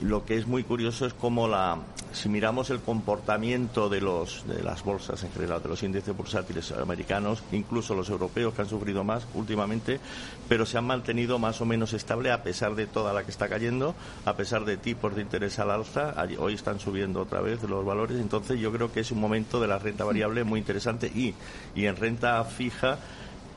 lo 0.04 0.26
que 0.26 0.38
es 0.38 0.46
muy 0.46 0.64
curioso 0.64 1.08
es 1.08 1.14
cómo 1.14 1.48
la, 1.48 1.80
si 2.14 2.30
miramos 2.30 2.70
el 2.70 2.80
comportamiento 2.82 3.90
de 3.90 4.02
los 4.02 4.46
de 4.48 4.62
las 4.62 4.84
bolsas 4.84 5.24
en 5.24 5.32
general, 5.32 5.64
de 5.64 5.70
los 5.70 5.82
índices 5.82 6.16
bursátiles 6.16 6.72
americanos, 6.72 7.42
incluso 7.52 7.96
los 7.96 8.10
europeos 8.10 8.54
que 8.54 8.62
han 8.62 8.70
sufrido 8.70 9.04
más 9.04 9.28
últimamente, 9.34 10.00
pero 10.48 10.68
se 10.68 10.78
han 10.78 10.86
mantenido 10.86 11.40
más 11.40 11.62
o 11.62 11.66
menos 11.66 11.94
estable 11.94 12.32
a 12.32 12.44
pesar 12.44 12.76
de 12.76 12.86
toda 12.86 13.12
la 13.12 13.24
que 13.24 13.32
está 13.32 13.50
cayendo, 13.50 13.96
a 14.26 14.36
pesar 14.36 14.66
de 14.66 14.78
tipos 14.78 15.16
de 15.16 15.24
interés 15.24 15.58
al 15.58 15.72
alza. 15.72 16.14
Hoy 16.38 16.54
están 16.54 16.80
subiendo 16.80 17.22
otra 17.22 17.42
vez 17.42 17.64
los 17.64 17.84
valores. 17.84 18.20
Entonces 18.20 18.60
yo 18.60 18.72
creo 18.72 18.92
que 18.92 19.00
es 19.00 19.12
un 19.12 19.20
momento 19.20 19.60
de 19.60 19.68
la 19.68 19.80
renta 19.80 20.04
variable 20.04 20.44
muy 20.44 20.60
interesante 20.60 21.08
y, 21.08 21.34
y 21.76 21.86
en 21.86 21.96
renta 21.96 22.44
fija 22.44 23.00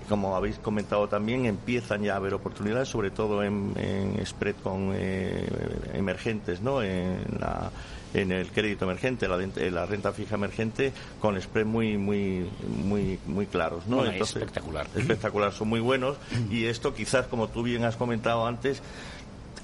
como 0.08 0.36
habéis 0.36 0.58
comentado 0.58 1.08
también, 1.08 1.46
empiezan 1.46 2.02
ya 2.02 2.14
a 2.14 2.16
haber 2.16 2.34
oportunidades, 2.34 2.88
sobre 2.88 3.10
todo 3.10 3.42
en, 3.42 3.74
spread 4.24 4.56
con 4.62 4.92
eh, 4.94 5.46
emergentes, 5.92 6.60
¿no? 6.60 6.82
En, 6.82 7.22
la, 7.38 7.70
en 8.14 8.32
el 8.32 8.48
crédito 8.48 8.84
emergente, 8.84 9.28
la, 9.28 9.36
la, 9.36 9.86
renta 9.86 10.12
fija 10.12 10.36
emergente, 10.36 10.92
con 11.20 11.40
spread 11.40 11.66
muy, 11.66 11.98
muy, 11.98 12.48
muy, 12.84 13.18
muy 13.26 13.46
claros, 13.46 13.86
¿no? 13.86 14.04
espectacular. 14.04 14.86
Espectacular, 14.96 15.52
son 15.52 15.68
muy 15.68 15.80
buenos 15.80 16.16
y 16.50 16.64
esto 16.64 16.94
quizás, 16.94 17.26
como 17.26 17.48
tú 17.48 17.62
bien 17.62 17.84
has 17.84 17.96
comentado 17.96 18.46
antes, 18.46 18.82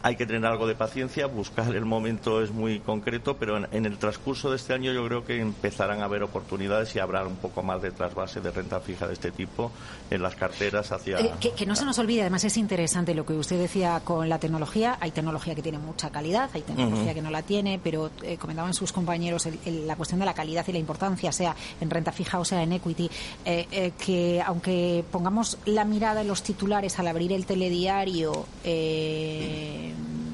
hay 0.04 0.16
que 0.16 0.26
tener 0.26 0.44
algo 0.44 0.66
de 0.66 0.74
paciencia, 0.74 1.26
buscar 1.26 1.74
el 1.74 1.86
momento 1.86 2.42
es 2.42 2.50
muy 2.50 2.78
concreto, 2.80 3.38
pero 3.38 3.56
en, 3.56 3.86
el 3.86 3.96
transcurso 3.96 4.50
de 4.50 4.56
este 4.56 4.74
año 4.74 4.92
yo 4.92 5.02
creo 5.06 5.24
que 5.24 5.40
empezarán 5.40 6.02
a 6.02 6.04
haber 6.04 6.22
oportunidades 6.22 6.94
y 6.94 6.98
habrá 6.98 7.26
un 7.26 7.36
poco 7.36 7.62
más 7.62 7.80
de 7.80 7.90
trasvase 7.90 8.42
de 8.42 8.50
renta 8.50 8.80
fija 8.80 9.06
de 9.06 9.14
este 9.14 9.30
tipo 9.30 9.72
en 10.10 10.20
las 10.20 10.34
carteras 10.34 10.92
hacia... 10.92 11.20
Eh, 11.20 11.32
que, 11.56 11.64
no 11.64 11.74
se 11.74 11.86
nos 11.86 11.98
olvide, 11.98 12.20
además 12.20 12.44
es 12.44 12.58
interesante 12.58 13.14
lo 13.14 13.24
que 13.24 13.32
usted 13.32 13.58
decía 13.58 14.02
con 14.04 14.28
la 14.28 14.38
tecnología. 14.38 14.98
Hay 15.00 15.10
tecnología 15.10 15.54
que 15.54 15.62
tiene 15.62 15.78
mucha 15.78 16.10
calidad, 16.10 16.50
hay 16.52 16.60
tecnología 16.60 17.14
que 17.14 17.22
no 17.22 17.30
la 17.30 17.40
tiene, 17.40 17.80
pero 17.82 18.10
eh, 18.22 18.36
comentaban 18.36 18.74
sus 18.74 18.92
compañeros 18.92 19.48
la 19.64 19.96
cuestión 19.96 20.20
de 20.20 20.26
la 20.26 20.34
calidad 20.34 20.66
y 20.68 20.72
la 20.72 20.78
importancia, 20.80 21.32
sea 21.32 21.56
en 21.80 21.88
renta 21.88 22.12
fija 22.12 22.38
o 22.38 22.44
sea 22.44 22.62
en 22.62 22.74
equity, 22.74 23.10
eh, 23.46 23.92
que 23.98 24.42
aunque 24.44 25.02
pongamos 25.10 25.56
la 25.64 25.86
mirada 25.86 26.20
en 26.20 26.28
los 26.28 26.42
titulares 26.42 26.98
al 26.98 27.06
abrir 27.06 27.32
el 27.32 27.46
telediario, 27.46 28.44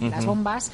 las 0.01 0.25
bombas, 0.25 0.73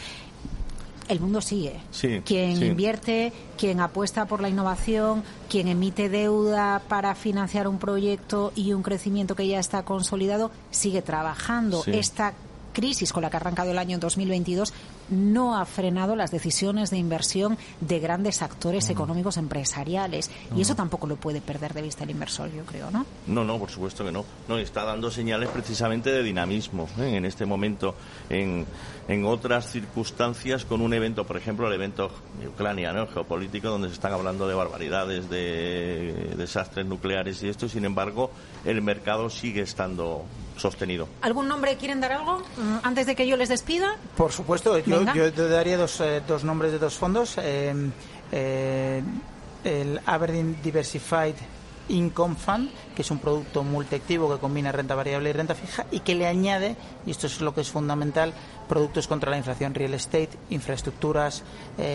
el 1.08 1.20
mundo 1.20 1.40
sigue. 1.40 1.80
quien 2.24 2.62
invierte, 2.62 3.32
quien 3.56 3.80
apuesta 3.80 4.26
por 4.26 4.40
la 4.40 4.48
innovación, 4.48 5.22
quien 5.48 5.68
emite 5.68 6.08
deuda 6.08 6.82
para 6.88 7.14
financiar 7.14 7.68
un 7.68 7.78
proyecto 7.78 8.52
y 8.54 8.72
un 8.72 8.82
crecimiento 8.82 9.34
que 9.34 9.46
ya 9.46 9.58
está 9.58 9.84
consolidado, 9.84 10.50
sigue 10.70 11.02
trabajando. 11.02 11.82
Esta 11.86 12.34
crisis 12.76 13.10
con 13.10 13.22
la 13.22 13.30
que 13.30 13.38
ha 13.38 13.40
arrancado 13.40 13.70
el 13.70 13.78
año 13.78 13.98
2022 13.98 14.74
no 15.08 15.56
ha 15.56 15.64
frenado 15.64 16.14
las 16.14 16.30
decisiones 16.30 16.90
de 16.90 16.98
inversión 16.98 17.56
de 17.80 18.00
grandes 18.00 18.42
actores 18.42 18.90
económicos 18.90 19.38
empresariales. 19.38 20.30
Y 20.54 20.60
eso 20.60 20.74
tampoco 20.74 21.06
lo 21.06 21.16
puede 21.16 21.40
perder 21.40 21.72
de 21.72 21.80
vista 21.80 22.04
el 22.04 22.10
inversor, 22.10 22.52
yo 22.52 22.66
creo, 22.66 22.90
¿no? 22.90 23.06
No, 23.26 23.44
no, 23.44 23.58
por 23.58 23.70
supuesto 23.70 24.04
que 24.04 24.12
no. 24.12 24.26
No, 24.46 24.58
está 24.58 24.84
dando 24.84 25.10
señales 25.10 25.48
precisamente 25.48 26.10
de 26.10 26.22
dinamismo 26.22 26.86
¿eh? 26.98 27.16
en 27.16 27.24
este 27.24 27.46
momento. 27.46 27.94
En, 28.28 28.66
en 29.08 29.24
otras 29.24 29.70
circunstancias, 29.70 30.66
con 30.66 30.82
un 30.82 30.92
evento, 30.92 31.26
por 31.26 31.38
ejemplo, 31.38 31.68
el 31.68 31.72
evento 31.72 32.10
de 32.38 32.48
Ucrania, 32.48 32.92
¿no? 32.92 33.06
geopolítico, 33.06 33.70
donde 33.70 33.88
se 33.88 33.94
están 33.94 34.12
hablando 34.12 34.46
de 34.46 34.54
barbaridades, 34.54 35.30
de 35.30 36.34
desastres 36.36 36.84
nucleares 36.84 37.42
y 37.42 37.48
esto, 37.48 37.70
sin 37.70 37.86
embargo, 37.86 38.30
el 38.66 38.82
mercado 38.82 39.30
sigue 39.30 39.62
estando 39.62 40.26
sostenido. 40.57 41.09
¿Algún 41.22 41.48
nombre 41.48 41.76
quieren 41.76 42.00
dar 42.00 42.12
algo 42.12 42.38
mm, 42.38 42.78
antes 42.82 43.07
de 43.07 43.14
que 43.14 43.26
yo 43.26 43.36
les 43.36 43.48
despida? 43.48 43.96
Por 44.16 44.32
supuesto, 44.32 44.78
yo, 44.78 45.04
yo 45.14 45.30
daría 45.30 45.76
dos, 45.76 46.00
eh, 46.00 46.22
dos, 46.26 46.44
nombres 46.44 46.72
de 46.72 46.78
dos 46.78 46.94
fondos. 46.94 47.36
Eh, 47.38 47.74
eh, 48.32 49.02
el 49.64 50.00
Aberdeen 50.07 50.59
Diversified 50.62 51.34
Income 51.88 52.34
Fund, 52.34 52.70
que 52.94 53.02
es 53.02 53.11
un 53.11 53.18
producto 53.18 53.62
multiactivo 53.62 54.32
que 54.32 54.40
combina 54.40 54.72
renta 54.72 54.94
variable 54.94 55.30
y 55.30 55.32
renta 55.32 55.54
fija 55.54 55.86
y 55.90 56.00
que 56.00 56.14
le 56.14 56.26
añade, 56.26 56.76
y 57.04 57.12
esto 57.12 57.26
es 57.26 57.40
lo 57.40 57.54
que 57.54 57.61
es 57.61 57.70
fundamental, 57.70 58.32
productos 58.68 59.07
contra 59.07 59.30
la 59.30 59.38
inflación, 59.38 59.74
real 59.74 59.94
estate, 59.94 60.30
infraestructuras, 60.50 61.44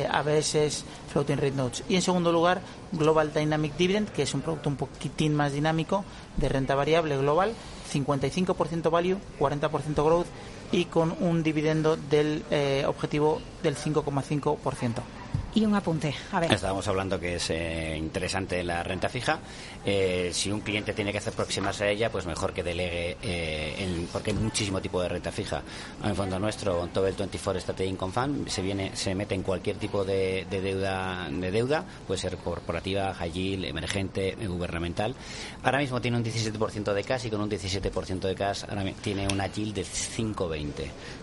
ABS, 0.10 0.86
floating 1.12 1.36
rate 1.36 1.52
notes. 1.52 1.84
Y 1.90 1.96
en 1.96 2.02
segundo 2.02 2.32
lugar, 2.32 2.62
Global 2.94 3.34
Dynamic 3.34 3.76
Dividend, 3.76 4.10
que 4.10 4.24
es 4.24 4.34
un 4.34 4.42
producto 4.42 4.70
un 4.70 4.78
poquitín 4.78 5.36
más 5.36 5.52
dinámico 5.52 6.06
de 6.38 6.48
renta 6.48 6.76
variable 6.76 7.18
global, 7.18 7.54
55% 7.92 8.90
value, 8.90 9.18
40% 9.40 10.04
growth 10.04 10.28
y 10.72 10.86
con 10.86 11.16
un 11.20 11.44
dividendo 11.44 11.98
del 11.98 12.44
eh, 12.50 12.84
objetivo 12.88 13.42
del 13.62 13.76
5,5%. 13.76 15.21
Y 15.54 15.66
un 15.66 15.76
apunte, 15.76 16.16
a 16.32 16.40
ver. 16.40 16.54
Estábamos 16.54 16.88
hablando 16.88 17.20
que 17.20 17.36
es 17.36 17.50
eh, 17.50 17.98
interesante 17.98 18.64
la 18.64 18.84
renta 18.84 19.10
fija. 19.10 19.40
Eh, 19.86 20.30
si 20.32 20.50
un 20.50 20.62
cliente 20.62 20.94
tiene 20.94 21.12
que 21.12 21.18
hacer 21.18 21.34
aproximarse 21.34 21.84
a 21.84 21.90
ella, 21.90 22.10
pues 22.10 22.26
mejor 22.26 22.54
que 22.54 22.64
delegue, 22.64 23.18
eh, 23.22 24.08
porque 24.14 24.32
hay 24.32 24.38
muchísimo 24.38 24.80
tipo 24.80 25.02
de 25.02 25.10
renta 25.10 25.30
fija. 25.30 25.62
En 26.06 26.16
fondo 26.16 26.40
nuestro, 26.40 26.88
todo 26.94 27.06
el 27.06 27.16
24 27.16 27.60
Strategy 27.60 27.90
Income 27.90 28.14
Fund, 28.14 28.48
se, 28.48 28.62
viene, 28.62 28.96
se 28.96 29.14
mete 29.14 29.36
en 29.36 29.44
cualquier 29.44 29.76
tipo 29.76 30.06
de, 30.06 30.48
deuda, 30.50 31.28
de 31.30 31.52
deuda, 31.52 31.84
puede 32.08 32.22
ser 32.22 32.38
corporativa, 32.38 33.14
high 33.14 33.32
yield, 33.32 33.66
emergente, 33.66 34.38
gubernamental. 34.48 35.14
Ahora 35.64 35.80
mismo 35.80 36.00
tiene 36.00 36.16
un 36.16 36.24
17% 36.24 36.94
de 36.94 37.04
cash 37.04 37.26
y 37.26 37.30
con 37.30 37.42
un 37.42 37.50
17% 37.50 38.20
de 38.22 38.36
cash 38.36 38.64
ahora 38.70 38.86
tiene 39.02 39.28
una 39.28 39.48
yield 39.48 39.76
de 39.76 39.84
5,20. 39.84 40.72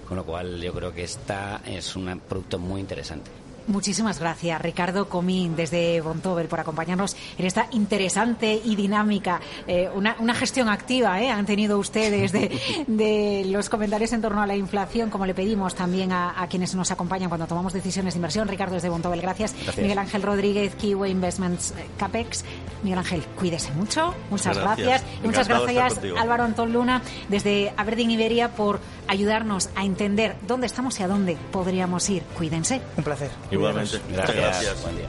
Con 0.07 0.19
lo 0.19 0.25
cual 0.25 0.61
yo 0.61 0.75
creo 0.75 0.93
que 0.93 1.05
esta 1.05 1.63
es 1.65 1.97
un 1.97 2.21
producto 2.29 2.59
muy 2.59 2.81
interesante. 2.81 3.48
Muchísimas 3.69 4.19
gracias, 4.19 4.63
Ricardo 4.63 5.11
Comín, 5.11 5.55
desde 5.55 6.01
Bontover, 6.01 6.49
por 6.49 6.59
acompañarnos 6.59 7.15
en 7.37 7.45
esta 7.45 7.69
interesante 7.73 8.59
y 8.65 8.77
dinámica, 8.77 9.43
eh, 9.67 9.91
una, 9.95 10.35
gestión 10.35 10.71
activa, 10.71 11.21
eh, 11.21 11.29
han 11.29 11.45
tenido 11.45 11.79
ustedes 11.79 12.33
de, 12.87 13.45
los 13.47 13.69
comentarios 13.69 14.15
en 14.15 14.23
torno 14.23 14.41
a 14.41 14.47
la 14.47 14.57
inflación, 14.57 15.11
como 15.11 15.27
le 15.27 15.35
pedimos 15.35 15.75
también 15.75 16.13
a, 16.13 16.47
quienes 16.49 16.75
nos 16.75 16.91
acompañan 16.91 17.29
cuando 17.29 17.47
tomamos 17.47 17.75
decisiones 17.75 18.15
de 18.15 18.19
inversión. 18.19 18.49
Ricardo, 18.49 18.75
desde 18.75 18.89
Bontover, 18.89 19.21
gracias. 19.21 19.55
Miguel 19.77 19.99
Ángel 19.99 20.23
Rodríguez, 20.23 20.75
Kiwi 20.75 21.11
Investments 21.11 21.73
eh, 21.73 21.87
Capex. 21.99 22.47
Miguel 22.83 23.01
Ángel, 23.01 23.23
cuídese 23.37 23.71
mucho, 23.73 24.15
muchas 24.31 24.57
gracias. 24.57 25.05
Y 25.23 25.27
muchas 25.27 25.47
gracias, 25.47 26.01
Álvaro 26.19 26.45
Antón 26.45 26.73
Luna, 26.73 27.03
desde 27.29 27.75
Aberdeen 27.77 28.13
Iberia, 28.13 28.53
por 28.53 28.81
ayudarnos 29.09 29.69
a 29.75 29.85
entender 29.85 30.37
dónde 30.47 30.67
estamos 30.67 30.99
y 31.01 31.03
a 31.03 31.09
dónde 31.09 31.37
podríamos 31.53 32.09
ir. 32.09 32.23
Cuídense. 32.37 32.81
Un 32.97 33.05
placer. 33.05 33.31
Igualmente. 33.59 34.01
Gracias. 34.09 34.37
gracias. 34.37 34.83
Buen 34.83 34.97
día. 34.97 35.09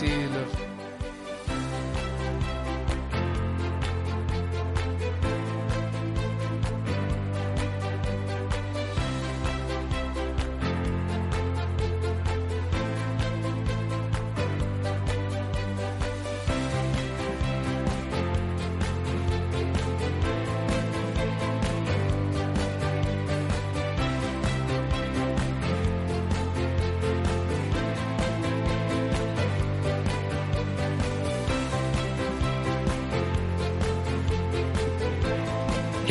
seal 0.00 0.34
of 0.34 0.69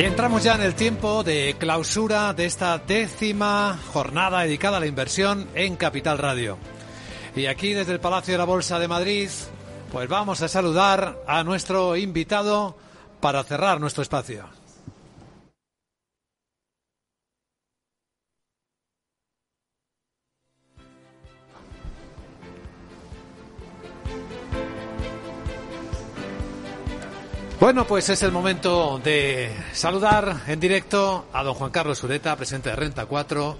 entramos 0.06 0.42
ya 0.42 0.54
en 0.54 0.62
el 0.62 0.74
tiempo 0.74 1.22
de 1.22 1.56
clausura 1.58 2.32
de 2.32 2.46
esta 2.46 2.78
décima 2.78 3.78
jornada 3.92 4.40
dedicada 4.40 4.78
a 4.78 4.80
la 4.80 4.86
inversión 4.86 5.48
en 5.54 5.76
Capital 5.76 6.16
Radio. 6.16 6.56
Y 7.36 7.46
aquí 7.46 7.74
desde 7.74 7.92
el 7.92 8.00
Palacio 8.00 8.32
de 8.32 8.38
la 8.38 8.44
Bolsa 8.44 8.78
de 8.78 8.88
Madrid, 8.88 9.28
pues 9.92 10.08
vamos 10.08 10.40
a 10.40 10.48
saludar 10.48 11.18
a 11.26 11.44
nuestro 11.44 11.96
invitado 11.96 12.76
para 13.20 13.44
cerrar 13.44 13.78
nuestro 13.78 14.02
espacio. 14.02 14.59
Bueno, 27.60 27.86
pues 27.86 28.08
es 28.08 28.22
el 28.22 28.32
momento 28.32 28.98
de 29.04 29.54
saludar 29.74 30.44
en 30.46 30.58
directo 30.58 31.26
a 31.30 31.42
don 31.42 31.52
Juan 31.52 31.70
Carlos 31.70 32.02
Ureta, 32.02 32.34
presidente 32.34 32.70
de 32.70 32.76
Renta 32.76 33.04
4. 33.04 33.58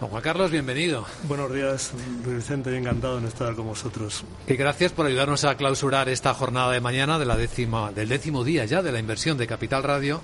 Don 0.00 0.08
Juan 0.08 0.22
Carlos, 0.22 0.50
bienvenido. 0.50 1.04
Buenos 1.24 1.52
días, 1.52 1.92
Vicente, 2.24 2.74
encantado 2.74 3.18
en 3.18 3.26
estar 3.26 3.54
con 3.54 3.66
vosotros. 3.66 4.24
Y 4.46 4.54
gracias 4.54 4.92
por 4.92 5.04
ayudarnos 5.04 5.44
a 5.44 5.54
clausurar 5.54 6.08
esta 6.08 6.32
jornada 6.32 6.72
de 6.72 6.80
mañana 6.80 7.18
de 7.18 7.26
la 7.26 7.36
décima, 7.36 7.92
del 7.92 8.08
décimo 8.08 8.42
día 8.42 8.64
ya 8.64 8.80
de 8.80 8.90
la 8.90 9.00
inversión 9.00 9.36
de 9.36 9.46
Capital 9.46 9.82
Radio, 9.82 10.22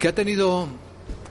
que 0.00 0.08
ha 0.08 0.14
tenido 0.16 0.66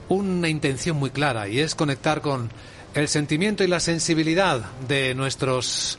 una 0.08 0.48
intención 0.48 0.96
muy 0.96 1.10
clara 1.10 1.46
y 1.46 1.60
es 1.60 1.74
conectar 1.74 2.22
con 2.22 2.50
el 2.94 3.06
sentimiento 3.06 3.62
y 3.62 3.66
la 3.66 3.80
sensibilidad 3.80 4.62
de 4.88 5.14
nuestros 5.14 5.98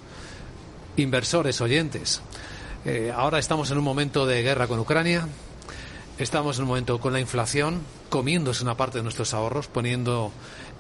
inversores 0.98 1.62
oyentes. 1.62 2.24
Eh, 2.86 3.12
ahora 3.14 3.40
estamos 3.40 3.70
en 3.72 3.78
un 3.78 3.84
momento 3.84 4.26
de 4.26 4.42
guerra 4.42 4.68
con 4.68 4.80
Ucrania, 4.80 5.28
estamos 6.18 6.58
en 6.58 6.64
un 6.64 6.70
momento 6.70 7.00
con 7.00 7.12
la 7.12 7.20
inflación, 7.20 7.82
comiéndose 8.10 8.64
una 8.64 8.78
parte 8.78 9.00
de 9.00 9.04
nuestros 9.04 9.34
ahorros, 9.34 9.68
poniendo 9.68 10.32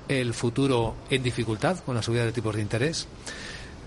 el 0.07 0.33
futuro 0.33 0.95
en 1.09 1.23
dificultad 1.23 1.79
con 1.79 1.95
la 1.95 2.01
subida 2.01 2.23
de 2.23 2.31
tipos 2.31 2.55
de 2.55 2.61
interés. 2.61 3.07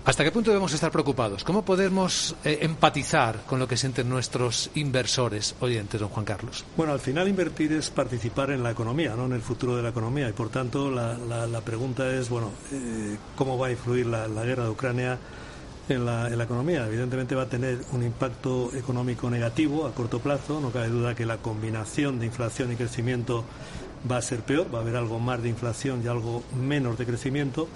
¿Hasta 0.05 0.23
qué 0.23 0.31
punto 0.31 0.51
debemos 0.51 0.73
estar 0.73 0.91
preocupados? 0.91 1.43
¿Cómo 1.43 1.63
podemos 1.63 2.35
eh, 2.43 2.59
empatizar 2.61 3.39
con 3.47 3.57
lo 3.57 3.67
que 3.67 3.77
sienten 3.77 4.09
nuestros 4.09 4.69
inversores 4.75 5.55
oyentes, 5.61 5.99
don 5.99 6.09
Juan 6.09 6.25
Carlos? 6.25 6.65
Bueno, 6.75 6.91
al 6.91 6.99
final 6.99 7.29
invertir 7.29 7.71
es 7.71 7.89
participar 7.89 8.51
en 8.51 8.61
la 8.61 8.71
economía, 8.71 9.15
no 9.15 9.25
en 9.25 9.31
el 9.31 9.41
futuro 9.41 9.77
de 9.77 9.81
la 9.81 9.89
economía. 9.89 10.27
Y 10.27 10.33
por 10.33 10.49
tanto, 10.49 10.91
la, 10.91 11.61
pregunta 11.61 12.13
es, 12.13 12.29
bueno, 12.29 12.51
eh, 12.73 13.17
¿cómo 13.37 13.57
va 13.57 13.67
a 13.67 13.71
influir 13.71 14.05
la 14.05 14.27
guerra 14.43 14.65
de 14.65 14.69
Ucrania? 14.69 15.17
En 15.89 16.05
la, 16.05 16.43
economía. 16.43 16.87
Evidentemente 16.87 17.35
va 17.35 17.43
a 17.43 17.49
tener 17.49 17.79
un 17.91 18.03
impacto 18.03 18.71
económico 18.73 19.29
negativo 19.29 19.85
a 19.85 19.93
corto 19.93 20.19
plazo. 20.19 20.59
No 20.59 20.71
cabe 20.71 20.89
duda 20.89 21.15
que 21.15 21.25
la 21.25 21.37
combinación 21.37 22.19
de 22.19 22.25
inflación 22.25 22.71
y 22.71 22.75
crecimiento 22.75 23.43
va 24.09 24.17
a 24.17 24.21
ser 24.21 24.41
peor. 24.41 24.73
Va 24.73 24.79
a 24.79 24.81
haber 24.81 24.95
algo 24.95 25.19
más 25.19 25.41
de 25.41 25.49
inflación 25.49 26.01
y 26.03 26.07
algo 26.07 26.43
menos 26.55 26.97
de 26.97 27.05
crecimiento. 27.05 27.67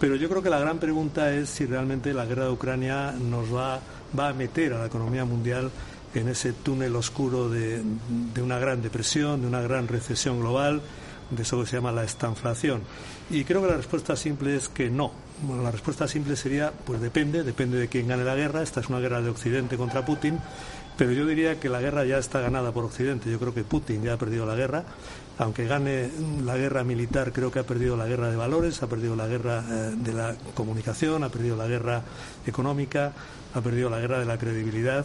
Pero 0.00 0.16
yo 0.16 0.28
creo 0.28 0.42
que 0.42 0.50
la 0.50 0.58
gran 0.58 0.78
pregunta 0.78 1.32
es 1.32 1.48
si 1.48 1.66
realmente 1.66 2.12
la 2.12 2.24
guerra 2.26 2.44
de 2.44 2.50
Ucrania 2.50 3.12
nos 3.12 3.54
va, 3.54 3.80
va 4.18 4.28
a 4.28 4.32
meter 4.32 4.72
a 4.72 4.78
la 4.78 4.86
economía 4.86 5.24
mundial 5.24 5.70
en 6.14 6.28
ese 6.28 6.52
túnel 6.52 6.94
oscuro 6.96 7.48
de, 7.48 7.82
de 8.34 8.42
una 8.42 8.58
gran 8.58 8.82
depresión, 8.82 9.40
de 9.40 9.48
una 9.48 9.60
gran 9.60 9.88
recesión 9.88 10.40
global, 10.40 10.80
de 11.30 11.42
eso 11.42 11.60
que 11.60 11.66
se 11.66 11.76
llama 11.76 11.92
la 11.92 12.04
estanflación. 12.04 12.82
Y 13.30 13.44
creo 13.44 13.62
que 13.62 13.68
la 13.68 13.76
respuesta 13.76 14.16
simple 14.16 14.56
es 14.56 14.68
que 14.68 14.90
no. 14.90 15.23
Bueno, 15.42 15.62
la 15.62 15.70
respuesta 15.70 16.06
simple 16.06 16.36
sería, 16.36 16.72
pues 16.72 17.00
depende, 17.00 17.42
depende 17.42 17.78
de 17.78 17.88
quién 17.88 18.08
gane 18.08 18.24
la 18.24 18.36
guerra. 18.36 18.62
Esta 18.62 18.80
es 18.80 18.88
una 18.88 19.00
guerra 19.00 19.20
de 19.20 19.30
Occidente 19.30 19.76
contra 19.76 20.04
Putin, 20.04 20.38
pero 20.96 21.12
yo 21.12 21.26
diría 21.26 21.58
que 21.58 21.68
la 21.68 21.80
guerra 21.80 22.04
ya 22.04 22.18
está 22.18 22.40
ganada 22.40 22.72
por 22.72 22.84
Occidente. 22.84 23.30
Yo 23.30 23.38
creo 23.40 23.52
que 23.52 23.64
Putin 23.64 24.02
ya 24.02 24.14
ha 24.14 24.16
perdido 24.16 24.46
la 24.46 24.54
guerra. 24.54 24.84
Aunque 25.38 25.66
gane 25.66 26.10
la 26.44 26.56
guerra 26.56 26.84
militar, 26.84 27.32
creo 27.32 27.50
que 27.50 27.58
ha 27.58 27.64
perdido 27.64 27.96
la 27.96 28.06
guerra 28.06 28.30
de 28.30 28.36
valores, 28.36 28.82
ha 28.84 28.86
perdido 28.88 29.16
la 29.16 29.26
guerra 29.26 29.64
eh, 29.68 29.94
de 29.96 30.12
la 30.12 30.36
comunicación, 30.54 31.24
ha 31.24 31.28
perdido 31.28 31.56
la 31.56 31.66
guerra 31.66 32.02
económica, 32.46 33.12
ha 33.52 33.60
perdido 33.60 33.90
la 33.90 33.98
guerra 33.98 34.20
de 34.20 34.26
la 34.26 34.38
credibilidad. 34.38 35.04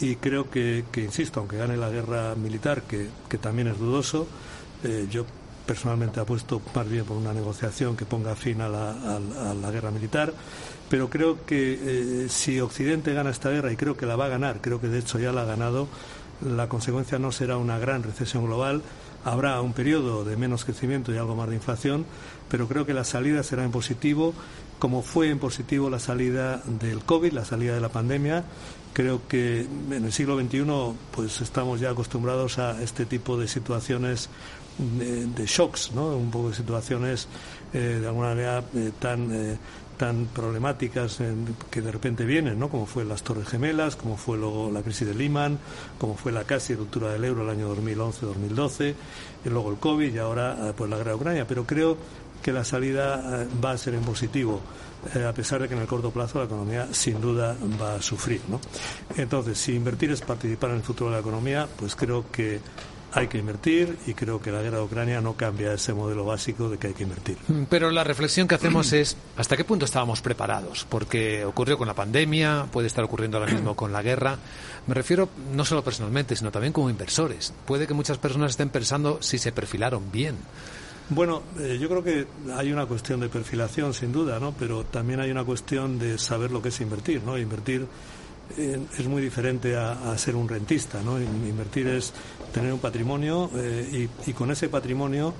Y 0.00 0.16
creo 0.16 0.48
que, 0.48 0.84
insisto, 0.96 1.40
aunque 1.40 1.58
gane 1.58 1.76
la 1.76 1.90
guerra 1.90 2.34
militar, 2.34 2.82
que, 2.82 3.08
también 3.38 3.68
es 3.68 3.78
dudoso, 3.78 4.26
eh, 4.84 5.06
yo 5.10 5.26
personalmente 5.68 6.18
apuesto 6.18 6.62
más 6.74 6.88
bien 6.88 7.04
por 7.04 7.18
una 7.18 7.34
negociación 7.34 7.94
que 7.94 8.06
ponga 8.06 8.34
fin 8.34 8.62
a 8.62 8.68
la, 8.70 9.70
guerra 9.70 9.90
militar, 9.90 10.32
pero 10.88 11.10
creo 11.10 11.44
que 11.44 12.24
eh, 12.24 12.28
si 12.30 12.58
Occidente 12.58 13.12
gana 13.12 13.28
esta 13.28 13.50
guerra, 13.50 13.70
y 13.70 13.76
creo 13.76 13.94
que 13.94 14.06
la 14.06 14.16
va 14.16 14.24
a 14.24 14.28
ganar, 14.28 14.62
creo 14.62 14.80
que 14.80 14.88
de 14.88 14.98
hecho 14.98 15.18
ya 15.18 15.30
la 15.30 15.42
ha 15.42 15.44
ganado, 15.44 15.86
la 16.40 16.70
consecuencia 16.70 17.18
no 17.18 17.32
será 17.32 17.58
una 17.58 17.78
gran 17.78 18.02
recesión 18.02 18.46
global, 18.46 18.80
habrá 19.26 19.60
un 19.60 19.74
periodo 19.74 20.24
de 20.24 20.38
menos 20.38 20.64
crecimiento 20.64 21.12
y 21.12 21.18
algo 21.18 21.36
más 21.36 21.50
de 21.50 21.56
inflación, 21.56 22.06
pero 22.48 22.66
creo 22.66 22.86
que 22.86 22.94
la 22.94 23.04
salida 23.04 23.42
será 23.42 23.62
en 23.62 23.70
positivo, 23.70 24.32
como 24.78 25.02
fue 25.02 25.28
en 25.28 25.38
positivo 25.38 25.90
la 25.90 25.98
salida 25.98 26.62
del 26.80 27.00
COVID, 27.00 27.32
la 27.32 27.44
salida 27.44 27.74
de 27.74 27.80
la 27.80 27.90
pandemia. 27.90 28.44
Creo 28.94 29.20
que 29.28 29.60
en 29.90 30.04
el 30.04 30.12
siglo 30.12 30.40
XXI 30.40 30.64
pues 31.12 31.40
estamos 31.40 31.78
ya 31.78 31.90
acostumbrados 31.90 32.58
a 32.58 32.82
este 32.82 33.04
tipo 33.04 33.36
de 33.36 33.46
situaciones 33.46 34.30
de, 34.78 35.46
shocks, 35.46 35.92
¿no? 35.92 36.16
un 36.16 36.30
poco 36.30 36.50
de 36.50 36.56
situaciones 36.56 37.28
eh, 37.72 37.98
de 38.00 38.06
alguna 38.06 38.28
manera 38.28 38.62
eh, 38.74 38.92
tan, 38.98 39.30
eh, 39.32 39.58
tan 39.96 40.26
problemáticas 40.26 41.18
que 41.70 41.82
de 41.82 41.92
repente 41.92 42.24
vienen, 42.24 42.58
¿no? 42.58 42.68
como 42.68 42.86
fue 42.86 43.04
las 43.04 43.22
Torres 43.22 43.48
Gemelas, 43.48 43.96
como 43.96 44.16
fue 44.16 44.38
luego 44.38 44.70
la 44.70 44.82
crisis 44.82 45.08
de 45.08 45.14
Lehman, 45.14 45.58
como 45.98 46.14
fue 46.14 46.32
la 46.32 46.44
casi 46.44 46.74
ruptura 46.74 47.12
del 47.12 47.24
euro 47.24 47.42
el 47.42 47.50
año 47.50 47.74
2011-2012, 47.74 48.94
y 49.44 49.48
luego 49.48 49.70
el 49.70 49.78
COVID 49.78 50.14
y 50.14 50.18
ahora 50.18 50.72
pues 50.76 50.88
la 50.88 50.96
guerra 50.96 51.10
de 51.10 51.16
Ucrania. 51.16 51.46
Pero 51.46 51.66
creo 51.66 51.96
que 52.40 52.52
la 52.52 52.64
salida 52.64 53.46
va 53.62 53.72
a 53.72 53.78
ser 53.78 53.94
en 53.94 54.02
positivo. 54.02 54.60
a 55.14 55.32
pesar 55.32 55.60
de 55.60 55.68
que 55.68 55.74
en 55.74 55.80
el 55.80 55.88
corto 55.88 56.12
plazo 56.12 56.38
la 56.38 56.44
economía 56.44 56.88
sin 56.92 57.20
duda 57.20 57.56
va 57.80 57.96
a 57.96 58.02
sufrir. 58.02 58.40
¿no? 58.48 58.60
Entonces, 59.16 59.58
si 59.58 59.74
invertir 59.74 60.12
es 60.12 60.20
participar 60.20 60.70
en 60.70 60.76
el 60.76 60.82
futuro 60.82 61.10
de 61.10 61.16
la 61.16 61.20
economía, 61.20 61.68
pues 61.76 61.96
creo 61.96 62.30
que 62.30 62.60
hay 63.12 63.28
que 63.28 63.38
invertir 63.38 63.96
y 64.06 64.14
creo 64.14 64.40
que 64.40 64.52
la 64.52 64.62
guerra 64.62 64.78
de 64.78 64.84
Ucrania 64.84 65.20
no 65.20 65.34
cambia 65.34 65.72
ese 65.72 65.94
modelo 65.94 66.24
básico 66.24 66.68
de 66.68 66.78
que 66.78 66.88
hay 66.88 66.94
que 66.94 67.04
invertir. 67.04 67.36
Mm, 67.48 67.64
pero 67.68 67.90
la 67.90 68.04
reflexión 68.04 68.46
que 68.46 68.54
hacemos 68.54 68.92
es 68.92 69.16
hasta 69.36 69.56
qué 69.56 69.64
punto 69.64 69.84
estábamos 69.84 70.20
preparados, 70.20 70.86
porque 70.88 71.44
ocurrió 71.44 71.78
con 71.78 71.88
la 71.88 71.94
pandemia, 71.94 72.66
puede 72.70 72.86
estar 72.86 73.04
ocurriendo 73.04 73.38
ahora 73.38 73.52
mismo 73.52 73.74
con 73.74 73.92
la 73.92 74.02
guerra. 74.02 74.38
Me 74.86 74.94
refiero 74.94 75.28
no 75.54 75.64
solo 75.64 75.82
personalmente, 75.82 76.36
sino 76.36 76.50
también 76.50 76.72
como 76.72 76.90
inversores. 76.90 77.52
Puede 77.66 77.86
que 77.86 77.94
muchas 77.94 78.18
personas 78.18 78.52
estén 78.52 78.70
pensando 78.70 79.18
si 79.20 79.38
se 79.38 79.52
perfilaron 79.52 80.10
bien. 80.12 80.36
Bueno, 81.10 81.42
eh, 81.58 81.78
yo 81.80 81.88
creo 81.88 82.04
que 82.04 82.26
hay 82.54 82.70
una 82.70 82.84
cuestión 82.84 83.20
de 83.20 83.30
perfilación, 83.30 83.94
sin 83.94 84.12
duda, 84.12 84.38
¿no? 84.38 84.52
Pero 84.58 84.84
también 84.84 85.20
hay 85.20 85.30
una 85.30 85.42
cuestión 85.42 85.98
de 85.98 86.18
saber 86.18 86.50
lo 86.50 86.60
que 86.60 86.68
es 86.68 86.80
invertir, 86.82 87.22
¿no? 87.22 87.38
Invertir 87.38 87.86
es 88.56 89.06
muy 89.06 89.22
diferente 89.22 89.76
a, 89.76 90.16
ser 90.16 90.36
un 90.36 90.48
rentista, 90.48 91.02
¿no? 91.02 91.20
Invertir 91.20 91.88
es 91.88 92.12
tener 92.52 92.72
un 92.72 92.78
patrimonio 92.78 93.50
eh, 93.54 94.08
y, 94.26 94.32
con 94.32 94.50
ese 94.50 94.68
patrimonio, 94.68 95.34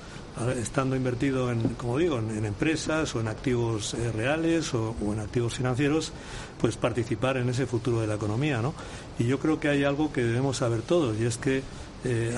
estando 0.57 0.95
invertido 0.95 1.51
en, 1.51 1.61
como 1.75 1.99
digo, 1.99 2.19
en, 2.19 2.45
empresas 2.45 3.15
o 3.15 3.21
en 3.21 3.29
activos 3.29 3.95
eh, 3.95 4.13
reales 4.13 4.73
o, 4.75 4.95
en 5.13 5.21
activos 5.21 5.55
financieros, 5.55 6.13
pues 6.61 6.77
participar 6.77 7.39
en 7.39 7.49
ese 7.49 7.67
futuro 7.67 8.01
de 8.01 8.07
la 8.07 8.15
economía, 8.15 8.61
¿no? 8.61 8.75
Y 9.19 9.25
yo 9.25 9.39
creo 9.39 9.59
que 9.59 9.69
hay 9.69 9.85
algo 9.85 10.13
que 10.13 10.23
debemos 10.23 10.59
saber 10.59 10.83
todos 10.83 11.19
y 11.19 11.25
es 11.25 11.39
que 11.39 11.63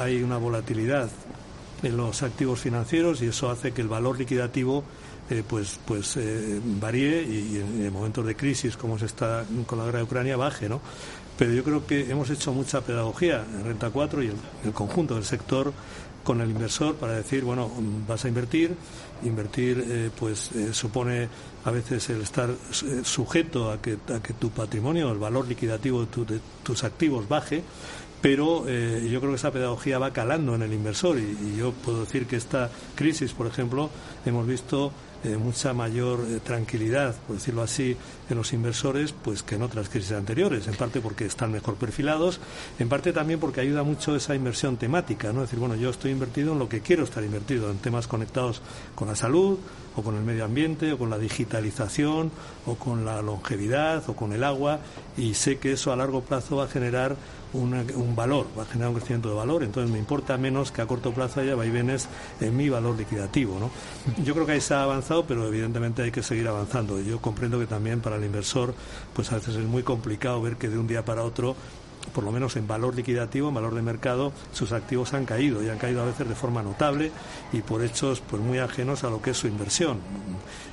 hay 0.00 0.22
una 0.22 0.38
volatilidad 0.38 1.10
en 1.82 1.96
los 1.96 2.22
activos 2.22 2.60
financieros 2.60 3.22
y 3.22 3.26
eso 3.26 3.50
hace 3.50 3.72
que 3.72 3.82
el 3.82 3.88
valor 3.88 4.18
liquidativo 4.18 4.84
eh, 5.30 5.44
pues, 5.46 5.78
pues 5.84 6.16
eh, 6.16 6.60
varíe 6.64 7.22
y, 7.22 7.56
en, 7.58 7.92
momentos 7.92 8.26
de 8.26 8.34
crisis 8.34 8.76
como 8.76 8.98
se 8.98 9.06
está 9.06 9.44
con 9.64 9.78
la 9.78 9.84
guerra 9.84 9.98
de 9.98 10.04
Ucrania 10.04 10.36
baje, 10.36 10.68
¿no? 10.68 10.80
Pero 11.38 11.52
yo 11.52 11.62
creo 11.62 11.86
que 11.86 12.10
hemos 12.10 12.28
hecho 12.30 12.52
mucha 12.52 12.80
pedagogía 12.80 13.46
en 13.54 13.64
Renta 13.64 13.90
4 13.90 14.24
y 14.24 14.26
el, 14.26 14.34
el 14.64 14.72
conjunto 14.72 15.14
del 15.14 15.24
sector 15.24 15.72
con 16.24 16.40
el 16.40 16.50
inversor 16.50 16.96
para 16.96 17.12
decir, 17.12 17.44
bueno, 17.44 17.70
vas 18.08 18.24
a 18.24 18.28
invertir, 18.28 18.74
invertir 19.22 19.84
eh, 19.88 20.10
pues 20.18 20.50
supone 20.72 21.28
a 21.64 21.70
veces 21.70 22.10
el 22.10 22.22
estar 22.22 22.50
sujeto 23.04 23.70
a 23.70 23.80
que, 23.80 23.98
a 24.12 24.20
que 24.20 24.32
tu 24.32 24.50
patrimonio, 24.50 25.12
el 25.12 25.18
valor 25.18 25.46
liquidativo 25.46 26.04
de, 26.04 26.24
de 26.24 26.40
tus 26.64 26.82
activos 26.82 27.28
baje, 27.28 27.62
pero 28.20 28.66
yo 28.68 29.20
creo 29.20 29.30
que 29.30 29.36
esa 29.36 29.50
pedagogía 29.50 29.98
va 29.98 30.12
calando 30.12 30.54
en 30.54 30.62
el 30.62 30.74
inversor 30.74 31.18
y, 31.18 31.56
yo 31.56 31.72
puedo 31.72 32.00
decir 32.00 32.26
que 32.26 32.36
esta 32.36 32.68
crisis, 32.94 33.32
por 33.32 33.46
ejemplo, 33.46 33.88
hemos 34.26 34.46
visto 34.46 34.92
eh, 35.22 35.36
mucha 35.36 35.74
mayor 35.74 36.20
eh, 36.28 36.40
tranquilidad, 36.42 37.14
por 37.26 37.36
decirlo 37.36 37.62
así, 37.62 37.96
en 38.30 38.36
los 38.36 38.52
inversores, 38.52 39.12
pues 39.12 39.42
que 39.42 39.56
en 39.56 39.62
otras 39.62 39.88
crisis 39.88 40.12
anteriores, 40.12 40.66
en 40.66 40.74
parte 40.74 41.00
porque 41.00 41.26
están 41.26 41.52
mejor 41.52 41.74
perfilados, 41.74 42.40
en 42.78 42.88
parte 42.88 43.12
también 43.12 43.38
porque 43.38 43.60
ayuda 43.60 43.82
mucho 43.82 44.16
esa 44.16 44.34
inversión 44.34 44.76
temática, 44.76 45.32
¿no? 45.32 45.42
Es 45.42 45.50
decir, 45.50 45.58
bueno, 45.58 45.74
yo 45.74 45.90
estoy 45.90 46.12
invertido 46.12 46.52
en 46.52 46.58
lo 46.58 46.68
que 46.68 46.80
quiero 46.80 47.04
estar 47.04 47.22
invertido, 47.22 47.70
en 47.70 47.78
temas 47.78 48.06
conectados 48.06 48.62
con 48.94 49.08
la 49.08 49.16
salud, 49.16 49.58
o 49.96 50.02
con 50.02 50.16
el 50.16 50.22
medio 50.22 50.44
ambiente, 50.44 50.92
o 50.92 50.98
con 50.98 51.10
la 51.10 51.18
digitalización, 51.18 52.30
o 52.66 52.76
con 52.76 53.04
la 53.04 53.20
longevidad, 53.20 54.08
o 54.08 54.14
con 54.14 54.32
el 54.32 54.44
agua, 54.44 54.80
y 55.16 55.34
sé 55.34 55.58
que 55.58 55.72
eso 55.72 55.92
a 55.92 55.96
largo 55.96 56.22
plazo 56.22 56.56
va 56.56 56.64
a 56.64 56.68
generar 56.68 57.16
un 57.52 58.14
valor, 58.14 58.46
va 58.56 58.62
a 58.62 58.66
generar 58.66 58.90
un 58.90 58.94
crecimiento 58.96 59.28
de 59.28 59.34
valor, 59.34 59.62
entonces 59.62 59.90
me 59.90 59.98
importa 59.98 60.36
menos 60.36 60.70
que 60.72 60.82
a 60.82 60.86
corto 60.86 61.12
plazo 61.12 61.40
haya 61.40 61.54
vaivenes 61.54 62.08
en 62.40 62.56
mi 62.56 62.68
valor 62.68 62.96
liquidativo. 62.96 63.58
¿no? 63.58 63.70
Yo 64.22 64.34
creo 64.34 64.46
que 64.46 64.52
ahí 64.52 64.60
se 64.60 64.74
ha 64.74 64.82
avanzado, 64.82 65.24
pero 65.26 65.46
evidentemente 65.46 66.02
hay 66.02 66.10
que 66.10 66.22
seguir 66.22 66.48
avanzando. 66.48 67.00
Yo 67.00 67.20
comprendo 67.20 67.58
que 67.58 67.66
también 67.66 68.00
para 68.00 68.16
el 68.16 68.24
inversor, 68.24 68.74
pues 69.14 69.32
a 69.32 69.36
veces 69.36 69.56
es 69.56 69.64
muy 69.64 69.82
complicado 69.82 70.40
ver 70.40 70.56
que 70.56 70.68
de 70.68 70.78
un 70.78 70.86
día 70.86 71.04
para 71.04 71.24
otro 71.24 71.56
por 72.12 72.24
lo 72.24 72.32
menos 72.32 72.56
en 72.56 72.66
valor 72.66 72.94
liquidativo, 72.94 73.48
en 73.48 73.54
valor 73.54 73.74
de 73.74 73.82
mercado, 73.82 74.32
sus 74.52 74.72
activos 74.72 75.14
han 75.14 75.24
caído 75.24 75.62
y 75.62 75.68
han 75.68 75.78
caído 75.78 76.02
a 76.02 76.06
veces 76.06 76.28
de 76.28 76.34
forma 76.34 76.62
notable 76.62 77.12
y 77.52 77.62
por 77.62 77.82
hechos 77.82 78.22
pues 78.28 78.42
muy 78.42 78.58
ajenos 78.58 79.04
a 79.04 79.10
lo 79.10 79.22
que 79.22 79.30
es 79.30 79.36
su 79.36 79.46
inversión. 79.46 79.98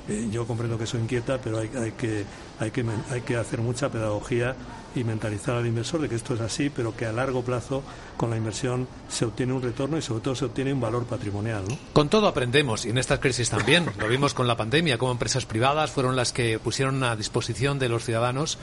Eh, 0.08 0.28
yo 0.30 0.46
comprendo 0.46 0.78
que 0.78 0.84
eso 0.84 0.98
inquieta, 0.98 1.38
pero 1.38 1.58
hay, 1.58 1.68
que, 1.68 2.24
hay, 2.58 2.70
que, 2.70 2.84
hay 3.10 3.20
que 3.20 3.36
hacer 3.36 3.60
mucha 3.60 3.90
pedagogía 3.90 4.56
y 4.94 5.04
mentalizar 5.04 5.54
al 5.54 5.66
inversor 5.66 6.00
de 6.00 6.08
que 6.08 6.14
esto 6.14 6.34
es 6.34 6.40
así, 6.40 6.70
pero 6.70 6.96
que 6.96 7.06
a 7.06 7.12
largo 7.12 7.42
plazo 7.42 7.82
con 8.16 8.30
la 8.30 8.36
inversión 8.36 8.88
se 9.08 9.24
obtiene 9.24 9.52
un 9.52 9.62
retorno 9.62 9.98
y 9.98 10.02
sobre 10.02 10.22
todo 10.22 10.34
se 10.34 10.46
obtiene 10.46 10.72
un 10.72 10.80
valor 10.80 11.04
patrimonial. 11.04 11.64
Con 11.92 12.08
todo 12.08 12.26
aprendemos 12.26 12.86
y 12.86 12.90
en 12.90 12.98
esta 12.98 13.20
crisis 13.20 13.50
también. 13.50 13.86
Lo 13.98 14.08
vimos 14.08 14.34
con 14.34 14.46
la 14.46 14.56
pandemia, 14.56 14.98
como 14.98 15.12
empresas 15.12 15.46
privadas 15.46 15.90
fueron 15.90 16.16
las 16.16 16.32
que 16.32 16.58
pusieron 16.58 17.02
a 17.04 17.16
disposición 17.16 17.78
de 17.78 17.88
los 17.88 18.04
ciudadanos 18.04 18.58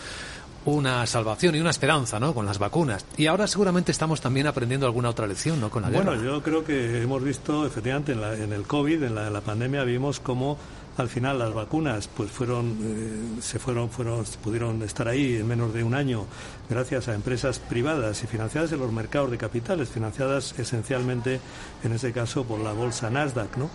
una 0.66 1.06
salvación 1.06 1.56
y 1.56 1.60
una 1.60 1.70
esperanza, 1.70 2.20
¿no? 2.20 2.34
Con 2.34 2.46
las 2.46 2.60
vacunas. 2.60 3.06
Y 3.18 3.28
ahora 3.28 3.48
seguramente 3.48 3.92
estamos 3.92 4.20
también 4.20 4.48
aprendiendo 4.48 4.86
alguna 4.86 5.10
otra 5.10 5.28
lección, 5.28 5.62
¿no? 5.62 5.70
Con 5.70 5.84
la 5.84 5.90
guerra. 5.90 6.04
Bueno, 6.04 6.24
yo 6.24 6.42
creo 6.42 6.66
que 6.66 7.02
hemos 7.02 7.24
visto, 7.24 7.66
efectivamente, 7.66 8.14
en, 8.14 8.52
el 8.52 8.64
COVID, 8.64 9.04
en 9.04 9.16
la, 9.16 9.42
pandemia, 9.42 9.84
vimos 9.84 10.20
cómo 10.20 10.58
al 10.98 11.10
final 11.10 11.38
las 11.40 11.54
vacunas 11.54 12.08
pues 12.08 12.32
fueron 12.32 12.78
eh, 12.82 13.42
se 13.42 13.60
fueron 13.60 13.90
fueron 13.90 14.24
pudieron 14.42 14.82
estar 14.82 15.10
ahí 15.10 15.36
en 15.36 15.46
menos 15.46 15.74
de 15.74 15.84
un 15.84 15.94
año 15.94 16.26
gracias 16.70 17.10
a 17.10 17.14
empresas 17.14 17.60
privadas 17.60 18.24
y 18.24 18.28
financiadas 18.28 18.72
en 18.72 18.80
los 18.80 18.94
mercados 18.94 19.30
de 19.30 19.38
capitales 19.38 19.90
financiadas 19.90 20.58
esencialmente 20.58 21.42
en 21.84 21.92
ese 21.92 22.14
caso 22.14 22.46
por 22.46 22.62
la 22.62 22.72
bolsa 22.72 23.10
Nasdaq 23.10 23.58
no 23.58 23.70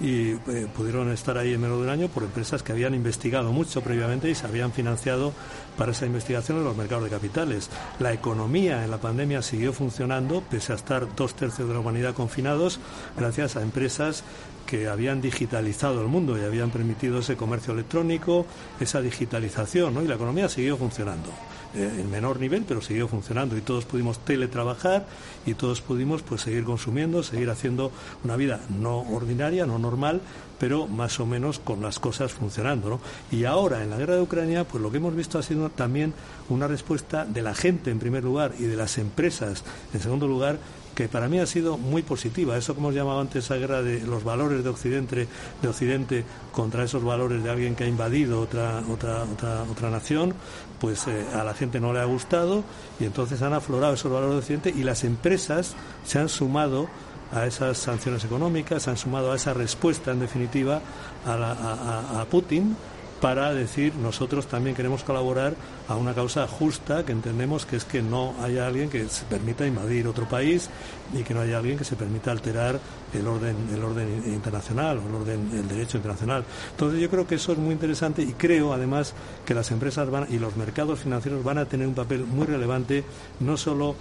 y 0.00 0.30
eh, 0.30 0.66
pudieron 0.74 1.10
estar 1.12 1.38
ahí 1.38 1.54
en 1.54 1.60
menos 1.60 1.78
de 1.78 1.84
un 1.84 1.90
año 1.90 2.08
por 2.08 2.24
empresas 2.24 2.62
que 2.62 2.72
habían 2.72 2.94
investigado 2.94 3.52
mucho 3.52 3.80
previamente 3.80 4.28
y 4.28 4.34
se 4.34 4.46
habían 4.46 4.72
financiado 4.72 5.32
para 5.78 5.92
esa 5.92 6.06
investigación 6.06 6.58
en 6.58 6.64
los 6.64 6.76
mercados 6.76 7.04
de 7.04 7.10
capitales. 7.10 7.70
La 7.98 8.12
economía 8.12 8.84
en 8.84 8.90
la 8.90 8.98
pandemia 8.98 9.42
siguió 9.42 9.72
funcionando 9.72 10.42
pese 10.42 10.72
a 10.72 10.76
estar 10.76 11.14
dos 11.14 11.34
tercios 11.34 11.68
de 11.68 11.74
la 11.74 11.80
humanidad 11.80 12.14
confinados 12.14 12.80
gracias 13.16 13.56
a 13.56 13.62
empresas 13.62 14.24
que 14.66 14.88
habían 14.88 15.20
digitalizado 15.20 16.00
el 16.00 16.08
mundo 16.08 16.38
y 16.38 16.42
habían 16.42 16.70
permitido 16.70 17.18
ese 17.18 17.36
comercio 17.36 17.74
electrónico, 17.74 18.46
esa 18.80 19.00
digitalización, 19.00 19.94
¿no? 19.94 20.02
y 20.02 20.08
la 20.08 20.14
economía 20.14 20.48
siguió 20.48 20.76
funcionando. 20.76 21.30
Eh, 21.74 21.90
en 21.98 22.08
menor 22.08 22.38
nivel, 22.38 22.64
pero 22.68 22.80
siguió 22.80 23.08
funcionando 23.08 23.56
y 23.56 23.60
todos 23.60 23.84
pudimos 23.84 24.20
teletrabajar 24.20 25.06
y 25.44 25.54
todos 25.54 25.80
pudimos 25.80 26.22
pues 26.22 26.42
seguir 26.42 26.62
consumiendo, 26.62 27.24
seguir 27.24 27.50
haciendo 27.50 27.90
una 28.22 28.36
vida 28.36 28.60
no 28.78 29.00
ordinaria, 29.00 29.66
no 29.66 29.80
normal, 29.80 30.20
pero 30.60 30.86
más 30.86 31.18
o 31.18 31.26
menos 31.26 31.58
con 31.58 31.82
las 31.82 31.98
cosas 31.98 32.32
funcionando. 32.32 32.88
¿no? 32.90 33.00
Y 33.32 33.44
ahora, 33.44 33.82
en 33.82 33.90
la 33.90 33.96
guerra 33.96 34.14
de 34.14 34.22
Ucrania, 34.22 34.62
pues 34.62 34.80
lo 34.82 34.92
que 34.92 34.98
hemos 34.98 35.16
visto 35.16 35.36
ha 35.36 35.42
sido 35.42 35.68
también 35.68 36.14
una 36.48 36.68
respuesta 36.68 37.24
de 37.24 37.42
la 37.42 37.54
gente, 37.54 37.90
en 37.90 37.98
primer 37.98 38.22
lugar, 38.22 38.52
y 38.56 38.64
de 38.64 38.76
las 38.76 38.96
empresas, 38.98 39.64
en 39.92 40.00
segundo 40.00 40.28
lugar, 40.28 40.58
que 40.94 41.08
para 41.08 41.28
mí 41.28 41.38
ha 41.38 41.46
sido 41.46 41.76
muy 41.76 42.02
positiva. 42.02 42.56
Eso 42.56 42.74
como 42.74 42.88
hemos 42.88 42.96
llamado 42.96 43.20
antes 43.20 43.44
esa 43.44 43.56
guerra 43.56 43.82
de 43.82 44.00
los 44.00 44.24
valores 44.24 44.62
de 44.62 44.70
Occidente, 44.70 45.28
de 45.60 45.68
Occidente 45.68 46.24
contra 46.52 46.84
esos 46.84 47.02
valores 47.02 47.42
de 47.42 47.50
alguien 47.50 47.74
que 47.74 47.84
ha 47.84 47.88
invadido 47.88 48.40
otra, 48.40 48.82
otra, 48.90 49.24
otra, 49.24 49.62
otra 49.64 49.90
nación, 49.90 50.34
pues 50.80 51.06
eh, 51.06 51.26
a 51.34 51.44
la 51.44 51.54
gente 51.54 51.80
no 51.80 51.92
le 51.92 52.00
ha 52.00 52.04
gustado 52.04 52.62
y 53.00 53.04
entonces 53.04 53.42
han 53.42 53.52
aflorado 53.52 53.94
esos 53.94 54.10
valores 54.10 54.34
de 54.34 54.38
Occidente 54.38 54.74
y 54.76 54.84
las 54.84 55.04
empresas 55.04 55.74
se 56.04 56.18
han 56.18 56.28
sumado 56.28 56.88
a 57.32 57.46
esas 57.46 57.78
sanciones 57.78 58.24
económicas, 58.24 58.84
se 58.84 58.90
han 58.90 58.96
sumado 58.96 59.32
a 59.32 59.36
esa 59.36 59.54
respuesta, 59.54 60.12
en 60.12 60.20
definitiva, 60.20 60.80
a, 61.26 62.20
a 62.20 62.24
Putin 62.26 62.76
para 63.20 63.52
decir 63.54 63.94
nosotros 63.96 64.46
también 64.46 64.76
queremos 64.76 65.02
colaborar 65.02 65.54
a 65.88 65.96
una 65.96 66.14
causa 66.14 66.46
justa 66.46 67.04
que 67.04 67.12
entendemos 67.12 67.66
que 67.66 67.76
es 67.76 67.84
que 67.84 68.02
no 68.02 68.34
haya 68.42 68.66
alguien 68.66 68.90
que 68.90 69.08
se 69.08 69.24
permita 69.24 69.66
invadir 69.66 70.06
otro 70.06 70.28
país 70.28 70.68
y 71.12 71.22
que 71.22 71.34
no 71.34 71.40
haya 71.40 71.58
alguien 71.58 71.78
que 71.78 71.84
se 71.84 71.96
permita 71.96 72.30
alterar 72.30 72.78
el 73.12 73.26
orden 73.26 73.56
el 73.72 73.82
orden 73.82 74.22
internacional 74.26 74.98
o 74.98 75.08
el 75.08 75.14
orden 75.14 75.50
el 75.54 75.68
derecho 75.68 75.96
internacional. 75.96 76.44
Entonces 76.70 77.00
yo 77.00 77.10
creo 77.10 77.26
que 77.26 77.36
eso 77.36 77.52
es 77.52 77.58
muy 77.58 77.72
interesante 77.72 78.22
y 78.22 78.32
creo 78.32 78.72
además 78.72 79.14
que 79.44 79.54
las 79.54 79.70
empresas 79.70 80.10
van 80.10 80.26
y 80.30 80.38
los 80.38 80.56
mercados 80.56 81.00
financieros 81.00 81.44
van 81.44 81.58
a 81.58 81.66
tener 81.66 81.86
un 81.86 81.94
papel 81.94 82.24
muy 82.24 82.46
relevante 82.46 83.04
no 83.40 83.56
solo 83.56 83.94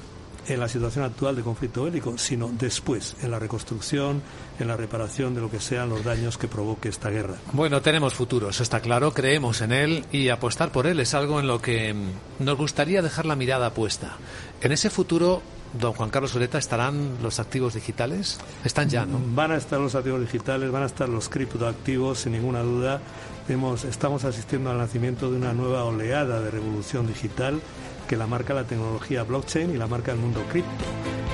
en 0.48 0.60
la 0.60 0.68
situación 0.68 1.06
actual 1.06 1.36
de 1.36 1.42
conflicto 1.42 1.84
bélico, 1.84 2.18
sino 2.18 2.50
después, 2.50 3.16
en 3.22 3.32
la 3.32 3.40
reconstrucción, 3.40 4.22
en 4.60 4.68
la 4.68 4.78
reparación 4.78 5.34
de 5.34 5.42
lo 5.42 5.50
que 5.50 5.60
sean 5.60 5.90
los 5.90 6.04
daños 6.04 6.38
que 6.38 6.48
provoque 6.48 6.90
esta 6.90 7.10
guerra. 7.10 7.36
Bueno, 7.54 7.82
tenemos 7.82 8.14
futuro, 8.14 8.50
eso 8.50 8.64
está 8.64 8.80
claro, 8.80 9.14
creemos 9.14 9.62
en 9.62 9.72
él 9.72 10.06
y 10.12 10.30
apostar 10.30 10.72
por 10.72 10.88
él 10.88 11.00
es 11.00 11.14
algo 11.14 11.40
en 11.40 11.48
lo 11.48 11.62
que 11.62 11.96
nos 12.40 12.58
gustaría 12.58 13.02
dejar 13.02 13.26
la 13.26 13.36
mirada 13.36 13.74
puesta. 13.74 14.18
En 14.62 14.72
ese 14.72 14.90
futuro, 14.90 15.42
don 15.80 15.94
Juan 15.94 16.10
Carlos 16.10 16.32
Soleta, 16.32 16.58
¿estarán 16.58 17.18
los 17.22 17.40
activos 17.40 17.74
digitales? 17.74 18.40
Están 18.64 18.90
ya, 18.90 19.06
¿no? 19.06 19.20
Van 19.34 19.52
a 19.52 19.58
estar 19.58 19.80
los 19.80 19.96
activos 19.96 20.22
digitales, 20.22 20.72
van 20.72 20.84
a 20.84 20.88
estar 20.88 21.10
los 21.10 21.30
criptoactivos, 21.30 22.20
sin 22.20 22.34
ninguna 22.34 22.62
duda. 22.62 23.02
Hemos, 23.50 23.84
estamos 23.84 24.24
asistiendo 24.24 24.72
al 24.72 24.78
nacimiento 24.78 25.30
de 25.30 25.38
una 25.38 25.54
nueva 25.54 25.84
oleada 25.84 26.40
de 26.40 26.50
revolución 26.52 27.08
digital 27.08 27.60
que 28.08 28.18
la 28.18 28.28
marca 28.28 28.54
la 28.54 28.66
tecnología 28.66 29.24
blockchain 29.24 29.72
y 29.72 29.78
la 29.78 29.88
marca 29.88 30.12
el 30.12 30.20
mundo 30.20 30.44
cripto. 30.50 30.86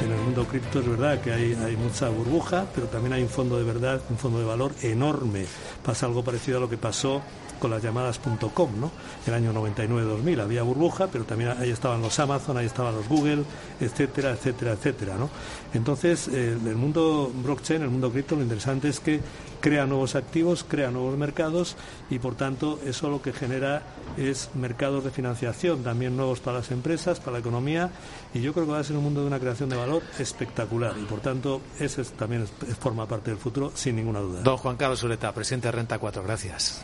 En 0.03 0.11
el 0.11 0.21
mundo 0.21 0.45
cripto 0.45 0.79
es 0.79 0.87
verdad 0.87 1.21
que 1.21 1.33
hay, 1.33 1.53
hay 1.53 1.75
mucha 1.75 2.09
burbuja, 2.09 2.65
pero 2.73 2.87
también 2.87 3.13
hay 3.13 3.21
un 3.21 3.29
fondo 3.29 3.57
de 3.57 3.63
verdad, 3.63 4.01
un 4.09 4.17
fondo 4.17 4.39
de 4.39 4.45
valor 4.45 4.71
enorme. 4.81 5.45
Pasa 5.83 6.05
algo 6.05 6.23
parecido 6.23 6.57
a 6.57 6.61
lo 6.61 6.69
que 6.69 6.77
pasó 6.77 7.21
con 7.59 7.71
las 7.71 7.83
llamadas 7.83 8.19
.com, 8.53 8.69
¿no? 8.79 8.91
El 9.27 9.33
año 9.33 9.53
99-2000 9.53 10.41
había 10.41 10.63
burbuja, 10.63 11.07
pero 11.07 11.25
también 11.25 11.51
ahí 11.59 11.69
estaban 11.69 12.01
los 12.01 12.17
Amazon, 12.19 12.57
ahí 12.57 12.65
estaban 12.65 12.95
los 12.95 13.07
Google, 13.07 13.43
etcétera, 13.79 14.31
etcétera, 14.31 14.73
etcétera, 14.73 15.15
¿no? 15.17 15.29
Entonces, 15.73 16.27
eh, 16.27 16.57
el 16.65 16.75
mundo 16.75 17.31
blockchain, 17.33 17.81
el 17.81 17.89
mundo 17.89 18.11
cripto, 18.11 18.35
lo 18.35 18.41
interesante 18.41 18.89
es 18.89 18.99
que 18.99 19.19
crea 19.59 19.85
nuevos 19.85 20.15
activos, 20.15 20.65
crea 20.67 20.89
nuevos 20.91 21.17
mercados 21.17 21.75
y, 22.09 22.19
por 22.19 22.35
tanto, 22.35 22.79
eso 22.85 23.09
lo 23.09 23.21
que 23.21 23.33
genera 23.33 23.83
es 24.17 24.49
mercados 24.55 25.03
de 25.03 25.11
financiación 25.11 25.83
también 25.83 26.15
nuevos 26.15 26.39
para 26.39 26.59
las 26.59 26.71
empresas, 26.71 27.19
para 27.19 27.33
la 27.33 27.39
economía 27.39 27.91
y 28.33 28.41
yo 28.41 28.53
creo 28.53 28.65
que 28.65 28.71
va 28.71 28.79
a 28.79 28.83
ser 28.83 28.95
un 28.95 29.03
mundo 29.03 29.21
de 29.21 29.27
una 29.27 29.39
creación 29.39 29.69
de 29.69 29.75
valor 29.75 30.03
espectacular 30.17 30.95
y, 30.97 31.05
por 31.05 31.19
tanto, 31.19 31.61
ese 31.79 32.03
también 32.03 32.45
forma 32.79 33.05
parte 33.07 33.31
del 33.31 33.39
futuro, 33.39 33.71
sin 33.73 33.95
ninguna 33.95 34.19
duda. 34.19 34.41
Don 34.41 34.57
Juan 34.57 34.77
Carlos 34.77 35.03
Ureta, 35.03 35.33
presidente 35.33 35.67
de 35.67 35.71
Renta 35.73 35.99
4, 35.99 36.23
gracias. 36.23 36.83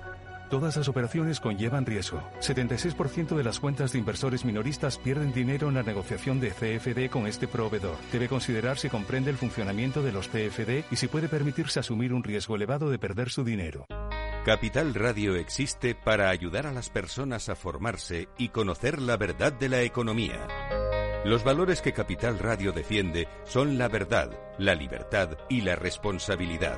Todas 0.51 0.75
las 0.75 0.89
operaciones 0.89 1.39
conllevan 1.39 1.85
riesgo. 1.85 2.21
76% 2.41 3.37
de 3.37 3.43
las 3.43 3.61
cuentas 3.61 3.93
de 3.93 3.99
inversores 3.99 4.43
minoristas 4.43 4.97
pierden 4.97 5.31
dinero 5.31 5.69
en 5.69 5.75
la 5.75 5.81
negociación 5.81 6.41
de 6.41 6.49
CFD 6.49 7.09
con 7.09 7.25
este 7.25 7.47
proveedor. 7.47 7.95
Debe 8.11 8.27
considerar 8.27 8.77
si 8.77 8.89
comprende 8.89 9.29
el 9.29 9.37
funcionamiento 9.37 10.03
de 10.03 10.11
los 10.11 10.27
CFD 10.27 10.83
y 10.91 10.97
si 10.97 11.07
puede 11.07 11.29
permitirse 11.29 11.79
asumir 11.79 12.11
un 12.11 12.21
riesgo 12.21 12.57
elevado 12.57 12.89
de 12.89 12.99
perder 12.99 13.29
su 13.29 13.45
dinero. 13.45 13.85
Capital 14.43 14.93
Radio 14.93 15.37
existe 15.37 15.95
para 15.95 16.29
ayudar 16.29 16.67
a 16.67 16.73
las 16.73 16.89
personas 16.89 17.47
a 17.47 17.55
formarse 17.55 18.27
y 18.37 18.49
conocer 18.49 19.01
la 19.01 19.15
verdad 19.15 19.53
de 19.53 19.69
la 19.69 19.83
economía. 19.83 20.49
Los 21.23 21.45
valores 21.45 21.81
que 21.81 21.93
Capital 21.93 22.39
Radio 22.39 22.73
defiende 22.73 23.29
son 23.45 23.77
la 23.77 23.87
verdad, 23.87 24.37
la 24.57 24.75
libertad 24.75 25.29
y 25.47 25.61
la 25.61 25.77
responsabilidad. 25.77 26.77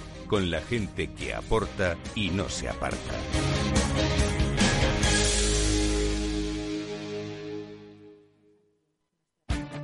con 0.31 0.49
la 0.49 0.61
gente 0.61 1.11
que 1.11 1.33
aporta 1.33 1.97
y 2.15 2.29
no 2.29 2.47
se 2.47 2.69
aparta. 2.69 2.97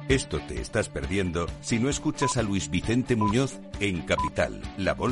Esto 0.07 0.39
te 0.47 0.61
estás 0.61 0.87
perdiendo 0.87 1.47
si 1.59 1.79
no 1.79 1.89
escuchas 1.89 2.37
a 2.37 2.43
Luis 2.43 2.69
Vicente 2.69 3.17
Muñoz 3.17 3.59
en 3.81 4.03
Capital, 4.03 4.61
la 4.77 4.93
bolsa 4.93 5.05